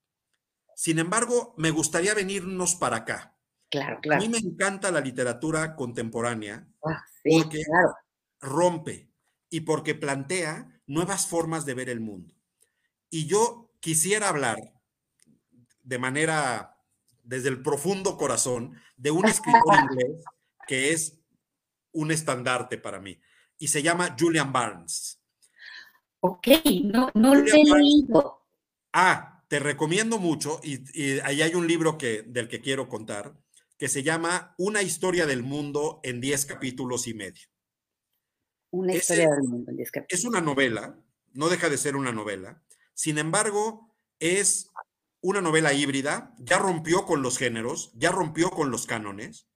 Sin 0.75 0.99
embargo, 0.99 1.55
me 1.57 1.71
gustaría 1.71 2.15
venirnos 2.15 2.75
para 2.75 2.99
acá. 2.99 3.39
Claro, 3.71 3.99
claro. 4.01 4.23
A 4.23 4.25
mí 4.27 4.29
me 4.31 4.39
encanta 4.39 4.91
la 4.91 5.01
literatura 5.01 5.75
contemporánea 5.75 6.69
Ah, 6.85 7.03
sí, 7.23 7.31
porque 7.41 7.63
claro. 7.65 7.95
rompe 8.41 9.11
y 9.51 9.61
porque 9.63 9.95
plantea 9.95 10.83
nuevas 10.87 11.27
formas 11.27 11.67
de 11.67 11.75
ver 11.75 11.89
el 11.89 12.01
mundo. 12.01 12.35
Y 13.11 13.27
yo 13.27 13.75
quisiera 13.81 14.29
hablar 14.29 14.59
de 15.83 15.99
manera, 15.99 16.76
desde 17.27 17.49
el 17.49 17.63
profundo 17.63 18.17
corazón, 18.17 18.81
de 18.97 19.11
un 19.11 19.27
escritor 19.27 19.75
inglés 19.91 20.25
que 20.67 20.93
es 20.93 21.19
un 21.93 22.11
estandarte 22.11 22.79
para 22.79 23.01
mí 23.01 23.21
y 23.59 23.69
se 23.69 23.83
llama 23.83 24.17
Julian 24.19 24.53
Barnes. 24.53 25.21
Ok, 26.21 26.49
no, 26.85 27.11
no 27.15 27.35
lo 27.35 27.47
he 27.47 27.65
leído. 27.65 28.47
Ah, 28.93 29.45
te 29.49 29.59
recomiendo 29.59 30.19
mucho 30.19 30.61
y, 30.63 30.81
y 30.93 31.21
ahí 31.21 31.43
hay 31.43 31.55
un 31.55 31.67
libro 31.67 31.99
que, 31.99 32.23
del 32.23 32.49
que 32.49 32.61
quiero 32.61 32.89
contar 32.89 33.37
que 33.79 33.89
se 33.89 34.03
llama 34.03 34.55
Una 34.59 34.83
historia 34.83 35.27
del 35.27 35.43
mundo 35.43 36.01
en 36.03 36.21
10 36.21 36.47
capítulos 36.47 37.07
y 37.07 37.15
medio. 37.15 37.47
Una 38.71 38.95
historia 38.95 39.31
del 39.31 39.45
mundo 39.45 39.71
en 39.71 39.77
diez 39.77 39.91
capítulos. 39.91 40.21
Es 40.21 40.25
una 40.25 40.41
novela, 40.41 40.99
no 41.33 41.49
deja 41.49 41.69
de 41.69 41.79
ser 41.79 41.97
una 41.97 42.13
novela. 42.13 42.63
Sin 42.95 43.19
embargo, 43.19 43.95
es 44.19 44.71
una 45.27 45.41
novela 45.41 45.73
híbrida, 45.73 46.33
ya 46.39 46.57
rompió 46.57 47.05
con 47.05 47.21
los 47.21 47.37
géneros, 47.37 47.91
ya 47.95 48.13
rompió 48.13 48.49
con 48.51 48.71
los 48.71 48.87
cánones. 48.87 49.49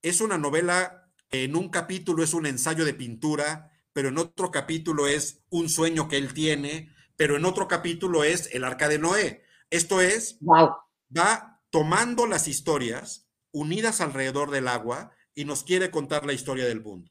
Es 0.00 0.20
una 0.20 0.38
novela 0.38 1.12
que 1.28 1.42
en 1.42 1.56
un 1.56 1.70
capítulo 1.70 2.22
es 2.22 2.34
un 2.34 2.46
ensayo 2.46 2.84
de 2.84 2.94
pintura, 2.94 3.72
pero 3.92 4.10
en 4.10 4.18
otro 4.18 4.52
capítulo 4.52 5.08
es 5.08 5.42
un 5.50 5.68
sueño 5.68 6.06
que 6.06 6.18
él 6.18 6.32
tiene, 6.32 6.94
pero 7.16 7.36
en 7.36 7.44
otro 7.46 7.66
capítulo 7.66 8.22
es 8.22 8.48
el 8.54 8.62
arca 8.62 8.88
de 8.88 9.00
Noé. 9.00 9.42
Esto 9.70 10.00
es, 10.00 10.38
Wow. 10.40 10.70
va 11.10 11.60
tomando 11.70 12.26
las 12.28 12.46
historias 12.46 13.28
unidas 13.50 14.00
alrededor 14.00 14.52
del 14.52 14.68
agua 14.68 15.10
y 15.34 15.46
nos 15.46 15.64
quiere 15.64 15.90
contar 15.90 16.26
la 16.26 16.32
historia 16.32 16.64
del 16.64 16.80
mundo. 16.80 17.10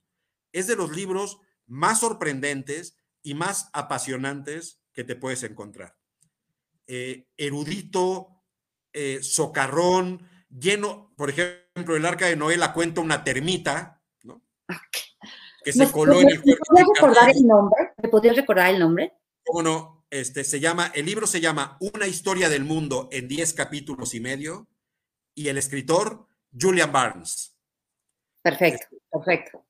Es 0.53 0.65
de 0.65 0.77
los 0.77 0.95
libros 0.95 1.39
más 1.67 1.99
sorprendentes 1.99 2.95
y 3.21 3.33
más 3.33 3.69
apasionantes 3.73 4.79
que 4.93 5.03
te 5.03 5.17
puedes 5.17 5.43
encontrar. 5.43 6.00
Eh, 6.87 7.27
erudito, 7.37 8.43
eh, 8.93 9.19
socarrón, 9.21 10.27
lleno, 10.49 11.13
por 11.15 11.29
ejemplo, 11.29 11.95
el 11.95 12.05
arca 12.05 12.25
de 12.27 12.35
Noé 12.35 12.57
la 12.57 12.73
cuenta 12.73 13.01
una 13.01 13.23
termita, 13.23 14.01
¿no? 14.23 14.41
Que 15.63 15.71
se 15.71 15.85
¿Me- 15.85 15.91
coló 15.91 16.15
me- 16.15 16.21
en 16.21 16.29
el 16.29 16.37
¿Me 16.39 16.43
cuerpo 16.57 16.73
de 16.75 16.83
recordar 16.95 17.29
el 17.29 17.47
nombre? 17.47 17.89
¿Me 18.01 18.09
podrías 18.09 18.35
recordar 18.35 18.69
el 18.73 18.79
nombre? 18.79 19.13
¿Cómo 19.45 19.61
no? 19.61 20.05
Este, 20.09 20.43
se 20.43 20.59
llama, 20.59 20.91
el 20.93 21.05
libro 21.05 21.25
se 21.27 21.39
llama 21.39 21.77
Una 21.93 22.05
historia 22.07 22.49
del 22.49 22.65
mundo 22.65 23.07
en 23.13 23.27
10 23.29 23.53
capítulos 23.53 24.13
y 24.13 24.19
medio 24.19 24.67
y 25.33 25.47
el 25.47 25.57
escritor 25.57 26.27
Julian 26.59 26.91
Barnes. 26.91 27.55
Perfecto, 28.41 28.87
perfecto. 29.09 29.65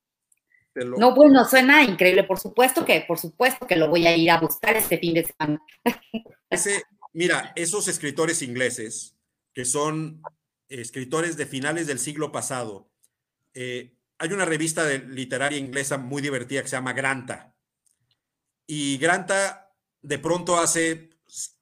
Te 0.74 0.86
lo- 0.86 0.98
No, 0.98 1.14
bueno, 1.14 1.44
suena 1.46 1.84
increíble. 1.84 2.24
Por 2.24 2.40
supuesto 2.40 2.84
que, 2.86 3.02
por 3.08 3.20
supuesto 3.20 3.68
que 3.68 3.76
lo 3.76 3.90
voy 3.90 4.08
a 4.08 4.16
ir 4.16 4.32
a 4.32 4.40
buscar 4.40 4.76
este 4.78 4.98
fin 4.98 5.14
de 5.14 5.26
semana. 5.26 5.62
ese- 6.50 6.84
mira, 7.14 7.54
esos 7.56 7.88
escritores 7.88 8.42
ingleses, 8.42 9.16
que 9.54 9.66
son 9.66 10.22
escritores 10.70 11.38
de 11.38 11.46
finales 11.46 11.88
del 11.88 12.00
siglo 12.00 12.32
pasado, 12.32 12.90
eh, 13.54 13.98
hay 14.18 14.32
una 14.32 14.46
revista 14.46 14.86
de 14.86 15.00
literaria 15.00 15.58
inglesa 15.58 15.98
muy 15.98 16.22
divertida 16.22 16.62
que 16.62 16.68
se 16.70 16.76
llama 16.76 16.94
Granta. 16.94 17.56
Y 18.68 18.98
Granta 18.98 19.74
de 20.02 20.20
pronto 20.20 20.58
hace 20.58 21.10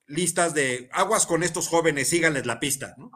listas 0.08 0.54
de 0.54 0.90
aguas 0.92 1.26
con 1.26 1.44
estos 1.44 1.68
jóvenes, 1.68 2.10
síganles 2.10 2.46
la 2.46 2.60
pista, 2.60 2.96
¿no? 2.98 3.12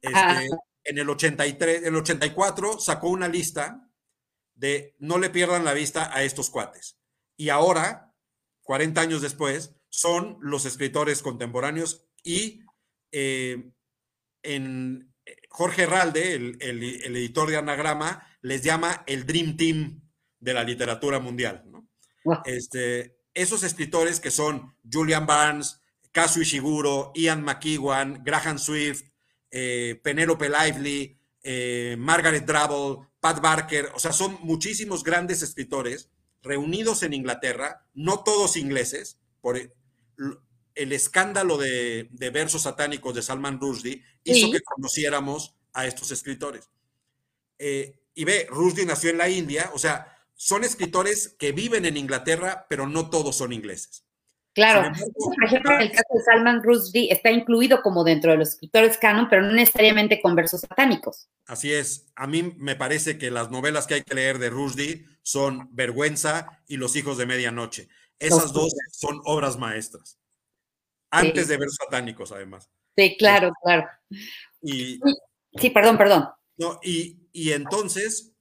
Este, 0.00 0.18
Ah. 0.18 0.42
en 0.84 0.98
el 0.98 1.08
83, 1.10 1.82
el 1.84 1.94
84 1.94 2.80
sacó 2.80 3.08
una 3.10 3.28
lista 3.28 3.90
de 4.54 4.96
no 4.98 5.18
le 5.18 5.30
pierdan 5.30 5.64
la 5.64 5.74
vista 5.74 6.14
a 6.14 6.22
estos 6.22 6.50
cuates. 6.50 6.98
Y 7.36 7.50
ahora, 7.50 8.14
40 8.62 9.00
años 9.00 9.22
después, 9.22 9.74
son 9.90 10.38
los 10.40 10.64
escritores 10.64 11.20
contemporáneos 11.22 12.06
y 12.24 12.62
eh, 13.12 13.70
en 14.42 15.12
eh, 15.26 15.36
Jorge 15.50 15.82
Herralde, 15.82 16.34
el, 16.34 16.56
el- 16.60 16.82
el 16.82 17.16
editor 17.16 17.50
de 17.50 17.56
Anagrama, 17.58 18.26
les 18.42 18.62
llama 18.62 19.04
el 19.06 19.26
Dream 19.26 19.56
Team 19.56 20.00
de 20.38 20.54
la 20.54 20.64
literatura 20.64 21.20
mundial. 21.20 21.64
¿no? 21.66 21.86
Wow. 22.24 22.38
Este, 22.46 23.18
esos 23.34 23.62
escritores 23.62 24.20
que 24.20 24.30
son 24.30 24.74
Julian 24.90 25.26
Barnes, 25.26 25.80
Kazuo 26.12 26.42
Ishiguro, 26.42 27.12
Ian 27.14 27.42
McEwan, 27.44 28.22
Graham 28.24 28.58
Swift, 28.58 29.02
eh, 29.50 30.00
Penelope 30.02 30.48
Lively, 30.48 31.18
eh, 31.42 31.96
Margaret 31.98 32.44
Drabble, 32.46 33.06
Pat 33.20 33.40
Barker, 33.40 33.90
o 33.94 33.98
sea, 33.98 34.12
son 34.12 34.38
muchísimos 34.42 35.04
grandes 35.04 35.42
escritores 35.42 36.10
reunidos 36.42 37.02
en 37.02 37.12
Inglaterra, 37.12 37.86
no 37.92 38.24
todos 38.24 38.56
ingleses, 38.56 39.18
por 39.42 39.58
el, 40.74 40.92
escándalo 40.92 41.56
de, 41.58 42.08
de 42.10 42.30
versos 42.30 42.62
satánicos 42.62 43.14
de 43.14 43.22
Salman 43.22 43.60
Rushdie 43.60 44.02
hizo 44.24 44.46
Sí. 44.46 44.52
que 44.52 44.60
conociéramos 44.60 45.54
a 45.72 45.86
estos 45.86 46.10
escritores. 46.10 46.68
Eh, 47.58 47.96
y 48.14 48.24
ve, 48.24 48.46
Rushdie 48.50 48.86
nació 48.86 49.10
en 49.10 49.18
la 49.18 49.28
India, 49.28 49.70
o 49.74 49.78
sea, 49.78 50.16
son 50.34 50.64
escritores 50.64 51.36
que 51.38 51.52
viven 51.52 51.84
en 51.84 51.96
Inglaterra, 51.96 52.66
pero 52.68 52.86
no 52.86 53.10
todos 53.10 53.36
son 53.36 53.52
ingleses. 53.52 54.04
Claro. 54.52 54.86
Embargo, 54.86 55.12
Por 55.36 55.44
ejemplo, 55.44 55.74
en 55.74 55.80
el 55.82 55.90
caso 55.92 56.08
de 56.12 56.22
Salman 56.24 56.62
Rushdie 56.62 57.12
está 57.12 57.30
incluido 57.30 57.82
como 57.82 58.02
dentro 58.02 58.32
de 58.32 58.38
los 58.38 58.48
escritores 58.50 58.98
canon, 58.98 59.28
pero 59.28 59.42
no 59.42 59.52
necesariamente 59.52 60.20
con 60.20 60.34
versos 60.34 60.62
satánicos. 60.62 61.28
Así 61.46 61.72
es, 61.72 62.06
a 62.16 62.26
mí 62.26 62.54
me 62.58 62.74
parece 62.74 63.16
que 63.16 63.30
las 63.30 63.50
novelas 63.50 63.86
que 63.86 63.94
hay 63.94 64.02
que 64.02 64.14
leer 64.14 64.38
de 64.38 64.50
Rushdie 64.50 65.06
son 65.22 65.68
Vergüenza 65.72 66.62
y 66.66 66.78
Los 66.78 66.96
hijos 66.96 67.16
de 67.18 67.26
medianoche. 67.26 67.88
Esas 68.20 68.52
dos 68.52 68.72
son 68.92 69.20
obras 69.24 69.58
maestras. 69.58 70.18
Antes 71.10 71.48
de 71.48 71.56
versos 71.56 71.78
satánicos, 71.84 72.30
además. 72.30 72.70
Sí, 72.96 73.16
claro, 73.18 73.50
claro. 73.62 73.88
Y, 74.62 75.00
Sí, 75.58 75.70
perdón, 75.70 75.98
perdón. 75.98 76.28
no, 76.58 76.78
y, 76.82 77.28
y 77.32 77.50
entonces 77.50 78.34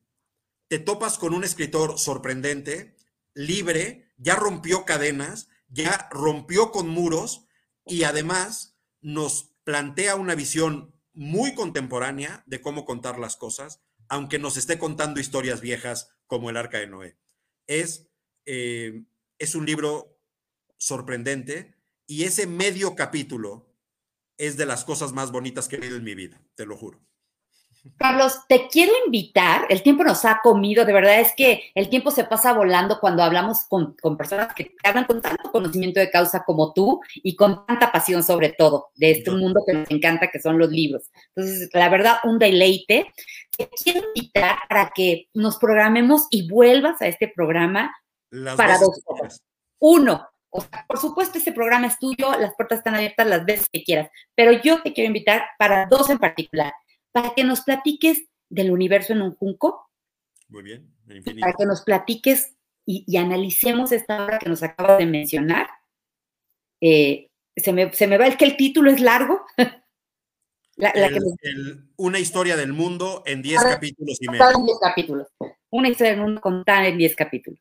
te 0.67 0.77
topas 0.77 1.17
con 1.17 1.33
un 1.33 1.43
escritor 1.43 1.97
sorprendente, 1.97 2.95
libre, 3.33 4.11
ya 4.17 4.35
rompió 4.35 4.85
cadenas, 4.85 5.49
ya 5.69 6.07
rompió 6.11 6.71
con 6.71 6.87
muros 6.87 7.47
y 7.85 8.03
además 8.03 8.77
nos 9.01 9.55
plantea 9.63 10.15
una 10.15 10.35
visión 10.35 10.93
muy 11.13 11.55
contemporánea 11.55 12.43
de 12.45 12.61
cómo 12.61 12.85
contar 12.85 13.17
las 13.17 13.35
cosas, 13.35 13.81
aunque 14.07 14.37
nos 14.37 14.57
esté 14.57 14.77
contando 14.77 15.19
historias 15.19 15.61
viejas 15.61 16.11
como 16.27 16.49
el 16.49 16.57
Arca 16.57 16.77
de 16.77 16.87
Noé. 16.87 17.17
Es, 17.65 18.07
eh, 18.45 19.03
es 19.39 19.55
un 19.55 19.65
libro 19.65 20.17
sorprendente 20.77 21.75
y 22.07 22.23
ese 22.23 22.47
medio 22.47 22.95
capítulo 22.95 23.73
es 24.37 24.55
de 24.57 24.65
las 24.65 24.85
cosas 24.85 25.11
más 25.11 25.31
bonitas 25.31 25.67
que 25.67 25.75
he 25.75 25.79
leído 25.79 25.97
en 25.97 26.03
mi 26.03 26.15
vida, 26.15 26.41
te 26.55 26.65
lo 26.65 26.77
juro. 26.77 26.99
Carlos, 27.97 28.41
te 28.49 28.67
quiero 28.67 28.91
invitar, 29.05 29.65
el 29.69 29.81
tiempo 29.83 30.03
nos 30.03 30.25
ha 30.25 30.41
comido, 30.43 30.83
de 30.83 30.91
verdad 30.91 31.21
es 31.21 31.33
que 31.35 31.71
el 31.75 31.89
tiempo 31.89 32.11
se 32.11 32.25
pasa 32.25 32.51
volando 32.53 32.99
cuando 32.99 33.23
hablamos 33.23 33.63
con, 33.69 33.95
con 34.01 34.17
personas 34.17 34.53
que 34.53 34.75
hablan 34.83 35.05
con 35.05 35.21
tanto 35.21 35.49
conocimiento 35.49 35.99
de 36.01 36.11
causa 36.11 36.43
como 36.45 36.73
tú 36.73 36.99
y 37.15 37.37
con 37.37 37.65
tanta 37.65 37.89
pasión 37.91 38.21
sobre 38.21 38.49
todo 38.49 38.89
de 38.95 39.11
este 39.11 39.31
Yo- 39.31 39.37
mundo 39.37 39.61
que 39.65 39.73
nos 39.73 39.89
encanta, 39.91 40.29
que 40.29 40.41
son 40.41 40.57
los 40.57 40.69
libros. 40.69 41.09
Entonces, 41.35 41.69
la 41.73 41.87
verdad, 41.89 42.17
un 42.25 42.37
deleite. 42.37 43.13
Te 43.57 43.69
quiero 43.81 44.01
invitar 44.13 44.57
para 44.67 44.91
que 44.93 45.29
nos 45.33 45.57
programemos 45.57 46.27
y 46.31 46.49
vuelvas 46.49 47.01
a 47.01 47.07
este 47.07 47.29
programa 47.29 47.95
Las 48.31 48.55
Para 48.55 48.77
dos 48.77 49.01
cosas. 49.03 49.41
Uno, 49.79 50.27
o 50.49 50.61
sea, 50.61 50.85
por 50.87 50.99
supuesto, 50.99 51.37
este 51.37 51.51
programa 51.53 51.87
es 51.87 51.97
tuyo, 51.99 52.31
las 52.39 52.53
puertas 52.55 52.79
están 52.79 52.95
abiertas 52.95 53.27
las 53.27 53.45
veces 53.45 53.69
que 53.71 53.83
quieras, 53.83 54.09
pero 54.35 54.51
yo 54.61 54.81
te 54.81 54.93
quiero 54.93 55.07
invitar 55.07 55.43
para 55.57 55.85
dos 55.87 56.09
en 56.09 56.17
particular, 56.19 56.73
para 57.11 57.33
que 57.33 57.43
nos 57.43 57.61
platiques 57.61 58.23
del 58.49 58.71
universo 58.71 59.13
en 59.13 59.21
un 59.21 59.35
junco, 59.35 59.89
Muy 60.47 60.63
bien, 60.63 60.93
infinito. 61.07 61.41
para 61.41 61.53
que 61.53 61.65
nos 61.65 61.81
platiques 61.83 62.55
y, 62.85 63.03
y 63.07 63.17
analicemos 63.17 63.91
esta 63.91 64.25
obra 64.25 64.39
que 64.39 64.49
nos 64.49 64.63
acabas 64.63 64.97
de 64.97 65.05
mencionar. 65.05 65.69
Eh, 66.81 67.27
se, 67.55 67.71
me, 67.73 67.91
se 67.93 68.07
me 68.07 68.17
va, 68.17 68.25
es 68.27 68.35
que 68.37 68.45
el 68.45 68.57
título 68.57 68.91
es 68.91 68.99
largo. 69.01 69.41
La, 70.75 70.93
la 70.95 71.07
El- 71.07 71.13
que 71.13 71.19
nos 71.19 71.33
el- 71.41 71.89
una 71.97 72.19
historia 72.19 72.55
del 72.55 72.71
mundo 72.71 73.21
en 73.25 73.41
10 73.41 73.59
A 73.59 73.63
ver, 73.65 73.73
capítulos 73.73 74.17
y 74.21 74.29
medio. 74.29 74.49
en 74.55 74.63
10 74.65 74.77
capítulos. 74.79 75.27
Una 75.71 75.89
historia 75.89 76.11
del 76.13 76.21
mundo 76.21 76.39
contada 76.39 76.87
en 76.87 76.97
10 76.97 77.17
capítulos. 77.17 77.59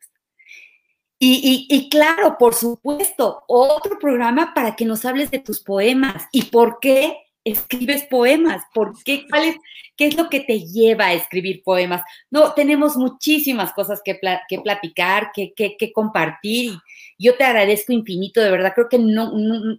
Y, 1.20 1.88
claro, 1.90 2.36
por 2.38 2.54
supuesto, 2.54 3.42
otro 3.48 3.98
programa 3.98 4.52
para 4.54 4.76
que 4.76 4.84
nos 4.84 5.04
hables 5.04 5.30
de 5.30 5.40
tus 5.40 5.60
poemas 5.60 6.28
y 6.32 6.42
por 6.44 6.78
qué 6.80 7.16
escribes 7.44 8.04
poemas, 8.04 8.62
por 8.74 8.92
qué, 9.02 9.26
es, 9.42 9.56
qué 9.96 10.06
es 10.06 10.16
lo 10.16 10.28
que 10.28 10.40
te 10.40 10.60
lleva 10.60 11.06
a 11.06 11.12
escribir 11.14 11.62
poemas. 11.64 12.02
No, 12.30 12.52
tenemos 12.54 12.96
muchísimas 12.96 13.72
cosas 13.72 14.00
que, 14.04 14.14
pla- 14.14 14.42
que 14.48 14.60
platicar, 14.60 15.30
que, 15.34 15.52
compartir 15.92 16.72
yo 17.18 17.36
te 17.36 17.44
agradezco 17.44 17.92
infinito, 17.92 18.40
de 18.40 18.50
verdad, 18.50 18.72
creo 18.74 18.88
que 18.88 18.98
no, 18.98 19.32
no- 19.32 19.78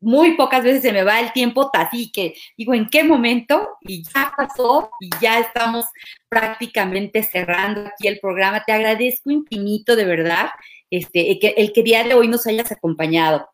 muy 0.00 0.34
pocas 0.36 0.64
veces 0.64 0.80
se 0.82 0.92
me 0.92 1.04
va 1.04 1.20
el 1.20 1.30
tiempo 1.32 1.70
así 1.74 2.10
que 2.10 2.34
digo, 2.56 2.72
¿en 2.72 2.88
qué 2.88 3.04
momento? 3.04 3.76
Y 3.82 4.02
ya 4.02 4.32
pasó 4.34 4.90
y 4.98 5.10
ya 5.20 5.40
estamos 5.40 5.84
prácticamente 6.28 7.22
cerrando 7.22 7.82
aquí 7.82 8.08
el 8.08 8.18
programa. 8.18 8.64
Te 8.64 8.72
agradezco 8.72 9.30
infinito, 9.30 9.96
de 9.96 10.06
verdad, 10.06 10.48
este, 10.90 11.32
el 11.32 11.38
que, 11.38 11.48
el 11.56 11.72
que 11.72 11.82
día 11.82 12.04
de 12.04 12.14
hoy 12.14 12.28
nos 12.28 12.46
hayas 12.46 12.70
acompañado, 12.72 13.48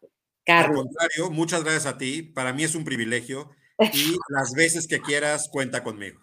Carlos. 0.45 0.79
Al 0.79 0.85
contrario, 0.85 1.31
muchas 1.31 1.63
gracias 1.63 1.87
a 1.87 1.99
ti. 1.99 2.23
Para 2.23 2.53
mí 2.53 2.65
es 2.65 2.75
un 2.75 2.85
privilegio 2.85 3.51
y 3.79 4.17
las 4.29 4.53
veces 4.55 4.87
que 4.87 5.01
quieras, 5.01 5.49
cuenta 5.51 5.83
conmigo. 5.83 6.21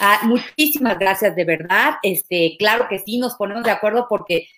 Ah, 0.00 0.20
muchísimas 0.24 0.98
gracias, 0.98 1.36
de 1.36 1.44
verdad. 1.44 1.94
Este, 2.02 2.56
claro 2.58 2.86
que 2.88 2.98
sí, 2.98 3.18
nos 3.18 3.34
ponemos 3.36 3.62
de 3.64 3.70
acuerdo 3.70 4.06
porque 4.08 4.48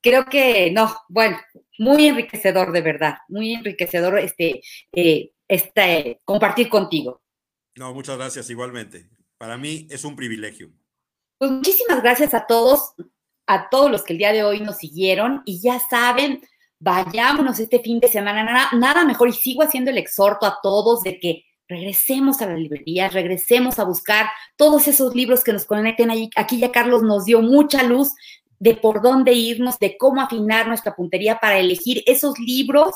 creo 0.00 0.24
que 0.24 0.70
no, 0.70 0.94
bueno, 1.08 1.38
muy 1.78 2.06
enriquecedor 2.06 2.72
de 2.72 2.80
verdad, 2.80 3.18
muy 3.28 3.54
enriquecedor 3.54 4.18
este, 4.18 4.62
eh, 4.92 5.32
este, 5.48 6.20
compartir 6.24 6.68
contigo. 6.68 7.22
No, 7.76 7.94
muchas 7.94 8.16
gracias 8.16 8.50
igualmente. 8.50 9.08
Para 9.38 9.56
mí 9.56 9.86
es 9.90 10.04
un 10.04 10.16
privilegio. 10.16 10.70
Pues 11.38 11.50
muchísimas 11.50 12.02
gracias 12.02 12.34
a 12.34 12.46
todos, 12.46 12.94
a 13.50 13.68
todos 13.68 13.90
los 13.90 14.04
que 14.04 14.12
el 14.12 14.20
día 14.20 14.32
de 14.32 14.44
hoy 14.44 14.60
nos 14.60 14.76
siguieron 14.76 15.42
y 15.44 15.60
ya 15.60 15.80
saben, 15.80 16.40
vayámonos 16.78 17.58
este 17.58 17.80
fin 17.80 17.98
de 17.98 18.06
semana, 18.06 18.44
nada, 18.44 18.68
nada 18.74 19.04
mejor 19.04 19.28
y 19.28 19.32
sigo 19.32 19.64
haciendo 19.64 19.90
el 19.90 19.98
exhorto 19.98 20.46
a 20.46 20.60
todos 20.62 21.02
de 21.02 21.18
que 21.18 21.44
regresemos 21.66 22.40
a 22.42 22.46
la 22.46 22.54
librería, 22.54 23.08
regresemos 23.08 23.80
a 23.80 23.84
buscar 23.84 24.26
todos 24.54 24.86
esos 24.86 25.16
libros 25.16 25.42
que 25.42 25.52
nos 25.52 25.64
conecten. 25.64 26.12
Aquí 26.36 26.60
ya 26.60 26.70
Carlos 26.70 27.02
nos 27.02 27.24
dio 27.24 27.42
mucha 27.42 27.82
luz 27.82 28.12
de 28.60 28.74
por 28.74 29.02
dónde 29.02 29.32
irnos, 29.32 29.80
de 29.80 29.96
cómo 29.98 30.20
afinar 30.20 30.68
nuestra 30.68 30.94
puntería 30.94 31.40
para 31.40 31.58
elegir 31.58 32.04
esos 32.06 32.38
libros 32.38 32.94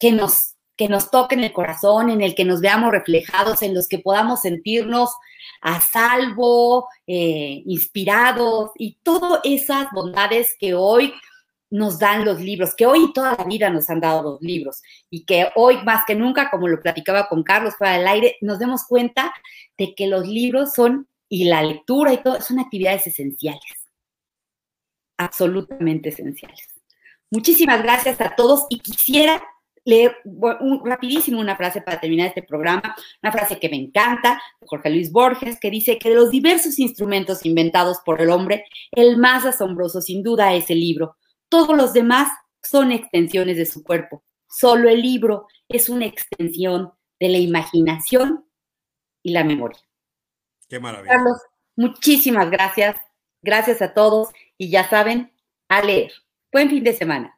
que 0.00 0.10
nos, 0.10 0.56
que 0.76 0.88
nos 0.88 1.12
toquen 1.12 1.44
el 1.44 1.52
corazón, 1.52 2.10
en 2.10 2.20
el 2.20 2.34
que 2.34 2.44
nos 2.44 2.60
veamos 2.60 2.90
reflejados, 2.90 3.62
en 3.62 3.74
los 3.74 3.86
que 3.86 4.00
podamos 4.00 4.40
sentirnos 4.40 5.10
a 5.60 5.80
salvo, 5.80 6.88
eh, 7.06 7.62
inspirados 7.66 8.70
y 8.76 8.98
todas 9.02 9.40
esas 9.44 9.88
bondades 9.92 10.56
que 10.58 10.74
hoy 10.74 11.12
nos 11.70 11.98
dan 11.98 12.24
los 12.24 12.40
libros, 12.40 12.74
que 12.74 12.86
hoy 12.86 13.12
toda 13.12 13.36
la 13.36 13.44
vida 13.44 13.68
nos 13.68 13.90
han 13.90 14.00
dado 14.00 14.22
los 14.22 14.40
libros 14.40 14.82
y 15.10 15.24
que 15.24 15.48
hoy 15.54 15.82
más 15.84 16.04
que 16.06 16.14
nunca, 16.14 16.50
como 16.50 16.66
lo 16.66 16.80
platicaba 16.80 17.28
con 17.28 17.42
Carlos 17.42 17.74
fuera 17.76 17.98
del 17.98 18.06
aire, 18.06 18.36
nos 18.40 18.58
demos 18.58 18.84
cuenta 18.84 19.32
de 19.76 19.94
que 19.94 20.06
los 20.06 20.26
libros 20.26 20.72
son, 20.74 21.08
y 21.28 21.44
la 21.44 21.62
lectura 21.62 22.14
y 22.14 22.22
todo, 22.22 22.40
son 22.40 22.58
actividades 22.58 23.06
esenciales 23.06 23.88
absolutamente 25.18 26.08
esenciales. 26.08 26.68
Muchísimas 27.30 27.82
gracias 27.82 28.20
a 28.22 28.34
todos 28.34 28.66
y 28.70 28.78
quisiera 28.78 29.42
leer 29.88 30.18
rapidísimo 30.84 31.40
una 31.40 31.56
frase 31.56 31.80
para 31.80 31.98
terminar 31.98 32.28
este 32.28 32.42
programa, 32.42 32.94
una 33.22 33.32
frase 33.32 33.58
que 33.58 33.70
me 33.70 33.76
encanta, 33.76 34.38
de 34.60 34.66
Jorge 34.66 34.90
Luis 34.90 35.10
Borges, 35.10 35.58
que 35.58 35.70
dice 35.70 35.98
que 35.98 36.10
de 36.10 36.14
los 36.14 36.30
diversos 36.30 36.78
instrumentos 36.78 37.46
inventados 37.46 38.00
por 38.04 38.20
el 38.20 38.28
hombre, 38.28 38.66
el 38.90 39.16
más 39.16 39.46
asombroso 39.46 40.02
sin 40.02 40.22
duda 40.22 40.52
es 40.52 40.68
el 40.68 40.78
libro. 40.78 41.16
Todos 41.48 41.74
los 41.74 41.94
demás 41.94 42.30
son 42.62 42.92
extensiones 42.92 43.56
de 43.56 43.64
su 43.64 43.82
cuerpo. 43.82 44.22
Solo 44.46 44.90
el 44.90 45.00
libro 45.00 45.46
es 45.70 45.88
una 45.88 46.04
extensión 46.04 46.92
de 47.18 47.30
la 47.30 47.38
imaginación 47.38 48.44
y 49.22 49.30
la 49.30 49.42
memoria. 49.42 49.80
Qué 50.68 50.78
maravilla. 50.78 51.14
Carlos, 51.14 51.38
muchísimas 51.76 52.50
gracias. 52.50 52.94
Gracias 53.40 53.80
a 53.80 53.94
todos 53.94 54.28
y 54.58 54.68
ya 54.68 54.86
saben, 54.86 55.32
a 55.70 55.82
leer. 55.82 56.12
Buen 56.52 56.68
fin 56.68 56.84
de 56.84 56.92
semana. 56.92 57.37